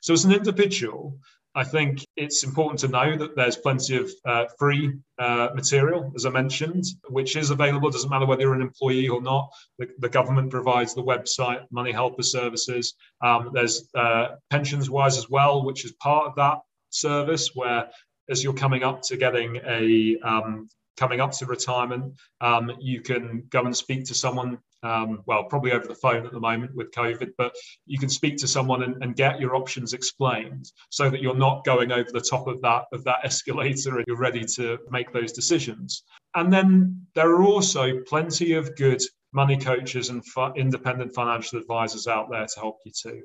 So, 0.00 0.12
as 0.12 0.24
an 0.24 0.32
individual, 0.32 1.16
I 1.54 1.64
think 1.64 2.06
it's 2.16 2.44
important 2.44 2.80
to 2.80 2.88
know 2.88 3.16
that 3.16 3.36
there's 3.36 3.56
plenty 3.56 3.96
of 3.96 4.10
uh, 4.24 4.46
free 4.58 4.94
uh, 5.18 5.48
material, 5.54 6.10
as 6.16 6.24
I 6.24 6.30
mentioned, 6.30 6.84
which 7.08 7.36
is 7.36 7.50
available. 7.50 7.88
It 7.88 7.92
doesn't 7.92 8.08
matter 8.08 8.24
whether 8.24 8.40
you're 8.40 8.54
an 8.54 8.62
employee 8.62 9.08
or 9.08 9.20
not. 9.20 9.50
The, 9.78 9.88
the 9.98 10.08
government 10.08 10.50
provides 10.50 10.94
the 10.94 11.02
website, 11.02 11.66
Money 11.70 11.92
Helper 11.92 12.22
Services. 12.22 12.94
Um, 13.22 13.50
there's 13.52 13.88
uh, 13.94 14.36
Pensions 14.48 14.88
Wise 14.88 15.18
as 15.18 15.28
well, 15.28 15.64
which 15.64 15.84
is 15.84 15.92
part 15.92 16.26
of 16.26 16.34
that 16.36 16.60
service, 16.88 17.50
where 17.54 17.90
as 18.30 18.42
you're 18.42 18.54
coming 18.54 18.82
up 18.82 19.02
to 19.02 19.16
getting 19.18 19.56
a 19.56 20.16
um, 20.24 20.68
coming 20.96 21.20
up 21.20 21.32
to 21.32 21.46
retirement, 21.46 22.14
um, 22.40 22.72
you 22.80 23.02
can 23.02 23.44
go 23.50 23.64
and 23.64 23.76
speak 23.76 24.06
to 24.06 24.14
someone. 24.14 24.58
Um, 24.82 25.22
well, 25.26 25.44
probably 25.44 25.72
over 25.72 25.86
the 25.86 25.94
phone 25.94 26.26
at 26.26 26.32
the 26.32 26.40
moment 26.40 26.74
with 26.74 26.90
COVID, 26.90 27.30
but 27.38 27.54
you 27.86 27.98
can 27.98 28.08
speak 28.08 28.36
to 28.38 28.48
someone 28.48 28.82
and, 28.82 29.02
and, 29.02 29.14
get 29.14 29.38
your 29.38 29.54
options 29.54 29.92
explained 29.92 30.72
so 30.90 31.08
that 31.08 31.22
you're 31.22 31.36
not 31.36 31.64
going 31.64 31.92
over 31.92 32.10
the 32.10 32.20
top 32.20 32.48
of 32.48 32.60
that 32.62 32.86
of 32.92 33.04
that 33.04 33.20
escalator 33.24 33.98
and 33.98 34.04
you're 34.08 34.16
ready 34.16 34.44
to 34.56 34.78
make 34.90 35.12
those 35.12 35.32
decisions. 35.32 36.02
And 36.34 36.52
then 36.52 37.06
there 37.14 37.30
are 37.30 37.44
also 37.44 38.00
plenty 38.08 38.54
of 38.54 38.74
good 38.74 39.00
money 39.32 39.56
coaches 39.56 40.08
and 40.08 40.22
independent 40.56 41.14
financial 41.14 41.60
advisors 41.60 42.08
out 42.08 42.28
there 42.28 42.46
to 42.46 42.60
help 42.60 42.78
you 42.84 42.90
too. 42.90 43.22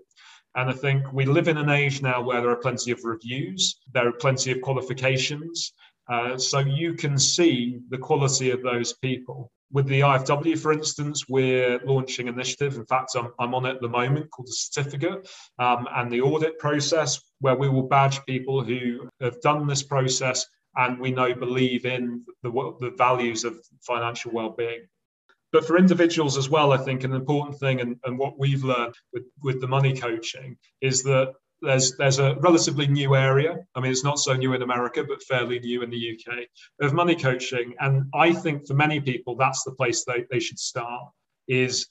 And 0.55 0.69
I 0.69 0.73
think 0.73 1.11
we 1.11 1.25
live 1.25 1.47
in 1.47 1.57
an 1.57 1.69
age 1.69 2.01
now 2.01 2.21
where 2.21 2.41
there 2.41 2.51
are 2.51 2.55
plenty 2.55 2.91
of 2.91 3.03
reviews, 3.03 3.79
there 3.93 4.07
are 4.07 4.13
plenty 4.13 4.51
of 4.51 4.61
qualifications, 4.61 5.73
Uh, 6.09 6.37
so 6.37 6.59
you 6.59 6.93
can 6.93 7.17
see 7.19 7.79
the 7.89 7.97
quality 7.97 8.51
of 8.51 8.63
those 8.63 8.93
people. 8.93 9.51
With 9.71 9.87
the 9.87 9.99
IFW, 9.99 10.57
for 10.57 10.71
instance, 10.71 11.25
we're 11.27 11.79
launching 11.83 12.27
an 12.27 12.35
initiative. 12.35 12.75
In 12.75 12.85
fact, 12.85 13.11
I'm, 13.15 13.31
I'm 13.37 13.53
on 13.53 13.65
it 13.65 13.75
at 13.75 13.81
the 13.81 13.89
moment 13.89 14.31
called 14.31 14.47
the 14.47 14.53
certificate 14.53 15.27
um, 15.59 15.87
and 15.93 16.11
the 16.11 16.21
audit 16.21 16.57
process, 16.57 17.19
where 17.41 17.55
we 17.55 17.67
will 17.67 17.83
badge 17.83 18.23
people 18.25 18.63
who 18.63 19.09
have 19.19 19.41
done 19.41 19.67
this 19.67 19.83
process 19.83 20.45
and 20.77 20.99
we 20.99 21.11
know 21.11 21.33
believe 21.33 21.85
in 21.85 22.23
the, 22.43 22.51
the 22.79 22.93
values 22.97 23.43
of 23.43 23.57
financial 23.81 24.31
well-being. 24.31 24.87
But 25.51 25.65
for 25.65 25.77
individuals 25.77 26.37
as 26.37 26.49
well, 26.49 26.71
I 26.71 26.77
think 26.77 27.03
an 27.03 27.13
important 27.13 27.59
thing 27.59 27.81
and, 27.81 27.97
and 28.03 28.17
what 28.17 28.37
we've 28.37 28.63
learned 28.63 28.95
with, 29.13 29.23
with 29.41 29.61
the 29.61 29.67
money 29.67 29.97
coaching 29.97 30.57
is 30.81 31.03
that 31.03 31.33
there's 31.61 31.95
there's 31.97 32.19
a 32.19 32.35
relatively 32.39 32.87
new 32.87 33.15
area. 33.15 33.57
I 33.75 33.79
mean, 33.79 33.91
it's 33.91 34.03
not 34.03 34.19
so 34.19 34.33
new 34.33 34.53
in 34.53 34.61
America, 34.61 35.03
but 35.03 35.23
fairly 35.23 35.59
new 35.59 35.81
in 35.81 35.89
the 35.89 36.17
UK 36.17 36.45
of 36.81 36.93
money 36.93 37.15
coaching. 37.15 37.73
And 37.79 38.05
I 38.13 38.33
think 38.33 38.67
for 38.67 38.73
many 38.73 38.99
people, 38.99 39.35
that's 39.35 39.63
the 39.63 39.71
place 39.71 40.03
they, 40.05 40.25
they 40.29 40.39
should 40.39 40.59
start 40.59 41.11
is 41.47 41.87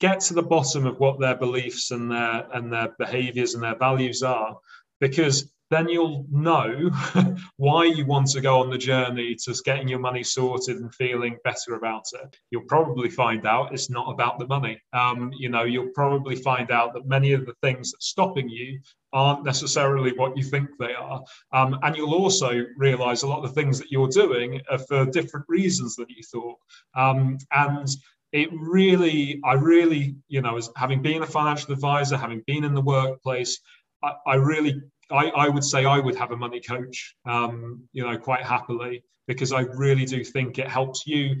get 0.00 0.20
to 0.20 0.34
the 0.34 0.42
bottom 0.42 0.86
of 0.86 0.98
what 0.98 1.18
their 1.20 1.36
beliefs 1.36 1.90
and 1.90 2.10
their 2.10 2.46
and 2.52 2.72
their 2.72 2.94
behaviors 2.98 3.54
and 3.54 3.62
their 3.62 3.76
values 3.76 4.22
are. 4.22 4.56
Because 5.00 5.52
then 5.72 5.88
you'll 5.88 6.26
know 6.30 6.90
why 7.56 7.84
you 7.84 8.04
want 8.04 8.28
to 8.28 8.42
go 8.42 8.60
on 8.60 8.68
the 8.68 8.76
journey 8.76 9.34
to 9.34 9.54
getting 9.64 9.88
your 9.88 9.98
money 9.98 10.22
sorted 10.22 10.76
and 10.76 10.94
feeling 10.94 11.38
better 11.44 11.74
about 11.76 12.04
it. 12.12 12.36
You'll 12.50 12.64
probably 12.68 13.08
find 13.08 13.46
out 13.46 13.72
it's 13.72 13.88
not 13.88 14.12
about 14.12 14.38
the 14.38 14.46
money. 14.46 14.78
Um, 14.92 15.32
you 15.34 15.48
know, 15.48 15.64
you'll 15.64 15.92
probably 15.94 16.36
find 16.36 16.70
out 16.70 16.92
that 16.92 17.06
many 17.06 17.32
of 17.32 17.46
the 17.46 17.54
things 17.62 17.90
that's 17.90 18.08
stopping 18.08 18.50
you 18.50 18.80
aren't 19.12 19.44
necessarily 19.44 20.12
what 20.16 20.36
you 20.36 20.42
think 20.42 20.68
they 20.78 20.94
are. 20.94 21.22
Um, 21.52 21.78
and 21.82 21.96
you'll 21.96 22.14
also 22.14 22.64
realize 22.76 23.22
a 23.22 23.26
lot 23.26 23.44
of 23.44 23.54
the 23.54 23.60
things 23.60 23.78
that 23.78 23.90
you're 23.90 24.08
doing 24.08 24.60
are 24.70 24.78
for 24.78 25.04
different 25.06 25.46
reasons 25.48 25.96
than 25.96 26.06
you 26.08 26.22
thought. 26.22 26.58
Um, 26.94 27.38
and 27.52 27.88
it 28.32 28.48
really, 28.52 29.40
I 29.44 29.54
really, 29.54 30.16
you 30.28 30.40
know, 30.40 30.56
as 30.56 30.70
having 30.76 31.02
been 31.02 31.22
a 31.22 31.26
financial 31.26 31.72
advisor, 31.72 32.16
having 32.16 32.42
been 32.46 32.64
in 32.64 32.74
the 32.74 32.80
workplace, 32.80 33.60
I, 34.02 34.12
I 34.26 34.34
really 34.36 34.80
I, 35.12 35.28
I 35.28 35.48
would 35.48 35.64
say 35.64 35.84
I 35.84 35.98
would 35.98 36.16
have 36.16 36.30
a 36.30 36.36
money 36.36 36.60
coach, 36.60 37.14
um, 37.26 37.82
you 37.92 38.02
know, 38.02 38.16
quite 38.16 38.42
happily 38.42 39.04
because 39.26 39.52
I 39.52 39.60
really 39.60 40.04
do 40.04 40.24
think 40.24 40.58
it 40.58 40.68
helps 40.68 41.06
you. 41.06 41.36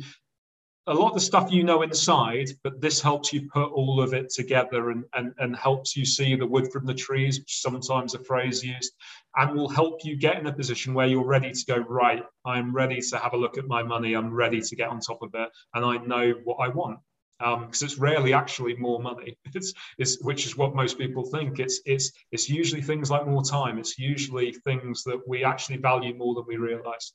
A 0.88 0.94
lot 0.94 1.08
of 1.08 1.14
the 1.14 1.20
stuff 1.20 1.52
you 1.52 1.62
know 1.62 1.82
inside, 1.82 2.48
but 2.64 2.80
this 2.80 3.00
helps 3.00 3.32
you 3.32 3.48
put 3.48 3.70
all 3.70 4.02
of 4.02 4.14
it 4.14 4.30
together 4.30 4.90
and, 4.90 5.04
and, 5.14 5.32
and 5.38 5.54
helps 5.54 5.96
you 5.96 6.04
see 6.04 6.34
the 6.34 6.46
wood 6.46 6.72
from 6.72 6.86
the 6.86 6.94
trees, 6.94 7.38
which 7.38 7.60
sometimes 7.60 8.14
a 8.14 8.18
phrase 8.18 8.64
used, 8.64 8.92
and 9.36 9.54
will 9.54 9.68
help 9.68 10.04
you 10.04 10.16
get 10.16 10.38
in 10.38 10.46
a 10.46 10.52
position 10.52 10.92
where 10.92 11.06
you're 11.06 11.24
ready 11.24 11.52
to 11.52 11.64
go, 11.66 11.76
right, 11.76 12.24
I'm 12.44 12.74
ready 12.74 13.00
to 13.00 13.18
have 13.18 13.32
a 13.32 13.36
look 13.36 13.58
at 13.58 13.68
my 13.68 13.84
money, 13.84 14.14
I'm 14.14 14.34
ready 14.34 14.60
to 14.60 14.76
get 14.76 14.88
on 14.88 14.98
top 14.98 15.22
of 15.22 15.30
it, 15.34 15.50
and 15.74 15.84
I 15.84 15.98
know 15.98 16.34
what 16.42 16.56
I 16.56 16.68
want 16.68 16.98
because 17.38 17.82
um, 17.82 17.86
it's 17.86 17.98
rarely 17.98 18.32
actually 18.32 18.76
more 18.76 19.00
money. 19.00 19.36
It's, 19.54 19.74
it's 19.98 20.22
which 20.22 20.46
is 20.46 20.56
what 20.56 20.74
most 20.74 20.96
people 20.96 21.24
think. 21.24 21.58
It's 21.58 21.80
it's 21.84 22.10
it's 22.30 22.48
usually 22.48 22.80
things 22.80 23.10
like 23.10 23.26
more 23.26 23.42
time. 23.42 23.78
It's 23.78 23.98
usually 23.98 24.52
things 24.64 25.02
that 25.04 25.20
we 25.26 25.44
actually 25.44 25.76
value 25.76 26.14
more 26.14 26.34
than 26.34 26.44
we 26.46 26.56
realize. 26.56 27.12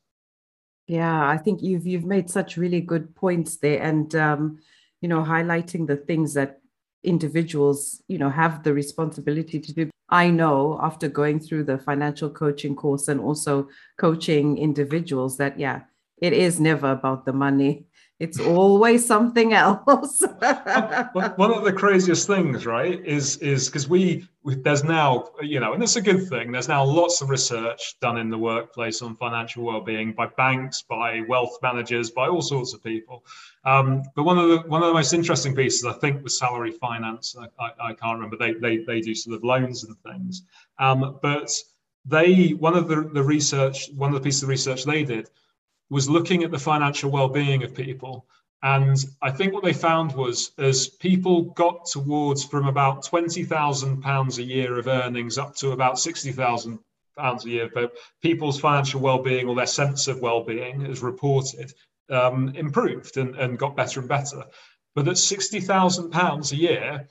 Yeah, 0.88 1.28
I 1.28 1.38
think 1.38 1.62
you've 1.62 1.86
you've 1.86 2.06
made 2.06 2.30
such 2.30 2.56
really 2.58 2.80
good 2.82 3.14
points 3.16 3.58
there, 3.58 3.82
and 3.82 4.14
um, 4.16 4.60
you 5.02 5.10
know, 5.10 5.22
highlighting 5.24 5.88
the 5.88 5.98
things 5.98 6.34
that 6.36 6.62
individuals 7.04 8.02
you 8.08 8.18
know 8.18 8.30
have 8.30 8.64
the 8.64 8.74
responsibility 8.74 9.60
to 9.60 9.74
do. 9.74 9.90
I 10.10 10.30
know 10.30 10.80
after 10.82 11.10
going 11.10 11.42
through 11.42 11.66
the 11.66 11.78
financial 11.78 12.30
coaching 12.30 12.76
course 12.76 13.10
and 13.10 13.20
also 13.20 13.68
coaching 14.00 14.58
individuals 14.58 15.38
that 15.38 15.60
yeah, 15.60 15.82
it 16.22 16.32
is 16.32 16.60
never 16.60 16.92
about 16.92 17.26
the 17.26 17.34
money 17.34 17.87
it's 18.20 18.40
always 18.40 19.06
something 19.06 19.54
else. 19.54 20.22
One 20.22 21.52
of 21.52 21.64
the 21.64 21.74
craziest 21.76 22.26
things, 22.26 22.66
right, 22.66 23.00
is 23.06 23.38
is 23.38 23.68
because 23.68 23.88
we, 23.88 24.28
we 24.44 24.56
there's 24.56 24.84
now 24.84 25.30
you 25.42 25.60
know, 25.60 25.74
and 25.74 25.84
it's 25.84 25.98
a 25.98 26.02
good 26.02 26.28
thing. 26.28 26.52
There's 26.52 26.68
now 26.68 26.84
lots 26.84 27.22
of 27.22 27.30
research 27.30 28.00
done 28.02 28.18
in 28.18 28.32
the 28.32 28.38
workplace 28.38 29.04
on 29.04 29.16
financial 29.16 29.64
well-being 29.64 30.14
by 30.14 30.28
banks, 30.36 30.82
by 30.82 31.22
wealth 31.28 31.58
managers, 31.62 32.10
by 32.10 32.28
all 32.28 32.42
sorts 32.42 32.74
of 32.74 32.84
people. 32.84 33.24
Um, 33.66 34.02
but 34.16 34.24
one 34.24 34.40
of 34.40 34.50
the 34.50 34.58
one 34.68 34.82
of 34.82 34.88
the 34.88 34.96
most 34.96 35.14
interesting 35.14 35.56
pieces, 35.56 35.86
I 35.86 35.94
think, 35.94 36.24
was 36.24 36.40
salary 36.40 36.72
finance. 36.72 37.36
I, 37.40 37.64
I, 37.64 37.90
I 37.90 37.94
can't 37.94 38.16
remember. 38.16 38.36
They, 38.36 38.54
they 38.54 38.78
they 38.78 39.00
do 39.00 39.14
sort 39.14 39.36
of 39.36 39.44
loans 39.44 39.84
and 39.84 39.96
things. 40.00 40.42
Um, 40.80 41.20
but 41.22 41.52
they 42.04 42.50
one 42.50 42.76
of 42.76 42.88
the 42.88 43.12
the 43.14 43.24
research, 43.24 43.92
one 43.96 44.10
of 44.10 44.16
the 44.16 44.22
pieces 44.22 44.42
of 44.42 44.50
research 44.50 44.86
they 44.86 45.04
did 45.04 45.30
was 45.90 46.10
looking 46.10 46.44
at 46.44 46.52
the 46.52 46.60
financial 46.60 47.12
well-being 47.12 47.64
of 47.64 47.74
people. 47.74 48.26
And 48.64 48.98
i 49.22 49.30
think 49.30 49.54
what 49.54 49.64
they 49.64 49.74
found 49.74 50.14
was 50.14 50.52
as 50.58 50.88
people 50.88 51.44
got 51.44 51.86
towards 51.86 52.44
from 52.44 52.68
about 52.68 53.04
20,000 53.04 54.02
pounds 54.02 54.40
a 54.40 54.44
year 54.44 54.80
of 54.80 54.88
earnings 54.88 55.38
up 55.38 55.56
to 55.58 55.72
about 55.72 56.00
60,000 56.00 56.80
pounds 57.16 57.46
a 57.46 57.50
year 57.50 57.70
but 57.74 57.94
people's 58.22 58.60
financial 58.60 59.00
well-being 59.00 59.48
or 59.48 59.56
their 59.56 59.68
sense 59.68 60.08
of 60.08 60.22
well-being 60.22 60.86
as 60.88 61.02
reported 61.02 61.72
um, 62.10 62.50
improved 62.56 63.18
and, 63.18 63.36
and 63.36 63.60
got 63.60 63.76
better 63.76 64.00
and 64.00 64.10
better. 64.10 64.46
But 64.96 65.08
at 65.08 65.18
60,000 65.18 66.10
pounds 66.10 66.52
a 66.52 66.56
year 66.56 67.08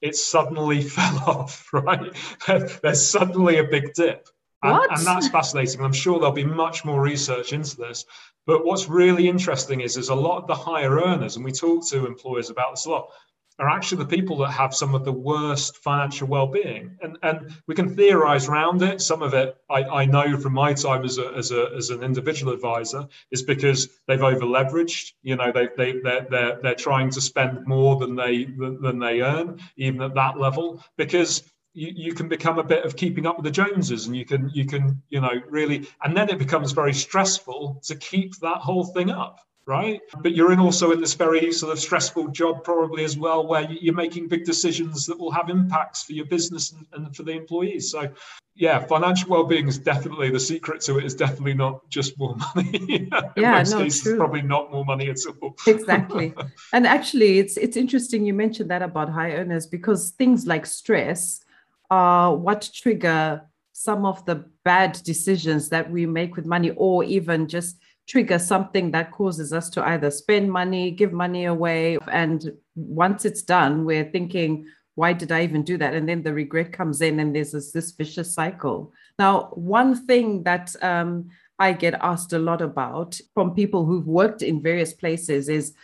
it 0.00 0.16
suddenly 0.16 0.82
fell 0.96 1.18
off 1.28 1.72
right? 1.72 2.12
There's 2.82 3.08
suddenly 3.08 3.58
a 3.58 3.64
big 3.64 3.94
dip 3.94 4.28
and, 4.62 4.90
and, 4.90 5.06
that's 5.06 5.28
fascinating. 5.28 5.80
I'm 5.80 5.92
sure 5.92 6.18
there'll 6.18 6.34
be 6.34 6.44
much 6.44 6.84
more 6.84 7.00
research 7.00 7.52
into 7.52 7.76
this. 7.76 8.04
But 8.46 8.64
what's 8.64 8.88
really 8.88 9.28
interesting 9.28 9.80
is 9.82 9.94
there's 9.94 10.08
a 10.08 10.14
lot 10.14 10.38
of 10.38 10.46
the 10.46 10.54
higher 10.54 11.00
earners, 11.00 11.36
and 11.36 11.44
we 11.44 11.52
talk 11.52 11.86
to 11.90 12.06
employers 12.06 12.50
about 12.50 12.72
this 12.72 12.86
a 12.86 12.90
lot, 12.90 13.10
are 13.58 13.68
actually 13.68 13.98
the 14.04 14.16
people 14.16 14.36
that 14.38 14.52
have 14.52 14.72
some 14.72 14.94
of 14.94 15.04
the 15.04 15.12
worst 15.12 15.78
financial 15.78 16.28
well-being. 16.28 16.96
And, 17.02 17.18
and 17.22 17.52
we 17.66 17.74
can 17.74 17.96
theorize 17.96 18.48
around 18.48 18.82
it. 18.82 19.00
Some 19.00 19.20
of 19.20 19.34
it 19.34 19.56
I, 19.68 19.82
I 19.82 20.04
know 20.04 20.36
from 20.36 20.52
my 20.54 20.72
time 20.74 21.04
as, 21.04 21.18
a, 21.18 21.32
as, 21.36 21.50
a, 21.50 21.72
as 21.76 21.90
an 21.90 22.02
individual 22.02 22.52
advisor 22.52 23.08
is 23.32 23.42
because 23.42 23.88
they've 24.06 24.22
over 24.22 24.42
leveraged. 24.42 25.12
You 25.22 25.36
know, 25.36 25.50
they, 25.50 25.68
they, 25.76 25.98
they're, 26.00 26.26
they're, 26.30 26.60
they're 26.62 26.74
trying 26.74 27.10
to 27.10 27.20
spend 27.20 27.66
more 27.66 27.96
than 27.96 28.14
they, 28.14 28.44
than 28.44 29.00
they 29.00 29.22
earn, 29.22 29.58
even 29.76 30.02
at 30.02 30.14
that 30.14 30.38
level, 30.38 30.82
because 30.96 31.42
you, 31.74 31.92
you 31.94 32.12
can 32.14 32.28
become 32.28 32.58
a 32.58 32.64
bit 32.64 32.84
of 32.84 32.96
keeping 32.96 33.26
up 33.26 33.36
with 33.36 33.44
the 33.44 33.50
Joneses 33.50 34.06
and 34.06 34.16
you 34.16 34.24
can 34.24 34.50
you 34.52 34.66
can 34.66 35.00
you 35.10 35.20
know 35.20 35.40
really 35.48 35.88
and 36.02 36.16
then 36.16 36.28
it 36.28 36.38
becomes 36.38 36.72
very 36.72 36.94
stressful 36.94 37.80
to 37.84 37.96
keep 37.96 38.36
that 38.36 38.58
whole 38.58 38.84
thing 38.84 39.10
up 39.10 39.40
right? 39.68 40.00
But 40.22 40.34
you're 40.34 40.50
in 40.50 40.58
also 40.58 40.92
in 40.92 41.00
this 41.00 41.12
very 41.12 41.52
sort 41.52 41.70
of 41.70 41.78
stressful 41.78 42.28
job 42.28 42.64
probably 42.64 43.04
as 43.04 43.18
well 43.18 43.46
where 43.46 43.70
you're 43.70 43.94
making 43.94 44.26
big 44.26 44.44
decisions 44.46 45.04
that 45.04 45.18
will 45.18 45.30
have 45.30 45.50
impacts 45.50 46.02
for 46.02 46.14
your 46.14 46.24
business 46.24 46.72
and, 46.72 46.86
and 46.94 47.14
for 47.14 47.22
the 47.22 47.32
employees. 47.32 47.90
So 47.90 48.10
yeah 48.56 48.84
financial 48.86 49.28
well-being 49.28 49.68
is 49.68 49.78
definitely 49.78 50.30
the 50.30 50.40
secret 50.40 50.80
to 50.80 50.98
it 50.98 51.04
is 51.04 51.14
definitely 51.14 51.54
not 51.54 51.88
just 51.90 52.18
more 52.18 52.34
money. 52.54 53.10
Yeah 53.36 53.62
no, 53.62 53.78
cases, 53.82 54.02
true. 54.02 54.16
probably 54.16 54.42
not 54.42 54.72
more 54.72 54.86
money 54.86 55.10
at 55.10 55.18
all. 55.42 55.54
Exactly. 55.66 56.34
And 56.72 56.86
actually 56.86 57.38
it's 57.38 57.58
it's 57.58 57.76
interesting 57.76 58.24
you 58.24 58.32
mentioned 58.32 58.70
that 58.70 58.80
about 58.80 59.10
high 59.10 59.32
earners 59.32 59.66
because 59.66 60.10
things 60.12 60.46
like 60.46 60.64
stress 60.64 61.44
are 61.90 62.34
what 62.36 62.70
trigger 62.74 63.42
some 63.72 64.04
of 64.04 64.24
the 64.26 64.44
bad 64.64 65.00
decisions 65.04 65.68
that 65.68 65.90
we 65.90 66.04
make 66.04 66.36
with 66.36 66.46
money, 66.46 66.70
or 66.76 67.04
even 67.04 67.46
just 67.46 67.78
trigger 68.08 68.38
something 68.38 68.90
that 68.90 69.12
causes 69.12 69.52
us 69.52 69.70
to 69.70 69.86
either 69.86 70.10
spend 70.10 70.50
money, 70.50 70.90
give 70.90 71.12
money 71.12 71.44
away. 71.44 71.98
And 72.10 72.52
once 72.74 73.24
it's 73.24 73.42
done, 73.42 73.84
we're 73.84 74.10
thinking, 74.10 74.66
why 74.94 75.12
did 75.12 75.30
I 75.30 75.44
even 75.44 75.62
do 75.62 75.78
that? 75.78 75.94
And 75.94 76.08
then 76.08 76.22
the 76.22 76.34
regret 76.34 76.72
comes 76.72 77.00
in, 77.00 77.20
and 77.20 77.34
there's 77.34 77.52
this, 77.52 77.70
this 77.70 77.92
vicious 77.92 78.34
cycle. 78.34 78.92
Now, 79.18 79.50
one 79.52 80.06
thing 80.06 80.42
that 80.42 80.74
um, 80.82 81.28
I 81.58 81.72
get 81.72 81.94
asked 81.94 82.32
a 82.32 82.38
lot 82.38 82.62
about 82.62 83.20
from 83.34 83.54
people 83.54 83.84
who've 83.84 84.06
worked 84.06 84.42
in 84.42 84.62
various 84.62 84.92
places 84.92 85.48
is 85.48 85.74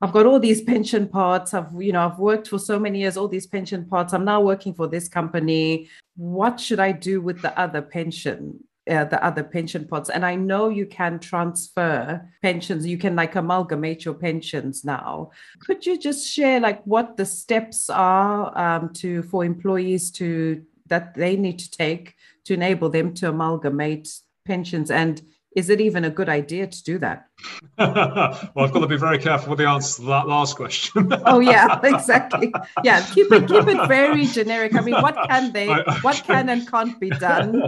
I've 0.00 0.12
got 0.12 0.26
all 0.26 0.38
these 0.38 0.62
pension 0.62 1.08
pots. 1.08 1.54
I've, 1.54 1.72
you 1.78 1.92
know, 1.92 2.06
I've 2.06 2.18
worked 2.18 2.48
for 2.48 2.58
so 2.58 2.78
many 2.78 3.00
years, 3.00 3.16
all 3.16 3.28
these 3.28 3.46
pension 3.46 3.84
pots. 3.84 4.12
I'm 4.12 4.24
now 4.24 4.40
working 4.40 4.74
for 4.74 4.86
this 4.86 5.08
company. 5.08 5.88
What 6.16 6.60
should 6.60 6.78
I 6.78 6.92
do 6.92 7.20
with 7.20 7.42
the 7.42 7.58
other 7.58 7.82
pension? 7.82 8.64
Uh, 8.88 9.04
the 9.04 9.22
other 9.22 9.44
pension 9.44 9.86
pots 9.86 10.08
and 10.08 10.24
i 10.24 10.34
know 10.34 10.70
you 10.70 10.86
can 10.86 11.18
transfer 11.18 12.26
pensions 12.40 12.86
you 12.86 12.96
can 12.96 13.14
like 13.14 13.34
amalgamate 13.34 14.02
your 14.02 14.14
pensions 14.14 14.82
now 14.82 15.30
could 15.60 15.84
you 15.84 15.98
just 15.98 16.26
share 16.26 16.58
like 16.58 16.82
what 16.84 17.14
the 17.18 17.26
steps 17.26 17.90
are 17.90 18.56
um, 18.56 18.90
to 18.94 19.22
for 19.24 19.44
employees 19.44 20.10
to 20.10 20.64
that 20.86 21.12
they 21.12 21.36
need 21.36 21.58
to 21.58 21.70
take 21.70 22.14
to 22.46 22.54
enable 22.54 22.88
them 22.88 23.12
to 23.12 23.28
amalgamate 23.28 24.08
pensions 24.46 24.90
and 24.90 25.20
is 25.56 25.70
it 25.70 25.80
even 25.80 26.04
a 26.04 26.10
good 26.10 26.28
idea 26.28 26.66
to 26.66 26.82
do 26.84 26.98
that? 26.98 27.26
well, 27.78 28.50
I've 28.56 28.72
got 28.72 28.80
to 28.80 28.86
be 28.86 28.96
very 28.96 29.18
careful 29.18 29.50
with 29.50 29.58
the 29.58 29.68
answer 29.68 30.02
to 30.02 30.08
that 30.08 30.28
last 30.28 30.56
question. 30.56 31.10
oh 31.26 31.40
yeah, 31.40 31.80
exactly. 31.84 32.52
Yeah, 32.84 33.04
keep 33.14 33.32
it 33.32 33.48
keep 33.48 33.66
it 33.66 33.88
very 33.88 34.26
generic. 34.26 34.74
I 34.74 34.80
mean, 34.80 35.00
what 35.00 35.16
can 35.28 35.52
they, 35.52 35.68
what 36.02 36.22
can 36.24 36.48
and 36.48 36.68
can't 36.68 36.98
be 37.00 37.10
done? 37.10 37.62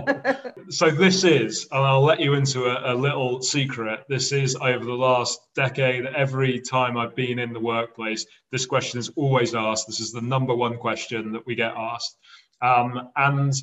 so 0.68 0.90
this 0.90 1.24
is, 1.24 1.66
and 1.72 1.82
I'll 1.82 2.02
let 2.02 2.20
you 2.20 2.34
into 2.34 2.66
a, 2.66 2.92
a 2.92 2.94
little 2.94 3.40
secret. 3.40 4.00
This 4.08 4.32
is 4.32 4.56
over 4.56 4.84
the 4.84 4.92
last 4.92 5.40
decade. 5.54 6.04
Every 6.06 6.60
time 6.60 6.96
I've 6.96 7.14
been 7.14 7.38
in 7.38 7.52
the 7.52 7.60
workplace, 7.60 8.26
this 8.52 8.66
question 8.66 8.98
is 9.00 9.10
always 9.16 9.54
asked. 9.54 9.86
This 9.86 10.00
is 10.00 10.12
the 10.12 10.20
number 10.20 10.54
one 10.54 10.76
question 10.76 11.32
that 11.32 11.46
we 11.46 11.54
get 11.54 11.72
asked, 11.76 12.16
um, 12.60 13.08
and 13.16 13.54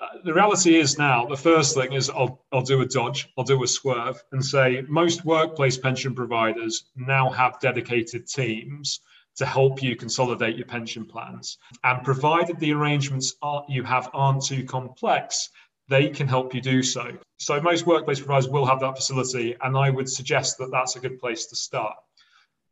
Uh, 0.00 0.06
the 0.24 0.32
reality 0.32 0.76
is 0.76 0.96
now 0.98 1.26
the 1.26 1.36
first 1.36 1.74
thing 1.74 1.92
is 1.92 2.08
I'll, 2.08 2.42
I'll 2.52 2.62
do 2.62 2.80
a 2.80 2.86
dodge 2.86 3.28
i'll 3.36 3.44
do 3.44 3.62
a 3.62 3.66
swerve 3.66 4.22
and 4.32 4.42
say 4.42 4.82
most 4.88 5.26
workplace 5.26 5.76
pension 5.76 6.14
providers 6.14 6.84
now 6.96 7.28
have 7.28 7.60
dedicated 7.60 8.26
teams 8.26 9.00
to 9.36 9.46
help 9.46 9.82
you 9.82 9.96
consolidate 9.96 10.56
your 10.56 10.66
pension 10.66 11.04
plans. 11.04 11.58
And 11.84 12.04
provided 12.04 12.58
the 12.58 12.72
arrangements 12.72 13.34
are, 13.42 13.64
you 13.68 13.82
have 13.84 14.10
aren't 14.12 14.44
too 14.44 14.64
complex 14.64 15.50
they 15.88 16.08
can 16.08 16.28
help 16.28 16.54
you 16.54 16.60
do 16.60 16.84
so. 16.84 17.10
So 17.38 17.60
most 17.60 17.84
workplace 17.84 18.20
providers 18.20 18.48
will 18.48 18.64
have 18.64 18.80
that 18.80 18.96
facility 18.96 19.56
and 19.60 19.76
i 19.76 19.90
would 19.90 20.08
suggest 20.08 20.56
that 20.58 20.70
that's 20.70 20.96
a 20.96 21.00
good 21.00 21.18
place 21.18 21.46
to 21.46 21.56
start. 21.56 21.96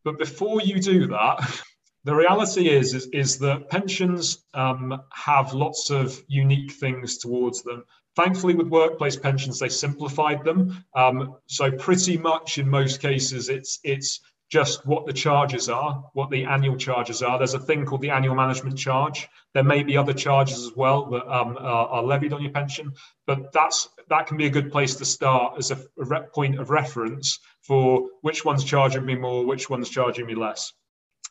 But 0.05 0.19
before 0.19 0.61
you 0.61 0.81
do 0.81 1.09
that 1.09 1.41
the 2.05 2.15
reality 2.15 2.69
is, 2.69 2.95
is, 2.95 3.07
is 3.13 3.39
that 3.39 3.69
pensions 3.69 4.45
um, 4.55 5.03
have 5.13 5.53
lots 5.53 5.91
of 5.91 6.23
unique 6.29 6.73
things 6.73 7.19
towards 7.19 7.63
them. 7.63 7.85
Thankfully, 8.17 8.55
with 8.55 8.69
workplace 8.69 9.17
pensions, 9.17 9.59
they 9.59 9.69
simplified 9.69 10.45
them. 10.45 10.85
Um, 10.95 11.37
so 11.47 11.71
pretty 11.71 12.17
much 12.17 12.59
in 12.59 12.69
most 12.69 13.01
cases, 13.01 13.49
it's 13.49 13.79
it's 13.85 14.21
just 14.49 14.87
what 14.87 15.07
the 15.07 15.13
charges 15.13 15.69
are, 15.69 16.05
what 16.15 16.31
the 16.31 16.45
annual 16.45 16.77
charges 16.77 17.23
are. 17.23 17.37
There's 17.37 17.55
a 17.55 17.61
thing 17.61 17.85
called 17.85 18.01
the 18.01 18.11
annual 18.11 18.35
management 18.35 18.79
charge. 18.79 19.29
There 19.53 19.63
may 19.63 19.83
be 19.83 19.97
other 19.97 20.15
charges 20.15 20.65
as 20.65 20.73
well 20.75 21.05
that 21.11 21.27
um, 21.27 21.59
are, 21.59 21.89
are, 21.89 22.03
levied 22.03 22.33
on 22.33 22.43
your 22.43 22.53
pension, 22.53 22.93
but 23.27 23.53
that's 23.53 23.89
that 24.09 24.27
can 24.27 24.37
be 24.37 24.47
a 24.47 24.51
good 24.51 24.73
place 24.73 24.95
to 24.97 25.05
start 25.05 25.55
as 25.59 25.71
a, 25.71 25.79
a 26.01 26.21
point 26.23 26.59
of 26.59 26.71
reference 26.71 27.41
for 27.61 28.09
which 28.23 28.45
one's 28.45 28.65
charging 28.65 29.05
me 29.05 29.15
more, 29.15 29.45
which 29.45 29.69
one's 29.69 29.91
charging 29.91 30.27
me 30.27 30.35
less 30.35 30.73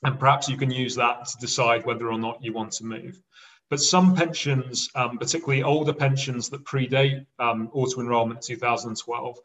and 0.04 0.20
perhaps 0.20 0.48
you 0.48 0.58
can 0.58 0.72
use 0.72 0.96
that 0.96 1.26
to 1.26 1.38
decide 1.40 1.86
whether 1.86 2.12
or 2.12 2.20
not 2.20 2.44
you 2.44 2.54
want 2.54 2.72
to 2.74 2.86
move. 2.86 3.20
But 3.70 3.82
some 3.82 4.16
pensions, 4.16 4.90
um, 4.96 5.18
particularly 5.18 5.64
older 5.64 5.94
pensions 5.94 6.50
that 6.50 6.64
predate 6.64 7.26
um, 7.40 7.70
auto 7.74 8.00
enrollment 8.00 8.42
2012, 8.42 9.38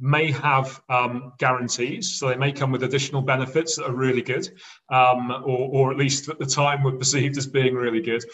may 0.00 0.30
have 0.32 0.82
um, 0.88 1.32
guarantees. 1.38 2.18
So 2.18 2.28
they 2.28 2.36
may 2.36 2.52
come 2.52 2.72
with 2.72 2.82
additional 2.82 3.22
benefits 3.22 3.76
that 3.76 3.86
are 3.86 3.94
really 3.94 4.22
good, 4.22 4.48
um, 4.88 5.30
or, 5.30 5.68
or 5.72 5.90
at 5.90 5.98
least 5.98 6.28
at 6.28 6.38
the 6.38 6.46
time 6.46 6.82
were 6.82 6.92
perceived 6.92 7.36
as 7.36 7.46
being 7.46 7.74
really 7.74 8.00
good. 8.00 8.24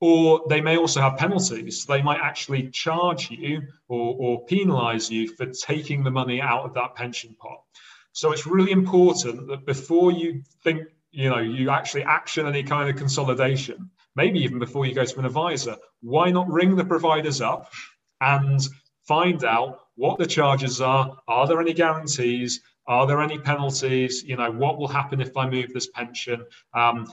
Or 0.00 0.42
they 0.48 0.60
may 0.60 0.76
also 0.76 1.00
have 1.00 1.16
penalties. 1.16 1.84
They 1.84 2.02
might 2.02 2.20
actually 2.20 2.70
charge 2.70 3.30
you 3.30 3.62
or, 3.88 4.16
or 4.18 4.46
penalize 4.46 5.10
you 5.10 5.28
for 5.34 5.46
taking 5.46 6.04
the 6.04 6.10
money 6.10 6.40
out 6.40 6.64
of 6.64 6.74
that 6.74 6.94
pension 6.94 7.34
pot. 7.40 7.62
So 8.12 8.32
it's 8.32 8.46
really 8.46 8.72
important 8.72 9.48
that 9.48 9.66
before 9.66 10.12
you 10.12 10.42
think 10.62 10.82
you 11.10 11.28
know 11.30 11.38
you 11.38 11.70
actually 11.70 12.04
action 12.04 12.46
any 12.46 12.62
kind 12.62 12.88
of 12.88 12.96
consolidation 12.96 13.90
maybe 14.18 14.40
even 14.40 14.58
before 14.58 14.84
you 14.84 14.92
go 14.94 15.04
to 15.04 15.18
an 15.20 15.24
advisor. 15.24 15.76
Why 16.02 16.32
not 16.32 16.50
ring 16.50 16.74
the 16.74 16.84
providers 16.84 17.40
up 17.40 17.72
and 18.20 18.60
find 19.06 19.44
out 19.44 19.78
what 19.94 20.18
the 20.18 20.26
charges 20.26 20.80
are? 20.80 21.16
Are 21.28 21.46
there 21.46 21.60
any 21.60 21.72
guarantees? 21.72 22.60
Are 22.88 23.06
there 23.06 23.22
any 23.22 23.38
penalties? 23.38 24.24
You 24.24 24.36
know 24.36 24.50
what 24.50 24.76
will 24.76 24.88
happen 24.88 25.20
if 25.20 25.36
i 25.36 25.48
move 25.48 25.72
this 25.72 25.88
pension? 25.88 26.44
Um, 26.74 27.06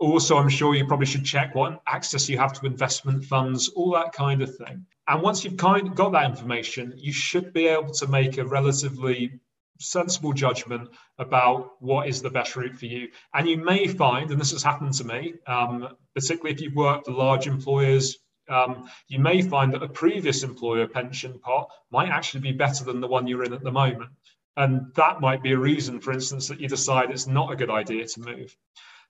also 0.00 0.38
i'm 0.38 0.48
sure 0.48 0.74
you 0.74 0.86
probably 0.86 1.04
should 1.04 1.22
check 1.22 1.54
what 1.54 1.82
access 1.86 2.30
you 2.30 2.38
have 2.38 2.54
to 2.54 2.64
investment 2.64 3.22
funds 3.22 3.68
all 3.76 3.92
that 3.92 4.10
kind 4.12 4.40
of 4.40 4.56
thing. 4.56 4.86
And 5.06 5.20
once 5.20 5.44
you've 5.44 5.58
kind 5.58 5.86
of 5.88 5.94
got 5.94 6.12
that 6.12 6.30
information 6.30 6.94
you 6.96 7.12
should 7.12 7.52
be 7.52 7.66
able 7.66 7.92
to 8.00 8.06
make 8.06 8.38
a 8.38 8.44
relatively 8.46 9.38
sensible 9.78 10.32
judgment 10.32 10.88
about 11.18 11.72
what 11.80 12.08
is 12.08 12.22
the 12.22 12.30
best 12.30 12.56
route 12.56 12.78
for 12.78 12.86
you. 12.86 13.08
And 13.34 13.48
you 13.48 13.58
may 13.58 13.86
find, 13.86 14.30
and 14.30 14.40
this 14.40 14.52
has 14.52 14.62
happened 14.62 14.94
to 14.94 15.04
me, 15.04 15.34
um, 15.46 15.88
particularly 16.14 16.54
if 16.54 16.60
you've 16.60 16.74
worked 16.74 17.08
at 17.08 17.14
large 17.14 17.46
employers, 17.46 18.18
um, 18.48 18.88
you 19.08 19.18
may 19.18 19.42
find 19.42 19.72
that 19.74 19.82
a 19.82 19.88
previous 19.88 20.42
employer 20.42 20.86
pension 20.86 21.38
pot 21.40 21.68
might 21.90 22.10
actually 22.10 22.40
be 22.40 22.52
better 22.52 22.84
than 22.84 23.00
the 23.00 23.08
one 23.08 23.26
you're 23.26 23.44
in 23.44 23.52
at 23.52 23.62
the 23.62 23.72
moment. 23.72 24.10
And 24.56 24.92
that 24.94 25.20
might 25.20 25.42
be 25.42 25.52
a 25.52 25.58
reason, 25.58 26.00
for 26.00 26.12
instance, 26.12 26.48
that 26.48 26.60
you 26.60 26.68
decide 26.68 27.10
it's 27.10 27.26
not 27.26 27.52
a 27.52 27.56
good 27.56 27.70
idea 27.70 28.06
to 28.06 28.20
move. 28.20 28.56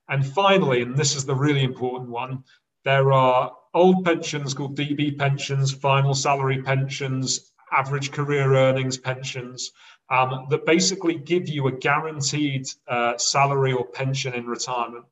And 0.09 0.27
finally, 0.27 0.83
and 0.83 0.97
this 0.97 1.17
is 1.17 1.25
the 1.25 1.35
really 1.35 1.63
important 1.63 2.11
one, 2.11 2.45
there 2.85 3.13
are 3.13 3.53
old 3.75 4.05
pensions 4.05 4.55
called 4.55 4.77
DB 4.77 5.19
pensions, 5.19 5.73
final 5.73 6.15
salary 6.15 6.63
pensions, 6.63 7.53
average 7.73 8.13
career 8.13 8.55
earnings 8.55 8.97
pensions 8.97 9.73
um, 10.11 10.47
that 10.51 10.67
basically 10.67 11.15
give 11.15 11.49
you 11.49 11.67
a 11.67 11.73
guaranteed 11.73 12.67
uh, 12.89 13.17
salary 13.19 13.73
or 13.73 13.85
pension 13.85 14.35
in 14.35 14.47
retirement. 14.47 15.05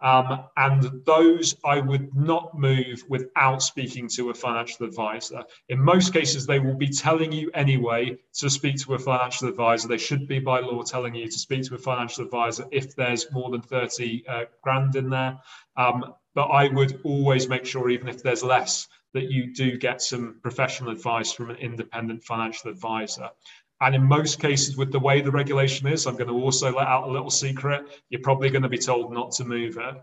Um, 0.00 0.44
and 0.58 1.04
those 1.06 1.56
I 1.64 1.80
would 1.80 2.14
not 2.14 2.58
move 2.58 3.04
without 3.08 3.62
speaking 3.62 4.06
to 4.08 4.28
a 4.28 4.34
financial 4.34 4.84
advisor. 4.86 5.44
In 5.70 5.80
most 5.80 6.12
cases, 6.12 6.44
they 6.44 6.58
will 6.58 6.74
be 6.74 6.88
telling 6.88 7.32
you 7.32 7.50
anyway 7.54 8.18
to 8.34 8.50
speak 8.50 8.76
to 8.82 8.94
a 8.94 8.98
financial 8.98 9.48
advisor. 9.48 9.88
They 9.88 9.96
should 9.96 10.28
be 10.28 10.40
by 10.40 10.60
law 10.60 10.82
telling 10.82 11.14
you 11.14 11.26
to 11.26 11.38
speak 11.38 11.62
to 11.64 11.76
a 11.76 11.78
financial 11.78 12.22
advisor 12.22 12.66
if 12.70 12.94
there's 12.94 13.32
more 13.32 13.50
than 13.50 13.62
30 13.62 14.24
uh, 14.28 14.44
grand 14.62 14.94
in 14.96 15.08
there. 15.08 15.38
Um, 15.76 16.12
but 16.34 16.48
I 16.48 16.68
would 16.68 17.00
always 17.04 17.48
make 17.48 17.64
sure, 17.64 17.88
even 17.88 18.08
if 18.08 18.22
there's 18.22 18.42
less, 18.42 18.88
that 19.14 19.30
you 19.30 19.54
do 19.54 19.78
get 19.78 20.02
some 20.02 20.40
professional 20.42 20.90
advice 20.90 21.32
from 21.32 21.48
an 21.48 21.56
independent 21.56 22.24
financial 22.24 22.70
advisor. 22.70 23.30
And 23.80 23.94
in 23.94 24.04
most 24.04 24.40
cases, 24.40 24.76
with 24.76 24.92
the 24.92 25.00
way 25.00 25.20
the 25.20 25.30
regulation 25.30 25.86
is, 25.88 26.06
I'm 26.06 26.16
going 26.16 26.28
to 26.28 26.34
also 26.34 26.74
let 26.74 26.86
out 26.86 27.08
a 27.08 27.12
little 27.12 27.30
secret. 27.30 27.84
You're 28.08 28.20
probably 28.22 28.50
going 28.50 28.62
to 28.62 28.68
be 28.68 28.78
told 28.78 29.12
not 29.12 29.32
to 29.32 29.44
move 29.44 29.76
it 29.78 29.94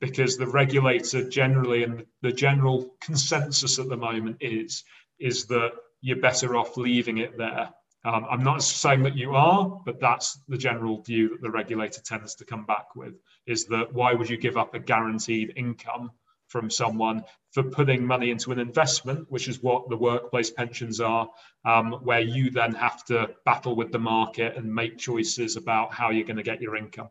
because 0.00 0.36
the 0.36 0.46
regulator 0.46 1.28
generally 1.28 1.84
and 1.84 2.04
the 2.22 2.32
general 2.32 2.94
consensus 3.00 3.78
at 3.78 3.88
the 3.88 3.96
moment 3.96 4.36
is 4.40 4.84
is 5.18 5.46
that 5.46 5.72
you're 6.00 6.20
better 6.20 6.56
off 6.56 6.76
leaving 6.76 7.18
it 7.18 7.38
there. 7.38 7.70
Um, 8.04 8.26
I'm 8.28 8.42
not 8.42 8.62
saying 8.62 9.04
that 9.04 9.16
you 9.16 9.34
are, 9.34 9.80
but 9.86 10.00
that's 10.00 10.38
the 10.48 10.58
general 10.58 11.00
view 11.02 11.30
that 11.30 11.40
the 11.40 11.50
regulator 11.50 12.02
tends 12.02 12.34
to 12.34 12.44
come 12.44 12.66
back 12.66 12.94
with: 12.94 13.14
is 13.46 13.64
that 13.66 13.92
why 13.92 14.12
would 14.12 14.28
you 14.28 14.36
give 14.36 14.58
up 14.58 14.74
a 14.74 14.78
guaranteed 14.78 15.54
income 15.56 16.10
from 16.54 16.70
someone 16.70 17.24
for 17.50 17.64
putting 17.64 18.06
money 18.06 18.30
into 18.30 18.52
an 18.52 18.60
investment, 18.60 19.26
which 19.28 19.48
is 19.48 19.60
what 19.60 19.88
the 19.88 19.96
workplace 19.96 20.52
pensions 20.52 21.00
are, 21.00 21.28
um, 21.64 21.94
where 22.04 22.20
you 22.20 22.48
then 22.48 22.72
have 22.74 23.04
to 23.06 23.28
battle 23.44 23.74
with 23.74 23.90
the 23.90 23.98
market 23.98 24.56
and 24.56 24.72
make 24.72 24.96
choices 24.96 25.56
about 25.56 25.92
how 25.92 26.10
you're 26.10 26.24
going 26.24 26.36
to 26.36 26.44
get 26.44 26.62
your 26.62 26.76
income 26.76 27.08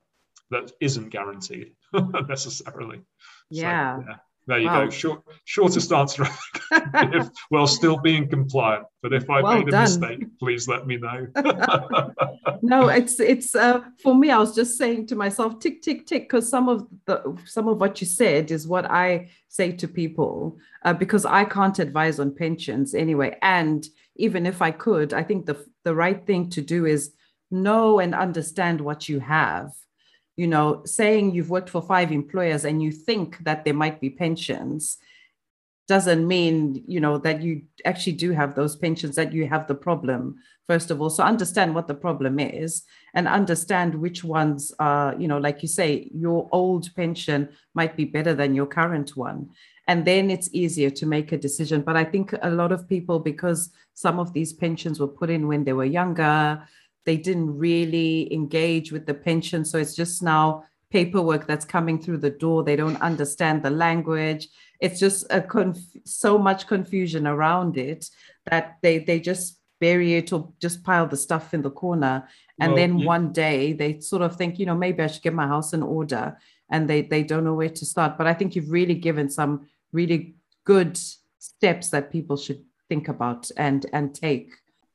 that 0.50 0.72
isn't 0.80 1.10
guaranteed 1.10 1.74
necessarily. 2.30 3.02
Yeah. 3.50 3.98
So, 3.98 4.06
yeah. 4.08 4.16
There 4.46 4.60
you 4.60 4.68
wow. 4.68 4.86
go. 4.86 4.89
Short, 4.89 5.24
shortest 5.46 5.91
answer 5.94 6.28
if, 6.72 7.30
while 7.50 7.68
still 7.68 7.98
being 7.98 8.28
compliant. 8.28 8.86
But 9.02 9.14
if 9.14 9.30
I 9.30 9.41
well 9.41 9.60
made 9.60 9.70
a 9.70 9.72
done. 9.72 9.82
mistake, 9.84 10.39
please 10.39 10.68
let 10.68 10.86
me 10.86 10.98
know. 10.98 11.28
no, 12.62 12.89
it's 12.89 13.20
it's 13.20 13.56
uh, 13.56 13.82
for 14.02 14.14
me. 14.14 14.32
I 14.32 14.38
was 14.38 14.54
just 14.54 14.78
saying 14.78 15.08
to 15.08 15.16
myself, 15.16 15.60
tick 15.60 15.82
tick 15.82 16.06
tick, 16.06 16.24
because 16.24 16.50
some 16.50 16.68
of 16.68 16.88
the 17.06 17.38
some 17.46 17.68
of 17.68 17.80
what 17.80 18.02
you 18.02 18.08
said 18.08 18.52
is 18.52 18.68
what 18.68 18.89
I 18.89 19.30
say 19.48 19.72
to 19.72 19.88
people 19.88 20.58
uh, 20.84 20.94
because 20.94 21.26
I 21.26 21.46
can't 21.46 21.80
advise 21.80 22.20
on 22.20 22.36
pensions 22.36 22.94
anyway. 22.94 23.38
And 23.41 23.88
even 24.18 24.46
if 24.46 24.62
I 24.62 24.72
could, 24.72 25.14
I 25.14 25.24
think 25.24 25.46
the 25.46 25.66
the 25.84 25.96
right 25.96 26.26
thing 26.26 26.50
to 26.52 26.62
do 26.62 26.86
is 26.86 27.14
know 27.50 28.00
and 28.00 28.14
understand 28.14 28.82
what 28.82 29.08
you 29.08 29.20
have 29.20 29.72
you 30.36 30.47
know, 30.47 30.81
saying 30.86 31.34
you've 31.34 31.49
worked 31.49 31.69
for 31.69 31.81
five 31.81 32.11
employers 32.11 32.65
and 32.65 32.81
you 32.81 32.91
think 32.91 33.38
that 33.43 33.65
there 33.65 33.73
might 33.73 34.01
be 34.01 34.09
pensions 34.09 34.97
doesn't 35.88 36.25
mean, 36.25 36.84
you 36.88 36.99
know, 36.99 37.17
that 37.17 37.41
you 37.41 37.61
actually 37.86 38.13
do 38.13 38.31
have 38.31 38.55
those 38.55 38.75
pensions, 38.75 39.15
that 39.15 39.34
you 39.34 39.47
have 39.47 39.67
the 39.67 39.75
problem, 39.75 40.36
first 40.65 40.91
of 40.91 41.01
all. 41.01 41.09
So 41.09 41.23
understand 41.23 41.75
what 41.75 41.88
the 41.88 41.93
problem 41.93 42.39
is 42.39 42.84
and 43.13 43.27
understand 43.27 43.93
which 43.93 44.23
ones 44.23 44.73
are, 44.79 45.13
you 45.19 45.27
know, 45.27 45.38
like 45.38 45.61
you 45.61 45.67
say, 45.67 46.09
your 46.13 46.47
old 46.51 46.89
pension 46.95 47.49
might 47.73 47.97
be 47.97 48.05
better 48.05 48.34
than 48.34 48.55
your 48.55 48.65
current 48.65 49.17
one. 49.17 49.49
And 49.88 50.05
then 50.05 50.31
it's 50.31 50.49
easier 50.53 50.89
to 50.91 51.05
make 51.05 51.34
a 51.34 51.38
decision. 51.38 51.81
But 51.81 51.97
I 51.97 52.05
think 52.05 52.34
a 52.41 52.49
lot 52.49 52.71
of 52.71 52.88
people, 52.88 53.19
because 53.19 53.69
some 53.93 54.19
of 54.19 54.31
these 54.31 54.53
pensions 54.53 55.01
were 55.01 55.07
put 55.07 55.29
in 55.29 55.47
when 55.47 55.65
they 55.65 55.73
were 55.73 55.84
younger, 55.84 56.65
they 57.06 57.18
didn't 57.18 57.58
really 57.58 58.34
engage 58.34 58.91
with 58.91 59.06
the 59.06 59.14
pension. 59.14 59.66
So 59.66 59.78
it's 59.78 59.95
just 59.95 60.24
now 60.24 60.64
paperwork 60.89 61.47
that's 61.47 61.66
coming 61.66 61.99
through 61.99 62.20
the 62.20 62.30
door. 62.30 62.64
They 62.64 62.76
don't 62.76 63.01
understand 63.01 63.64
the 63.64 63.70
language. 63.70 64.47
It's 64.80 64.99
just 64.99 65.26
a 65.30 65.41
conf- 65.41 65.97
so 66.06 66.38
much 66.38 66.68
confusion 66.68 67.26
around 67.28 67.78
it 67.78 68.10
that 68.49 68.78
they 68.82 68.99
they 68.99 69.20
just 69.20 69.60
bury 69.80 70.14
it 70.14 70.32
or 70.32 70.54
just 70.62 70.84
pile 70.84 71.08
the 71.08 71.18
stuff 71.18 71.54
in 71.54 71.62
the 71.62 71.70
corner. 71.70 72.28
And 72.60 72.72
well, 72.72 72.82
then 72.82 72.99
yeah. 72.99 73.06
one 73.06 73.34
day 73.34 73.74
they 73.74 73.99
sort 73.99 74.22
of 74.22 74.36
think, 74.36 74.60
you 74.60 74.66
know, 74.66 74.76
maybe 74.76 75.04
I 75.04 75.08
should 75.08 75.24
get 75.24 75.34
my 75.34 75.47
house 75.47 75.74
in 75.74 75.84
order 75.84 76.38
and 76.70 76.89
they, 76.89 77.01
they 77.01 77.24
don't 77.24 77.43
know 77.43 77.54
where 77.54 77.70
to 77.70 77.86
start. 77.86 78.18
But 78.18 78.28
I 78.28 78.34
think 78.34 78.56
you've 78.56 78.72
really 78.72 78.95
given 78.95 79.30
some 79.30 79.68
really 79.91 80.36
good 80.64 80.97
steps 81.39 81.89
that 81.89 82.12
people 82.12 82.38
should 82.38 82.64
think 82.88 83.10
about 83.10 83.51
and 83.58 83.86
and 83.93 84.16
take. 84.16 84.54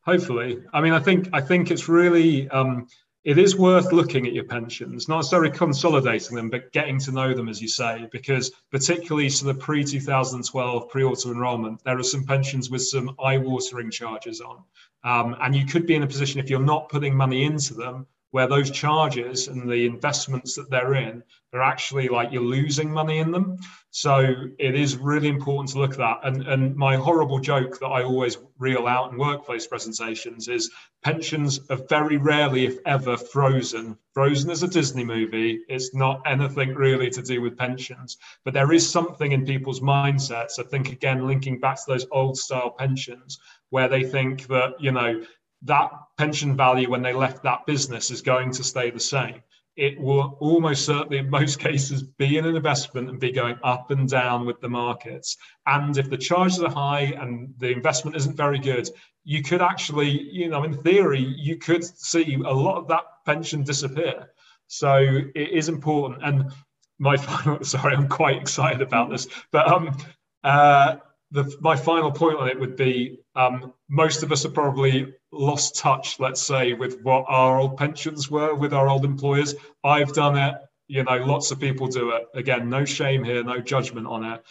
Hopefully. 0.09 0.63
I 0.73 0.81
mean, 0.81 0.95
I 0.95 1.01
think 1.01 1.29
I 1.35 1.43
think 1.43 1.71
it's 1.71 1.87
really 1.87 2.49
um, 2.49 2.87
it 3.25 3.37
is 3.37 3.57
worth 3.57 3.93
looking 3.93 4.27
at 4.27 4.33
your 4.33 4.45
pensions, 4.45 5.07
not 5.07 5.17
necessarily 5.17 5.51
consolidating 5.51 6.35
them, 6.35 6.49
but 6.49 6.73
getting 6.73 6.99
to 7.01 7.13
know 7.13 7.35
them, 7.35 7.47
as 7.47 7.61
you 7.61 7.69
say, 7.69 8.09
because 8.11 8.51
particularly 8.71 9.29
to 9.29 9.45
the 9.45 9.53
pre 9.53 9.85
2012 9.85 10.89
pre 10.89 11.05
auto 11.05 11.31
enrolment, 11.31 11.85
there 11.85 11.99
are 11.99 12.03
some 12.03 12.25
pensions 12.25 12.71
with 12.71 12.81
some 12.85 13.15
eye 13.23 13.37
watering 13.37 13.91
charges 13.91 14.41
on. 14.41 14.65
Um, 15.05 15.37
and 15.43 15.55
you 15.55 15.67
could 15.67 15.87
be 15.87 15.95
in 15.95 16.03
a 16.03 16.07
position, 16.07 16.41
if 16.41 16.49
you're 16.49 16.59
not 16.61 16.89
putting 16.89 17.15
money 17.15 17.45
into 17.45 17.75
them, 17.75 18.07
where 18.31 18.47
those 18.47 18.71
charges 18.71 19.49
and 19.49 19.69
the 19.69 19.85
investments 19.85 20.55
that 20.55 20.71
they're 20.71 20.95
in 20.95 21.23
are 21.53 21.63
actually 21.63 22.09
like 22.09 22.31
you're 22.31 22.43
losing 22.43 22.91
money 22.91 23.19
in 23.19 23.31
them. 23.31 23.57
So 23.91 24.35
it 24.59 24.75
is 24.75 24.97
really 24.97 25.29
important 25.29 25.71
to 25.71 25.79
look 25.79 25.93
at 25.93 25.99
that. 25.99 26.19
And, 26.23 26.47
and 26.47 26.77
my 26.77 26.97
horrible 26.97 27.39
joke 27.39 27.79
that 27.81 27.87
I 27.87 28.03
always 28.03 28.37
reel 28.59 28.87
out 28.87 29.13
in 29.13 29.19
workplace 29.19 29.67
presentations 29.67 30.49
is 30.49 30.71
pensions 31.03 31.61
are 31.71 31.81
very 31.89 32.19
rarely, 32.19 32.67
if 32.67 32.79
ever, 32.85 33.17
frozen. 33.17 33.97
Frozen 34.13 34.51
is 34.51 34.63
a 34.63 34.69
Disney 34.69 35.05
movie. 35.05 35.61
It's 35.69 35.95
not 35.95 36.21
anything 36.27 36.75
really 36.75 37.09
to 37.11 37.23
do 37.23 37.41
with 37.41 37.57
pensions. 37.57 38.19
But 38.45 38.53
there 38.53 38.73
is 38.73 38.89
something 38.89 39.33
in 39.33 39.47
people's 39.47 39.81
mindsets. 39.81 40.59
I 40.59 40.65
think, 40.65 40.93
again, 40.93 41.27
linking 41.27 41.61
back 41.61 41.77
to 41.77 41.85
those 41.89 42.07
old 42.13 42.37
style 42.37 42.71
pensions, 42.71 43.39
where 43.71 43.89
they 43.89 44.05
think 44.05 44.47
that, 44.49 44.75
you 44.79 44.93
know, 44.93 45.23
that 45.63 45.91
pension 46.17 46.57
value 46.57 46.91
when 46.91 47.03
they 47.03 47.13
left 47.13 47.43
that 47.43 47.67
business 47.67 48.11
is 48.11 48.23
going 48.23 48.53
to 48.53 48.63
stay 48.63 48.91
the 48.91 49.01
same. 49.01 49.43
It 49.79 49.99
will 49.99 50.37
almost 50.41 50.85
certainly, 50.85 51.19
in 51.19 51.31
most 51.31 51.61
cases, 51.69 52.03
be 52.03 52.37
in 52.37 52.45
an 52.45 52.57
investment 52.57 53.09
and 53.09 53.21
be 53.21 53.31
going 53.31 53.57
up 53.63 53.93
and 53.93 54.09
down 54.09 54.45
with 54.45 54.61
the 54.61 54.69
markets. 54.69 55.37
And 55.67 55.97
if 55.97 56.11
the 56.11 56.19
charges 56.19 56.61
are 56.61 56.71
high 56.71 57.15
and 57.21 57.55
the 57.59 57.71
investment 57.71 58.17
isn't 58.17 58.37
very 58.37 58.59
good, 58.59 58.91
you 59.25 59.43
could 59.43 59.63
actually, 59.63 60.11
you 60.11 60.49
know, 60.49 60.65
in 60.65 60.83
theory, 60.83 61.21
you 61.21 61.59
could 61.59 61.85
see 61.85 62.35
a 62.35 62.53
lot 62.53 62.79
of 62.79 62.89
that 62.89 63.05
pension 63.25 63.63
disappear. 63.63 64.31
So 64.67 64.97
it 65.35 65.51
is 65.51 65.69
important. 65.69 66.25
And 66.25 66.53
my 66.99 67.17
final, 67.29 67.63
sorry, 67.65 67.95
I'm 67.95 68.09
quite 68.09 68.37
excited 68.37 68.83
about 68.83 69.11
this, 69.11 69.29
but 69.53 69.69
um, 69.69 69.97
uh, 70.43 70.97
the, 71.31 71.57
my 71.61 71.77
final 71.77 72.11
point 72.11 72.39
on 72.39 72.49
it 72.49 72.59
would 72.59 72.75
be 72.75 73.21
um, 73.39 73.73
most 73.89 74.25
of 74.25 74.33
us 74.33 74.43
have 74.43 74.53
probably 74.53 75.15
lost 75.31 75.77
touch, 75.77 76.19
let's 76.19 76.43
say, 76.43 76.73
with 76.73 77.01
what 77.03 77.25
our 77.29 77.61
old 77.61 77.77
pensions 77.77 78.29
were 78.29 78.53
with 78.53 78.75
our 78.75 78.89
old 78.89 79.05
employers. 79.05 79.55
I've 79.85 80.13
done 80.13 80.37
it, 80.37 80.57
you 80.89 81.05
know, 81.05 81.19
lots 81.19 81.53
of 81.53 81.61
people 81.61 81.87
do 81.87 82.11
it. 82.11 82.25
Again, 82.35 82.69
no 82.69 82.85
shame 82.85 83.23
here, 83.23 83.45
no 83.45 83.61
judgment 83.61 84.09
on 84.09 84.25
it. 84.25 84.43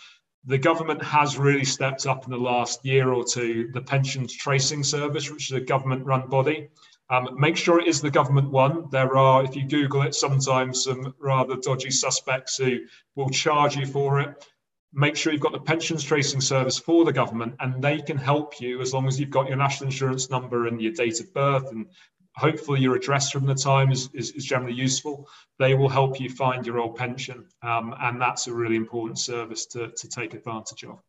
The 0.45 0.57
government 0.57 1.03
has 1.03 1.37
really 1.37 1.65
stepped 1.65 2.07
up 2.07 2.23
in 2.23 2.31
the 2.31 2.37
last 2.37 2.85
year 2.85 3.11
or 3.11 3.25
two 3.25 3.69
the 3.73 3.81
pensions 3.81 4.33
tracing 4.33 4.85
service, 4.85 5.29
which 5.29 5.51
is 5.51 5.57
a 5.57 5.59
government 5.61 6.05
run 6.05 6.29
body. 6.29 6.69
Um, 7.09 7.35
make 7.37 7.57
sure 7.57 7.81
it 7.81 7.87
is 7.87 7.99
the 8.01 8.09
government 8.09 8.51
one. 8.51 8.87
There 8.89 9.17
are, 9.17 9.43
if 9.43 9.53
you 9.53 9.67
Google 9.67 10.03
it, 10.03 10.15
sometimes 10.15 10.85
some 10.85 11.13
rather 11.19 11.57
dodgy 11.57 11.91
suspects 11.91 12.55
who 12.57 12.79
will 13.15 13.29
charge 13.29 13.75
you 13.75 13.85
for 13.85 14.21
it 14.21 14.45
make 14.93 15.15
sure 15.15 15.31
you've 15.33 15.41
got 15.41 15.51
the 15.51 15.59
pensions 15.59 16.03
tracing 16.03 16.41
service 16.41 16.79
for 16.79 17.05
the 17.05 17.13
government 17.13 17.55
and 17.59 17.83
they 17.83 17.99
can 17.99 18.17
help 18.17 18.59
you 18.59 18.81
as 18.81 18.93
long 18.93 19.07
as 19.07 19.19
you've 19.19 19.29
got 19.29 19.47
your 19.47 19.57
national 19.57 19.87
insurance 19.87 20.29
number 20.29 20.67
and 20.67 20.81
your 20.81 20.93
date 20.93 21.19
of 21.19 21.33
birth 21.33 21.71
and 21.71 21.87
hopefully 22.35 22.79
your 22.79 22.95
address 22.95 23.31
from 23.31 23.45
the 23.45 23.55
time 23.55 23.91
is, 23.91 24.09
is, 24.13 24.31
is 24.31 24.45
generally 24.45 24.75
useful. 24.75 25.27
They 25.59 25.73
will 25.73 25.89
help 25.89 26.19
you 26.19 26.29
find 26.29 26.65
your 26.65 26.79
old 26.79 26.95
pension 26.95 27.45
um, 27.63 27.93
and 27.99 28.21
that's 28.21 28.47
a 28.47 28.53
really 28.53 28.75
important 28.75 29.19
service 29.19 29.65
to, 29.67 29.91
to 29.91 30.07
take 30.07 30.33
advantage 30.33 30.83
of 30.83 30.99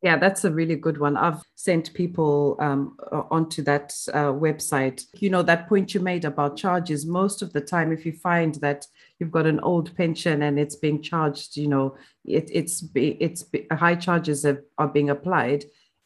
yeah, 0.00 0.16
that's 0.16 0.44
a 0.44 0.50
really 0.52 0.76
good 0.76 0.98
one. 0.98 1.16
I've 1.16 1.42
sent 1.56 1.92
people 1.92 2.56
um, 2.60 2.96
onto 3.30 3.62
that 3.62 3.92
uh, 4.12 4.32
website. 4.32 5.04
You 5.14 5.30
know, 5.30 5.42
that 5.42 5.68
point 5.68 5.92
you 5.92 6.00
made 6.00 6.24
about 6.24 6.56
charges, 6.56 7.04
most 7.04 7.42
of 7.42 7.52
the 7.52 7.60
time, 7.60 7.90
if 7.90 8.06
you 8.06 8.12
find 8.12 8.54
that 8.56 8.86
you've 9.18 9.32
got 9.32 9.46
an 9.46 9.58
old 9.60 9.96
pension 9.96 10.42
and 10.42 10.58
it's 10.58 10.76
being 10.76 11.02
charged, 11.02 11.56
you 11.56 11.66
know, 11.66 11.96
it, 12.24 12.48
it's, 12.52 12.84
it's 12.94 13.44
high 13.72 13.96
charges 13.96 14.44
are, 14.46 14.64
are 14.78 14.86
being 14.86 15.10
applied, 15.10 15.64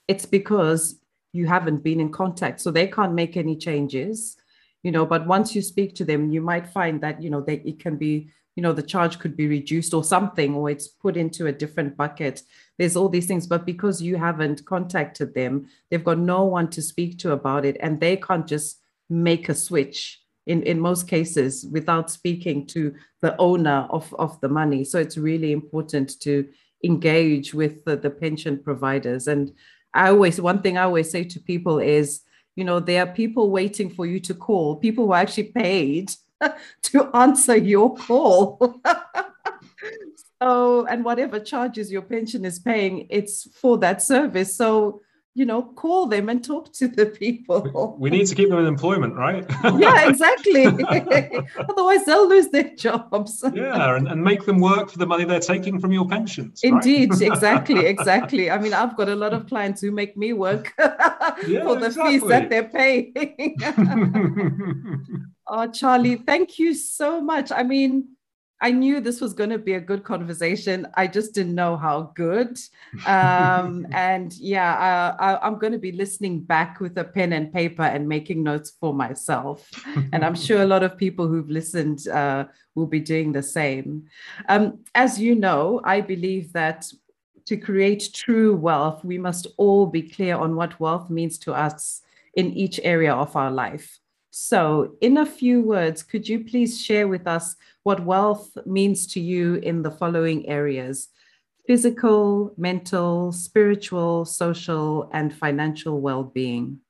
it's 0.09 0.25
because 0.25 0.99
you 1.35 1.47
haven't 1.47 1.85
been 1.85 2.01
in 2.01 2.11
contact. 2.11 2.61
So 2.61 2.71
they 2.71 2.87
can't 2.87 3.13
make 3.13 3.37
any 3.37 3.57
changes, 3.57 4.39
you 4.83 4.91
know, 4.91 5.05
but 5.05 5.27
once 5.27 5.55
you 5.55 5.61
speak 5.61 5.95
to 5.97 6.05
them, 6.07 6.31
you 6.33 6.41
might 6.41 6.67
find 6.67 7.03
that, 7.03 7.23
you 7.23 7.29
know, 7.29 7.43
they, 7.43 7.57
it 7.57 7.79
can 7.79 7.99
be 7.99 8.31
you 8.57 8.63
know 8.63 8.73
the 8.73 8.83
charge 8.83 9.19
could 9.19 9.37
be 9.37 9.47
reduced 9.47 9.95
or 9.95 10.05
something 10.05 10.55
or 10.55 10.71
it's 10.71 10.89
put 10.89 11.17
into 11.17 11.47
a 11.47 11.53
different 11.53 11.97
bucket. 11.97 12.43
There's 12.79 12.97
all 12.97 13.09
these 13.09 13.27
things 13.27 13.47
but 13.47 13.67
because 13.67 14.03
you 14.03 14.17
haven't 14.17 14.65
contacted 14.67 15.35
them 15.35 15.67
they've 15.91 16.05
got 16.05 16.19
no 16.19 16.45
one 16.45 16.69
to 16.71 16.83
speak 16.83 17.19
to 17.19 17.33
about 17.33 17.65
it 17.65 17.77
and 17.81 18.01
they 18.01 18.17
can't 18.17 18.47
just 18.47 18.81
make 19.09 19.49
a 19.49 19.55
switch 19.55 20.21
in 20.47 20.63
in 20.63 20.81
most 20.81 21.07
cases 21.09 21.67
without 21.71 22.11
speaking 22.11 22.67
to 22.67 22.95
the 23.21 23.37
owner 23.39 23.87
of 23.91 24.13
of 24.19 24.41
the 24.41 24.49
money. 24.49 24.85
So 24.85 24.99
it's 24.99 25.17
really 25.17 25.53
important 25.53 26.21
to 26.21 26.49
engage 26.85 27.55
with 27.55 27.85
the, 27.85 27.97
the 27.97 28.11
pension 28.11 28.59
providers. 28.59 29.29
And 29.29 29.53
i 29.95 30.09
always 30.09 30.41
one 30.41 30.63
thing 30.63 30.79
i 30.79 30.83
always 30.83 31.11
say 31.11 31.25
to 31.25 31.41
people 31.41 31.79
is 31.79 32.21
you 32.57 32.65
know 32.65 32.81
there 32.81 33.03
are 33.03 33.13
people 33.13 33.51
waiting 33.51 33.91
for 33.91 34.07
you 34.07 34.21
to 34.21 34.35
call 34.35 34.77
people 34.77 35.07
who 35.07 35.13
are 35.13 35.21
actually 35.21 35.45
paid 35.45 36.13
to 36.83 37.11
answer 37.15 37.57
your 37.57 37.95
call. 37.97 38.81
so, 40.43 40.87
and 40.87 41.05
whatever 41.05 41.41
charges 41.41 41.91
your 41.91 42.03
pension 42.03 42.45
is 42.45 42.59
paying, 42.59 43.07
it's 43.11 43.49
for 43.55 43.79
that 43.79 44.03
service. 44.03 44.57
So, 44.57 45.01
you 45.35 45.47
know, 45.47 45.63
call 45.63 46.09
them 46.09 46.29
and 46.29 46.45
talk 46.45 46.71
to 46.75 46.89
the 46.89 47.07
people. 47.07 47.97
We 47.99 48.11
need 48.11 48.27
to 48.27 48.35
keep 48.35 48.51
them 48.51 48.59
in 48.59 48.67
employment, 48.67 49.15
right? 49.15 49.47
yeah, 49.79 50.07
exactly. 50.07 50.67
Otherwise, 50.67 52.05
they'll 52.05 52.29
lose 52.29 52.49
their 52.49 52.75
jobs. 52.75 53.43
yeah, 53.55 53.97
and, 53.97 54.09
and 54.09 54.23
make 54.23 54.45
them 54.45 54.61
work 54.61 54.91
for 54.91 54.99
the 54.99 55.07
money 55.07 55.25
they're 55.25 55.41
taking 55.41 55.81
from 55.81 55.91
your 55.91 56.07
pensions. 56.07 56.61
Indeed, 56.63 57.13
right? 57.13 57.23
exactly, 57.23 57.87
exactly. 57.87 58.51
I 58.51 58.59
mean, 58.59 58.75
I've 58.75 58.95
got 58.95 59.09
a 59.09 59.17
lot 59.17 59.33
of 59.33 59.47
clients 59.47 59.81
who 59.81 59.91
make 59.91 60.19
me 60.19 60.35
work 60.35 60.75
yeah, 60.79 61.63
for 61.63 61.77
the 61.77 61.87
exactly. 61.87 62.21
fees 62.21 62.29
that 62.29 62.51
they're 62.51 62.69
paying. 62.69 63.15
Oh, 65.53 65.71
Charlie, 65.71 66.17
thank 66.17 66.59
you 66.59 66.75
so 66.75 67.21
much. 67.21 67.53
I 67.53 67.63
mean, 67.63 68.09
I 68.63 68.71
knew 68.71 69.01
this 69.01 69.21
was 69.21 69.35
going 69.35 69.51
to 69.51 69.59
be 69.59 69.75
a 69.75 69.81
good 69.81 70.03
conversation. 70.05 70.87
I 70.95 71.09
just 71.09 71.35
didn't 71.35 71.55
know 71.55 71.77
how 71.77 72.13
good. 72.15 72.59
Um, 73.07 73.87
and 73.93 74.33
yeah, 74.39 75.15
I, 75.19 75.47
am 75.47 75.59
going 75.59 75.73
to 75.73 75.79
be 75.81 75.93
listening 75.93 76.41
back 76.41 76.81
with 76.81 76.97
a 76.97 77.05
pen 77.05 77.33
and 77.33 77.53
paper 77.53 77.83
and 77.83 78.09
making 78.09 78.43
notes 78.43 78.73
for 78.81 78.95
myself. 78.95 79.69
and 80.13 80.25
I'm 80.25 80.37
sure 80.37 80.63
a 80.63 80.67
lot 80.67 80.85
of 80.85 80.97
people 80.97 81.29
who've 81.29 81.51
listened 81.51 82.09
uh, 82.09 82.47
will 82.75 82.87
be 82.87 83.01
doing 83.01 83.33
the 83.33 83.43
same. 83.43 84.05
Um, 84.49 84.79
as 84.95 85.21
you 85.21 85.35
know, 85.35 85.81
I 85.85 86.01
believe 86.01 86.53
that 86.53 86.87
to 87.47 87.57
create 87.57 88.11
true 88.15 88.57
wealth, 88.57 89.05
we 89.05 89.19
must 89.19 89.49
all 89.59 89.87
be 89.87 90.03
clear 90.03 90.37
on 90.37 90.55
what 90.55 90.79
wealth 90.81 91.11
means 91.11 91.37
to 91.41 91.53
us 91.53 92.01
in 92.35 92.53
each 92.53 92.81
area 92.85 93.13
of 93.13 93.35
our 93.37 93.51
life. 93.51 93.99
So, 94.35 94.97
in 95.03 95.19
a 95.19 95.27
few 95.27 95.61
words, 95.61 96.03
could 96.03 96.27
you 96.27 96.43
please 96.43 96.81
share 96.81 97.07
with 97.07 97.27
us 97.27 97.55
what 97.83 98.03
wealth 98.03 98.57
means 98.65 99.07
to 99.09 99.21
you 99.21 99.57
in 99.57 99.83
the 99.83 99.91
following 99.91 100.49
areas 100.49 101.11
physical, 101.67 102.55
mental, 102.57 103.31
spiritual, 103.31 104.25
social, 104.25 105.11
and 105.13 105.35
financial 105.35 106.01
well 106.01 106.25
being? 106.25 106.81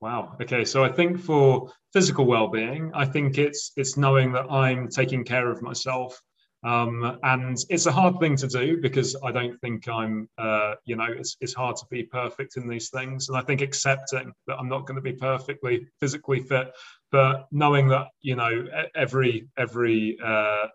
Wow. 0.00 0.36
Okay. 0.40 0.64
So 0.64 0.84
I 0.84 0.88
think 0.92 1.18
for 1.18 1.72
physical 1.92 2.26
well-being, 2.26 2.92
I 2.94 3.06
think 3.06 3.38
it's 3.38 3.72
it's 3.76 3.96
knowing 3.96 4.30
that 4.32 4.46
I'm 4.48 4.86
taking 4.86 5.24
care 5.24 5.50
of 5.50 5.62
myself 5.62 6.22
um, 6.64 7.18
and 7.22 7.58
it's 7.68 7.84
a 7.84 7.92
hard 7.92 8.18
thing 8.18 8.36
to 8.36 8.48
do 8.48 8.80
because 8.80 9.14
I 9.22 9.30
don't 9.30 9.60
think 9.60 9.86
I'm, 9.86 10.28
uh, 10.38 10.74
you 10.86 10.96
know, 10.96 11.06
it's, 11.08 11.36
it's 11.40 11.52
hard 11.52 11.76
to 11.76 11.86
be 11.90 12.02
perfect 12.02 12.56
in 12.56 12.66
these 12.66 12.88
things. 12.88 13.28
And 13.28 13.36
I 13.36 13.42
think 13.42 13.60
accepting 13.60 14.32
that 14.46 14.56
I'm 14.58 14.68
not 14.68 14.86
going 14.86 14.96
to 14.96 15.02
be 15.02 15.12
perfectly 15.12 15.86
physically 16.00 16.40
fit, 16.40 16.72
but 17.12 17.46
knowing 17.52 17.88
that, 17.88 18.06
you 18.22 18.34
know, 18.34 18.66
every, 18.94 19.46
every, 19.58 20.16
uh, 20.24 20.68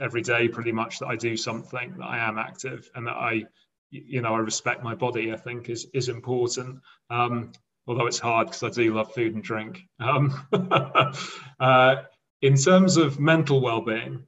every 0.00 0.22
day 0.22 0.48
pretty 0.48 0.72
much 0.72 0.98
that 1.00 1.06
I 1.06 1.16
do 1.16 1.36
something, 1.36 1.94
that 1.98 2.06
I 2.06 2.18
am 2.18 2.38
active 2.38 2.88
and 2.94 3.06
that 3.06 3.16
I, 3.16 3.44
you 3.90 4.22
know, 4.22 4.34
I 4.34 4.38
respect 4.38 4.82
my 4.82 4.94
body, 4.94 5.34
I 5.34 5.36
think 5.36 5.68
is, 5.68 5.86
is 5.92 6.08
important. 6.08 6.80
Um, 7.10 7.52
although 7.86 8.06
it's 8.06 8.18
hard 8.18 8.46
because 8.46 8.62
I 8.62 8.70
do 8.70 8.94
love 8.94 9.12
food 9.12 9.34
and 9.34 9.44
drink. 9.44 9.82
Um, 10.00 10.46
uh, 11.60 11.96
in 12.40 12.56
terms 12.56 12.96
of 12.96 13.20
mental 13.20 13.60
well-being, 13.60 14.26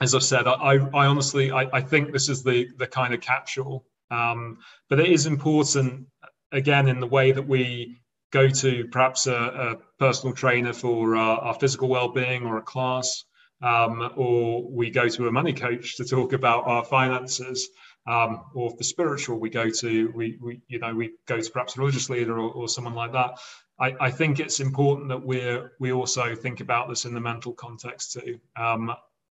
as 0.00 0.14
I've 0.14 0.24
said, 0.24 0.46
I, 0.46 0.78
I 0.92 1.06
honestly 1.06 1.52
I, 1.52 1.68
I, 1.72 1.80
think 1.80 2.12
this 2.12 2.28
is 2.28 2.42
the 2.42 2.68
the 2.78 2.86
kind 2.86 3.14
of 3.14 3.20
capsule. 3.20 3.84
Um, 4.10 4.58
but 4.88 5.00
it 5.00 5.08
is 5.08 5.26
important 5.26 6.06
again 6.52 6.88
in 6.88 7.00
the 7.00 7.06
way 7.06 7.32
that 7.32 7.46
we 7.46 8.00
go 8.32 8.48
to 8.48 8.86
perhaps 8.88 9.26
a, 9.26 9.34
a 9.34 9.76
personal 9.98 10.34
trainer 10.34 10.72
for 10.72 11.16
our, 11.16 11.38
our 11.38 11.54
physical 11.54 11.88
well-being 11.88 12.44
or 12.44 12.58
a 12.58 12.62
class, 12.62 13.24
um, 13.62 14.10
or 14.16 14.68
we 14.68 14.90
go 14.90 15.08
to 15.08 15.28
a 15.28 15.32
money 15.32 15.52
coach 15.52 15.96
to 15.96 16.04
talk 16.04 16.32
about 16.32 16.66
our 16.66 16.84
finances. 16.84 17.68
Um, 18.06 18.44
or 18.54 18.70
for 18.70 18.82
spiritual, 18.82 19.40
we 19.40 19.48
go 19.48 19.70
to 19.70 20.12
we, 20.14 20.36
we 20.42 20.60
you 20.68 20.78
know 20.78 20.94
we 20.94 21.12
go 21.26 21.40
to 21.40 21.50
perhaps 21.50 21.76
a 21.76 21.80
religious 21.80 22.10
leader 22.10 22.38
or, 22.38 22.50
or 22.50 22.68
someone 22.68 22.94
like 22.94 23.12
that. 23.12 23.38
I, 23.80 23.94
I, 23.98 24.10
think 24.10 24.40
it's 24.40 24.60
important 24.60 25.08
that 25.08 25.24
we're 25.24 25.72
we 25.80 25.92
also 25.92 26.34
think 26.34 26.60
about 26.60 26.90
this 26.90 27.06
in 27.06 27.14
the 27.14 27.20
mental 27.20 27.54
context 27.54 28.12
too. 28.12 28.38
Um, 28.56 28.92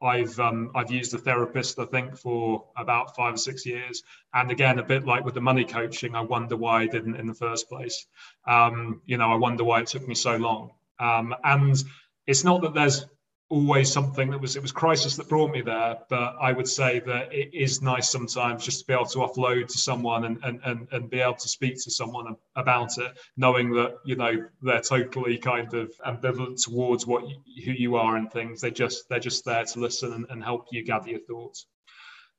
I've 0.05 0.39
um, 0.39 0.71
I've 0.75 0.91
used 0.91 1.13
a 1.13 1.17
therapist 1.17 1.79
I 1.79 1.85
think 1.85 2.17
for 2.17 2.65
about 2.77 3.15
five 3.15 3.33
or 3.33 3.37
six 3.37 3.65
years, 3.65 4.03
and 4.33 4.51
again 4.51 4.79
a 4.79 4.83
bit 4.83 5.05
like 5.05 5.25
with 5.25 5.33
the 5.33 5.41
money 5.41 5.65
coaching, 5.65 6.15
I 6.15 6.21
wonder 6.21 6.55
why 6.55 6.83
I 6.83 6.87
didn't 6.87 7.15
in 7.15 7.25
the 7.25 7.33
first 7.33 7.67
place. 7.67 8.05
Um, 8.47 9.01
you 9.05 9.17
know, 9.17 9.31
I 9.31 9.35
wonder 9.35 9.63
why 9.63 9.81
it 9.81 9.87
took 9.87 10.07
me 10.07 10.15
so 10.15 10.35
long. 10.35 10.71
Um, 10.99 11.35
and 11.43 11.75
it's 12.27 12.43
not 12.43 12.61
that 12.61 12.73
there's 12.73 13.05
always 13.49 13.91
something 13.91 14.31
that 14.31 14.41
was 14.41 14.55
it 14.55 14.61
was 14.61 14.71
crisis 14.71 15.15
that 15.15 15.29
brought 15.29 15.51
me 15.51 15.61
there 15.61 15.97
but 16.09 16.35
i 16.41 16.51
would 16.51 16.67
say 16.67 16.99
that 16.99 17.31
it 17.31 17.53
is 17.53 17.81
nice 17.81 18.09
sometimes 18.09 18.65
just 18.65 18.79
to 18.79 18.85
be 18.87 18.93
able 18.93 19.05
to 19.05 19.19
offload 19.19 19.67
to 19.67 19.77
someone 19.77 20.25
and 20.25 20.39
and 20.43 20.59
and, 20.65 20.87
and 20.91 21.09
be 21.11 21.19
able 21.19 21.35
to 21.35 21.47
speak 21.47 21.75
to 21.75 21.91
someone 21.91 22.35
about 22.55 22.97
it 22.97 23.11
knowing 23.37 23.71
that 23.71 23.97
you 24.03 24.15
know 24.15 24.43
they're 24.61 24.81
totally 24.81 25.37
kind 25.37 25.73
of 25.73 25.91
ambivalent 26.05 26.63
towards 26.63 27.05
what 27.05 27.27
you, 27.27 27.35
who 27.65 27.71
you 27.71 27.95
are 27.95 28.15
and 28.15 28.31
things. 28.31 28.61
They 28.61 28.71
just 28.71 29.07
they're 29.09 29.19
just 29.19 29.45
there 29.45 29.63
to 29.63 29.79
listen 29.79 30.13
and, 30.13 30.25
and 30.29 30.43
help 30.43 30.67
you 30.71 30.83
gather 30.83 31.09
your 31.09 31.19
thoughts 31.19 31.67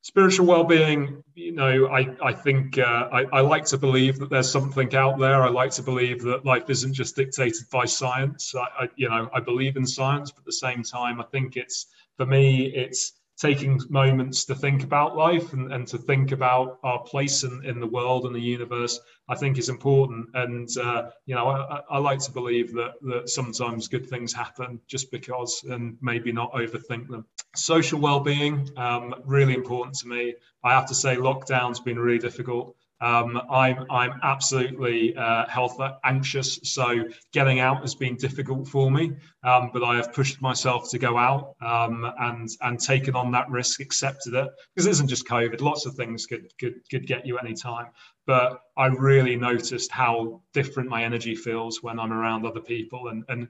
spiritual 0.06 0.46
well-being 0.46 1.20
you 1.34 1.50
know 1.50 1.88
i 1.88 2.06
i 2.22 2.32
think 2.32 2.78
uh, 2.78 3.08
I, 3.12 3.24
I 3.32 3.40
like 3.40 3.64
to 3.66 3.76
believe 3.76 4.20
that 4.20 4.30
there's 4.30 4.48
something 4.48 4.94
out 4.94 5.18
there 5.18 5.42
i 5.42 5.48
like 5.48 5.72
to 5.72 5.82
believe 5.82 6.22
that 6.22 6.44
life 6.44 6.70
isn't 6.70 6.94
just 6.94 7.16
dictated 7.16 7.68
by 7.72 7.86
science 7.86 8.54
I, 8.54 8.84
I, 8.84 8.88
you 8.94 9.08
know 9.08 9.28
i 9.34 9.40
believe 9.40 9.76
in 9.76 9.84
science 9.84 10.30
but 10.30 10.42
at 10.42 10.46
the 10.46 10.52
same 10.52 10.84
time 10.84 11.20
i 11.20 11.24
think 11.24 11.56
it's 11.56 11.86
for 12.16 12.24
me 12.24 12.66
it's 12.66 13.14
taking 13.36 13.80
moments 13.88 14.44
to 14.44 14.54
think 14.54 14.84
about 14.84 15.16
life 15.16 15.52
and, 15.52 15.72
and 15.72 15.88
to 15.88 15.98
think 15.98 16.30
about 16.30 16.78
our 16.84 17.00
place 17.00 17.42
in, 17.42 17.64
in 17.64 17.80
the 17.80 17.86
world 17.86 18.24
and 18.24 18.34
the 18.34 18.40
universe, 18.40 18.98
I 19.28 19.34
think 19.34 19.58
is 19.58 19.68
important. 19.68 20.28
And, 20.32 20.66
uh, 20.78 21.10
you 21.26 21.34
know, 21.34 21.48
I, 21.48 21.80
I, 21.90 21.98
like 21.98 22.20
to 22.20 22.30
believe 22.30 22.72
that, 22.72 22.92
that 23.02 23.28
sometimes 23.28 23.88
good 23.88 24.08
things 24.08 24.32
happen 24.32 24.80
just 24.86 25.10
because 25.10 25.64
and 25.68 25.98
maybe 26.00 26.32
not 26.32 26.52
overthink 26.54 27.08
them. 27.08 27.26
Social 27.56 28.00
well-being, 28.00 28.70
um, 28.76 29.14
really 29.24 29.54
important 29.54 29.96
to 29.98 30.08
me. 30.08 30.34
I 30.62 30.72
have 30.72 30.86
to 30.88 30.94
say 30.94 31.16
lockdown's 31.16 31.80
been 31.80 31.98
really 31.98 32.18
difficult. 32.18 32.76
Um, 33.00 33.40
I'm 33.50 33.84
I'm 33.90 34.18
absolutely 34.22 35.14
uh, 35.16 35.46
health 35.48 35.78
anxious, 36.04 36.58
so 36.62 37.04
getting 37.32 37.60
out 37.60 37.82
has 37.82 37.94
been 37.94 38.16
difficult 38.16 38.68
for 38.68 38.90
me. 38.90 39.12
Um, 39.42 39.70
but 39.72 39.84
I 39.84 39.96
have 39.96 40.14
pushed 40.14 40.40
myself 40.40 40.90
to 40.90 40.98
go 40.98 41.18
out 41.18 41.56
um, 41.60 42.10
and 42.18 42.48
and 42.62 42.80
taken 42.80 43.14
on 43.14 43.30
that 43.32 43.50
risk, 43.50 43.80
accepted 43.80 44.34
it 44.34 44.48
because 44.74 44.86
it 44.86 44.90
isn't 44.90 45.08
just 45.08 45.28
COVID. 45.28 45.60
Lots 45.60 45.84
of 45.84 45.94
things 45.94 46.24
could 46.24 46.50
could 46.58 46.80
could 46.90 47.06
get 47.06 47.26
you 47.26 47.38
any 47.38 47.52
time. 47.52 47.88
But 48.26 48.60
I 48.76 48.86
really 48.86 49.36
noticed 49.36 49.92
how 49.92 50.40
different 50.54 50.88
my 50.88 51.04
energy 51.04 51.34
feels 51.34 51.82
when 51.82 52.00
I'm 52.00 52.12
around 52.12 52.46
other 52.46 52.60
people 52.60 53.08
and 53.08 53.24
and 53.28 53.48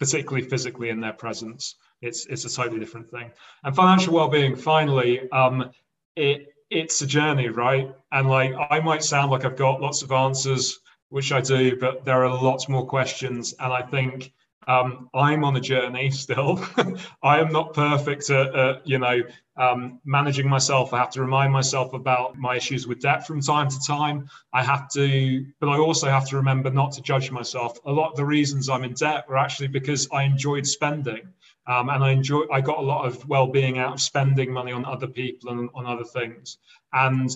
particularly 0.00 0.48
physically 0.48 0.88
in 0.88 1.00
their 1.00 1.12
presence. 1.12 1.76
It's 2.00 2.26
it's 2.26 2.44
a 2.44 2.50
totally 2.54 2.80
different 2.80 3.10
thing. 3.10 3.30
And 3.64 3.74
financial 3.74 4.14
well-being, 4.14 4.56
finally, 4.56 5.30
um, 5.30 5.70
it 6.16 6.54
it's 6.70 7.02
a 7.02 7.06
journey, 7.06 7.48
right? 7.48 7.94
And 8.12 8.28
like 8.28 8.52
I 8.70 8.80
might 8.80 9.02
sound 9.02 9.30
like 9.30 9.44
I've 9.44 9.56
got 9.56 9.80
lots 9.80 10.02
of 10.02 10.12
answers, 10.12 10.80
which 11.08 11.32
I 11.32 11.40
do, 11.40 11.76
but 11.76 12.04
there 12.04 12.24
are 12.24 12.42
lots 12.42 12.68
more 12.68 12.86
questions. 12.86 13.54
And 13.58 13.72
I 13.72 13.82
think 13.82 14.32
um, 14.68 15.08
I'm 15.14 15.42
on 15.44 15.56
a 15.56 15.60
journey 15.60 16.10
still. 16.10 16.64
I 17.22 17.40
am 17.40 17.50
not 17.50 17.74
perfect 17.74 18.30
at, 18.30 18.54
at 18.54 18.86
you 18.86 18.98
know, 18.98 19.22
um, 19.56 20.00
managing 20.04 20.48
myself. 20.48 20.94
I 20.94 20.98
have 20.98 21.10
to 21.10 21.20
remind 21.20 21.52
myself 21.52 21.92
about 21.92 22.38
my 22.38 22.56
issues 22.56 22.86
with 22.86 23.00
debt 23.00 23.26
from 23.26 23.40
time 23.40 23.68
to 23.68 23.80
time. 23.86 24.28
I 24.52 24.62
have 24.62 24.88
to, 24.90 25.44
but 25.60 25.68
I 25.68 25.78
also 25.78 26.08
have 26.08 26.28
to 26.28 26.36
remember 26.36 26.70
not 26.70 26.92
to 26.92 27.02
judge 27.02 27.30
myself. 27.30 27.78
A 27.84 27.92
lot 27.92 28.10
of 28.10 28.16
the 28.16 28.24
reasons 28.24 28.68
I'm 28.68 28.84
in 28.84 28.94
debt 28.94 29.28
were 29.28 29.38
actually 29.38 29.68
because 29.68 30.08
I 30.12 30.22
enjoyed 30.22 30.66
spending. 30.66 31.28
Um, 31.66 31.88
and 31.90 32.02
I 32.02 32.12
enjoy. 32.12 32.44
I 32.50 32.60
got 32.60 32.78
a 32.78 32.82
lot 32.82 33.06
of 33.06 33.28
well-being 33.28 33.78
out 33.78 33.94
of 33.94 34.00
spending 34.00 34.52
money 34.52 34.72
on 34.72 34.84
other 34.84 35.06
people 35.06 35.50
and 35.50 35.70
on 35.74 35.86
other 35.86 36.04
things. 36.04 36.58
And 36.92 37.30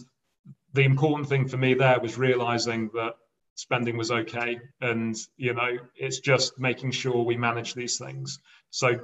the 0.72 0.82
important 0.82 1.28
thing 1.28 1.46
for 1.46 1.56
me 1.56 1.74
there 1.74 2.00
was 2.00 2.18
realizing 2.18 2.90
that 2.94 3.14
spending 3.54 3.96
was 3.96 4.10
okay, 4.10 4.58
and 4.80 5.16
you 5.36 5.54
know, 5.54 5.78
it's 5.94 6.20
just 6.20 6.58
making 6.58 6.90
sure 6.90 7.22
we 7.22 7.36
manage 7.36 7.74
these 7.74 7.98
things. 7.98 8.38
So 8.70 9.00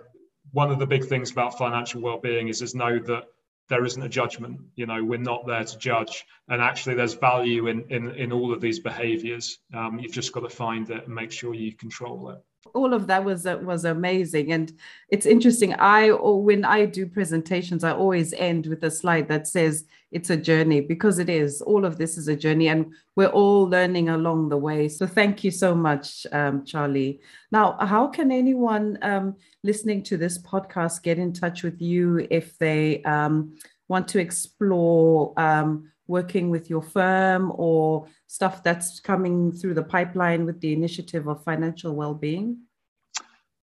one 0.53 0.71
of 0.71 0.79
the 0.79 0.87
big 0.87 1.05
things 1.05 1.31
about 1.31 1.59
financial 1.59 2.01
well-being 2.01 2.49
is 2.49 2.62
is 2.62 2.75
know 2.75 2.99
that 2.99 3.25
there 3.68 3.85
isn't 3.85 4.03
a 4.03 4.09
judgment 4.09 4.61
you 4.75 4.85
know 4.85 5.03
we're 5.03 5.18
not 5.18 5.47
there 5.47 5.64
to 5.64 5.79
judge 5.79 6.27
and 6.49 6.61
actually 6.61 6.95
there's 6.95 7.14
value 7.14 7.68
in 7.68 7.85
in, 7.89 8.11
in 8.11 8.33
all 8.33 8.53
of 8.53 8.61
these 8.61 8.81
behaviors 8.81 9.59
um, 9.73 9.99
you've 9.99 10.12
just 10.12 10.33
got 10.33 10.41
to 10.41 10.49
find 10.49 10.91
it 10.91 11.07
and 11.07 11.14
make 11.14 11.31
sure 11.31 11.55
you 11.55 11.73
control 11.75 12.31
it 12.31 12.39
all 12.75 12.93
of 12.93 13.07
that 13.07 13.25
was 13.25 13.45
was 13.45 13.85
amazing. 13.85 14.53
And 14.53 14.73
it's 15.09 15.27
interesting 15.27 15.75
i 15.75 16.11
or 16.11 16.43
when 16.43 16.65
i 16.65 16.85
do 16.85 17.07
presentations 17.07 17.85
i 17.85 17.93
always 17.93 18.33
end 18.35 18.67
with 18.67 18.85
a 18.85 18.91
slide 18.91 19.29
that 19.29 19.47
says 19.47 19.85
it's 20.13 20.31
a 20.31 20.37
journey 20.37 20.81
because 20.81 21.19
it 21.19 21.29
is 21.29 21.63
all 21.63 21.85
of 21.85 21.97
this 21.97 22.19
is 22.19 22.29
a 22.29 22.37
journey 22.37 22.69
and 22.69 22.93
we're 23.17 23.29
all 23.29 23.63
learning 23.63 24.09
along 24.09 24.49
the 24.49 24.57
way. 24.57 24.89
So 24.89 25.07
thank 25.07 25.45
you 25.45 25.51
so 25.51 25.75
much 25.75 26.27
um, 26.33 26.65
charlie. 26.65 27.21
Now 27.53 27.77
how 27.81 28.09
can 28.09 28.33
anyone 28.33 28.99
um, 29.03 29.37
listening 29.63 30.03
to 30.05 30.17
this 30.17 30.39
podcast 30.39 31.03
get 31.03 31.19
in 31.19 31.33
touch 31.33 31.63
with 31.63 31.81
you 31.81 32.27
if 32.31 32.59
they 32.59 33.03
um, 33.05 33.57
want 33.89 34.09
to 34.09 34.21
explore 34.21 35.33
um, 35.39 35.91
working 36.11 36.51
with 36.51 36.69
your 36.69 36.83
firm 36.83 37.53
or 37.55 38.07
stuff 38.27 38.63
that's 38.63 39.01
coming 39.01 39.53
through 39.53 39.75
the 39.75 39.83
pipeline 39.83 40.45
with 40.45 40.61
the 40.61 40.73
initiative 40.75 41.27
of 41.29 41.43
financial 41.45 41.95
well-being? 41.95 42.59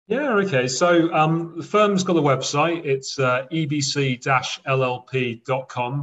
Yeah, 0.08 0.34
okay. 0.34 0.66
So 0.68 1.10
um, 1.14 1.54
the 1.56 1.62
firm's 1.62 2.02
got 2.04 2.16
a 2.16 2.20
website. 2.20 2.84
It's 2.84 3.18
uh, 3.18 3.46
ebc-llp.com. 3.50 4.24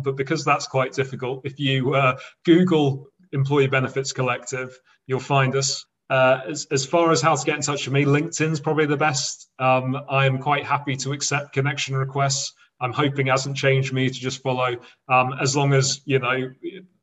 But 0.01 0.15
because 0.15 0.43
that's 0.45 0.65
quite 0.65 0.93
difficult, 0.93 1.45
if 1.45 1.59
you 1.59 1.93
uh, 1.93 2.17
Google 2.45 3.07
Employee 3.33 3.67
Benefits 3.67 4.11
Collective, 4.11 4.79
you'll 5.05 5.19
find 5.19 5.55
us. 5.55 5.85
Uh, 6.09 6.41
as, 6.49 6.65
as 6.71 6.87
far 6.87 7.11
as 7.11 7.21
how 7.21 7.35
to 7.35 7.45
get 7.45 7.55
in 7.57 7.61
touch 7.61 7.85
with 7.85 7.93
me, 7.93 8.03
LinkedIn's 8.03 8.59
probably 8.59 8.87
the 8.87 8.97
best. 8.97 9.47
Um, 9.59 9.95
I'm 10.09 10.39
quite 10.39 10.65
happy 10.65 10.95
to 10.95 11.11
accept 11.11 11.53
connection 11.53 11.95
requests. 11.95 12.53
I'm 12.81 12.93
hoping 12.93 13.27
hasn't 13.27 13.57
changed 13.57 13.91
me 13.91 14.09
to 14.09 14.19
just 14.19 14.41
follow. 14.41 14.77
Um, 15.09 15.33
as 15.41 15.55
long 15.55 15.73
as 15.73 16.01
you 16.05 16.19
know 16.19 16.51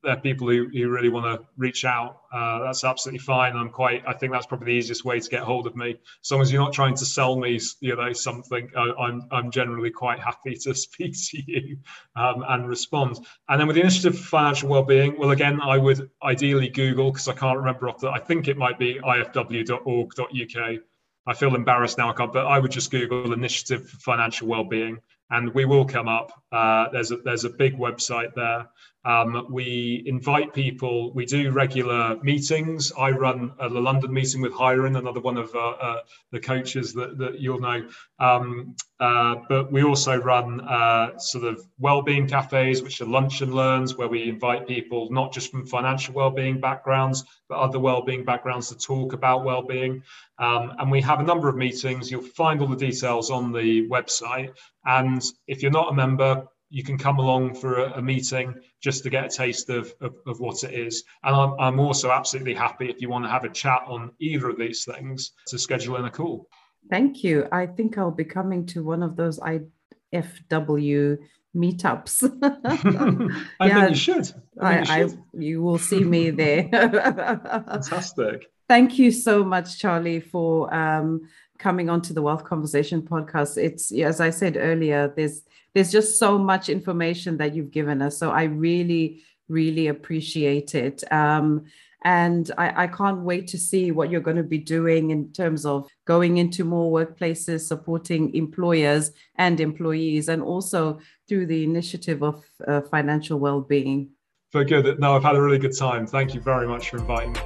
there 0.03 0.15
are 0.15 0.21
people 0.21 0.49
who, 0.49 0.69
who 0.73 0.89
really 0.89 1.09
want 1.09 1.27
to 1.27 1.47
reach 1.57 1.85
out, 1.85 2.21
uh, 2.33 2.61
that's 2.61 2.85
absolutely 2.85 3.19
fine. 3.19 3.57
I'm 3.57 3.69
quite. 3.69 4.03
I 4.07 4.15
think 4.15 4.33
that's 4.33 4.47
probably 4.47 4.67
the 4.67 4.79
easiest 4.79 5.05
way 5.05 5.21
to 5.21 5.29
get 5.29 5.43
hold 5.43 5.67
of 5.67 5.77
me. 5.77 5.97
As 6.25 6.31
long 6.31 6.41
as 6.41 6.51
you're 6.51 6.63
not 6.63 6.73
trying 6.73 6.95
to 6.95 7.05
sell 7.05 7.37
me, 7.37 7.61
you 7.81 7.95
know, 7.95 8.13
something, 8.13 8.71
I, 8.77 8.93
I'm 8.99 9.29
I'm 9.31 9.51
generally 9.51 9.91
quite 9.91 10.19
happy 10.19 10.55
to 10.63 10.75
speak 10.87 11.15
to 11.31 11.43
you 11.47 11.79
um, 12.15 12.45
and 12.49 12.69
respond. 12.69 13.19
And 13.49 13.61
then 13.61 13.67
with 13.67 13.77
the 13.77 13.83
initiative 13.83 14.19
for 14.19 14.27
financial 14.27 14.71
well-being, 14.71 15.19
well, 15.19 15.31
again, 15.31 15.61
I 15.61 15.77
would 15.77 16.11
ideally 16.23 16.69
Google 16.69 17.13
because 17.13 17.29
I 17.29 17.35
can't 17.35 17.59
remember 17.59 17.89
off 17.89 17.99
the. 17.99 18.09
I 18.09 18.19
think 18.19 18.49
it 18.49 18.57
might 18.57 18.79
be 18.79 18.99
ifw.org.uk. 19.01 20.81
I 21.29 21.35
feel 21.35 21.57
embarrassed 21.57 21.99
now, 21.99 22.09
I 22.09 22.13
can't, 22.13 22.33
but 22.33 22.47
I 22.47 22.61
would 22.61 22.71
just 22.71 22.93
Google 22.93 23.33
Initiative 23.33 23.91
for 23.91 23.97
Financial 23.99 24.47
Wellbeing 24.47 25.01
and 25.31 25.53
we 25.55 25.65
will 25.65 25.85
come 25.85 26.09
up. 26.09 26.33
Uh, 26.53 26.89
there's 26.93 27.11
a 27.11 27.17
there's 27.19 27.45
a 27.45 27.51
big 27.51 27.77
website 27.77 28.35
there. 28.35 28.69
Um, 29.07 29.47
we 29.49 30.03
invite 30.05 30.53
people. 30.53 31.13
We 31.15 31.27
do 31.27 31.53
regular 31.53 32.17
meetings. 32.23 32.93
I 32.99 33.13
run 33.13 33.53
a, 33.61 33.69
the 33.69 33.81
London 33.81 34.13
meeting 34.13 34.41
with 34.41 34.53
Hiron, 34.53 34.97
another 34.97 35.21
one 35.21 35.37
of 35.37 35.55
uh, 35.55 35.59
uh, 35.59 36.01
the 36.33 36.41
coaches 36.41 36.93
that, 36.95 37.17
that 37.19 37.39
you'll 37.39 37.61
know. 37.61 37.89
Um, 38.19 38.75
uh, 38.99 39.37
but 39.49 39.71
we 39.71 39.85
also 39.85 40.17
run 40.17 40.61
uh, 40.63 41.17
sort 41.19 41.45
of 41.45 41.65
well-being 41.79 42.27
cafes, 42.27 42.83
which 42.83 43.01
are 43.01 43.07
lunch 43.07 43.43
and 43.43 43.55
learns, 43.55 43.97
where 43.97 44.09
we 44.09 44.29
invite 44.29 44.67
people 44.67 45.09
not 45.13 45.33
just 45.33 45.53
from 45.53 45.67
financial 45.67 46.13
well-being 46.13 46.61
backgrounds, 46.61 47.25
but 47.49 47.59
other 47.59 47.79
well-being 47.79 48.25
backgrounds 48.25 48.71
to 48.71 48.77
talk 48.77 49.13
about 49.13 49.45
well-being. 49.45 50.03
Um, 50.39 50.73
and 50.79 50.91
we 50.91 51.01
have 51.03 51.21
a 51.21 51.23
number 51.23 51.49
of 51.49 51.55
meetings. 51.55 52.11
You'll 52.11 52.23
find 52.23 52.61
all 52.61 52.67
the 52.67 52.77
details 52.77 53.31
on 53.31 53.53
the 53.53 53.89
website. 53.89 54.51
And 54.85 55.23
if 55.47 55.63
you're 55.63 55.71
not 55.71 55.93
a 55.93 55.95
member, 55.95 56.49
you 56.69 56.83
can 56.83 56.99
come 56.99 57.19
along 57.19 57.55
for 57.55 57.79
a, 57.79 57.93
a 57.99 58.03
meeting 58.03 58.55
just 58.81 59.03
to 59.05 59.11
get 59.11 59.25
a 59.25 59.29
taste 59.29 59.71
of, 59.71 59.95
of, 60.01 60.17
of 60.27 60.41
what 60.41 60.65
it 60.65 60.75
is. 60.75 61.05
And 61.23 61.35
I'm, 61.35 61.55
I'm 61.59 61.81
also 61.81 62.11
absolutely 62.11 62.55
happy 62.55 62.91
if 62.91 63.01
you 63.01 63.09
want 63.09 63.25
to 63.25 63.31
have 63.31 63.45
a 63.45 63.49
chat 63.49 63.83
on 63.87 64.11
either 64.19 64.49
of 64.49 64.59
these 64.59 64.85
things 64.85 65.33
to 65.49 65.59
schedule 65.59 65.97
in 65.97 66.05
a 66.05 66.11
call. 66.11 66.49
Thank 66.91 67.25
you. 67.25 67.49
I 67.51 67.67
think 67.67 67.99
I'll 67.99 68.11
be 68.11 68.25
coming 68.25 68.67
to 68.67 68.85
one 68.85 69.03
of 69.03 69.17
those 69.17 69.41
IFW 69.41 71.19
meetups. 71.57 72.31
I 73.61 73.67
yeah, 73.67 73.81
think 73.81 73.91
you 73.91 73.97
should. 73.97 74.33
I, 74.61 74.77
I, 74.77 74.79
you, 74.79 74.85
should. 74.85 75.19
I, 75.19 75.39
you 75.39 75.63
will 75.63 75.79
see 75.79 76.05
me 76.05 76.31
there. 76.31 76.69
Fantastic. 76.73 78.47
Thank 78.69 78.99
you 78.99 79.13
so 79.13 79.45
much, 79.45 79.79
Charlie, 79.79 80.21
for 80.21 80.73
um, 80.75 81.29
coming 81.59 81.89
on 81.91 82.03
to 82.03 82.13
the 82.13 82.23
Wealth 82.23 82.45
Conversation 82.45 83.03
podcast. 83.03 83.57
It's 83.57 83.93
as 83.93 84.21
I 84.21 84.31
said 84.31 84.57
earlier, 84.57 85.13
there's 85.17 85.43
there's 85.75 85.93
just 85.93 86.19
so 86.19 86.39
much 86.39 86.69
information 86.69 87.37
that 87.37 87.55
you've 87.55 87.71
given 87.71 88.01
us. 88.01 88.17
So 88.17 88.31
I 88.31 88.45
really, 88.45 89.23
really 89.49 89.89
appreciate 89.89 90.75
it. 90.75 91.05
Um, 91.13 91.67
and 92.03 92.51
I, 92.57 92.85
I, 92.85 92.87
can't 92.87 93.21
wait 93.23 93.49
to 93.49 93.59
see 93.59 93.91
what 93.91 94.11
you're 94.11 94.21
going 94.21 94.37
to 94.37 94.43
be 94.43 94.59
doing 94.59 95.11
in 95.11 95.33
terms 95.33 95.67
of 95.67 95.89
going 96.05 96.37
into 96.37 96.65
more 96.65 97.05
workplaces, 97.05 97.67
supporting 97.67 98.35
employers 98.35 99.11
and 99.37 99.61
employees, 99.61 100.29
and 100.29 100.41
also 100.41 101.01
through 101.29 101.47
the 101.47 101.65
initiative 101.65 102.23
of 102.23 102.45
uh, 102.67 102.83
financial 102.83 103.39
well-being. 103.39 104.11
Very 104.53 104.67
good. 104.67 105.01
No, 105.01 105.17
I've 105.17 105.25
had 105.25 105.37
a 105.37 105.43
really 105.43 105.59
good 105.59 105.77
time. 105.77 106.07
Thank 106.07 106.33
you 106.33 106.41
very 106.41 106.69
much 106.69 106.91
for 106.91 106.99
inviting 106.99 107.33
me. 107.33 107.41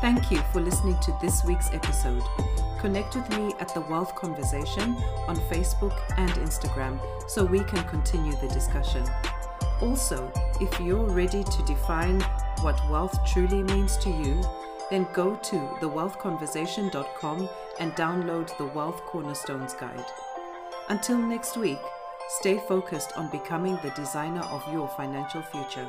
Thank 0.00 0.30
you 0.30 0.40
for 0.52 0.60
listening 0.60 0.96
to 1.02 1.18
this 1.20 1.44
week's 1.44 1.70
episode. 1.72 2.22
Connect 2.80 3.16
with 3.16 3.28
me 3.30 3.52
at 3.58 3.74
The 3.74 3.80
Wealth 3.80 4.14
Conversation 4.14 4.96
on 5.26 5.36
Facebook 5.50 5.98
and 6.16 6.30
Instagram 6.34 7.00
so 7.28 7.44
we 7.44 7.60
can 7.64 7.82
continue 7.88 8.36
the 8.36 8.48
discussion. 8.48 9.04
Also, 9.80 10.30
if 10.60 10.80
you're 10.80 11.08
ready 11.08 11.42
to 11.42 11.62
define 11.64 12.20
what 12.60 12.80
wealth 12.88 13.18
truly 13.26 13.64
means 13.64 13.96
to 13.98 14.10
you, 14.10 14.40
then 14.90 15.08
go 15.12 15.34
to 15.36 15.56
thewealthconversation.com 15.80 17.48
and 17.80 17.92
download 17.92 18.56
the 18.58 18.66
Wealth 18.66 19.04
Cornerstones 19.06 19.74
Guide. 19.74 20.06
Until 20.88 21.18
next 21.18 21.56
week, 21.56 21.78
stay 22.40 22.58
focused 22.68 23.16
on 23.16 23.30
becoming 23.30 23.78
the 23.82 23.90
designer 23.90 24.42
of 24.42 24.62
your 24.72 24.88
financial 24.88 25.42
future. 25.42 25.88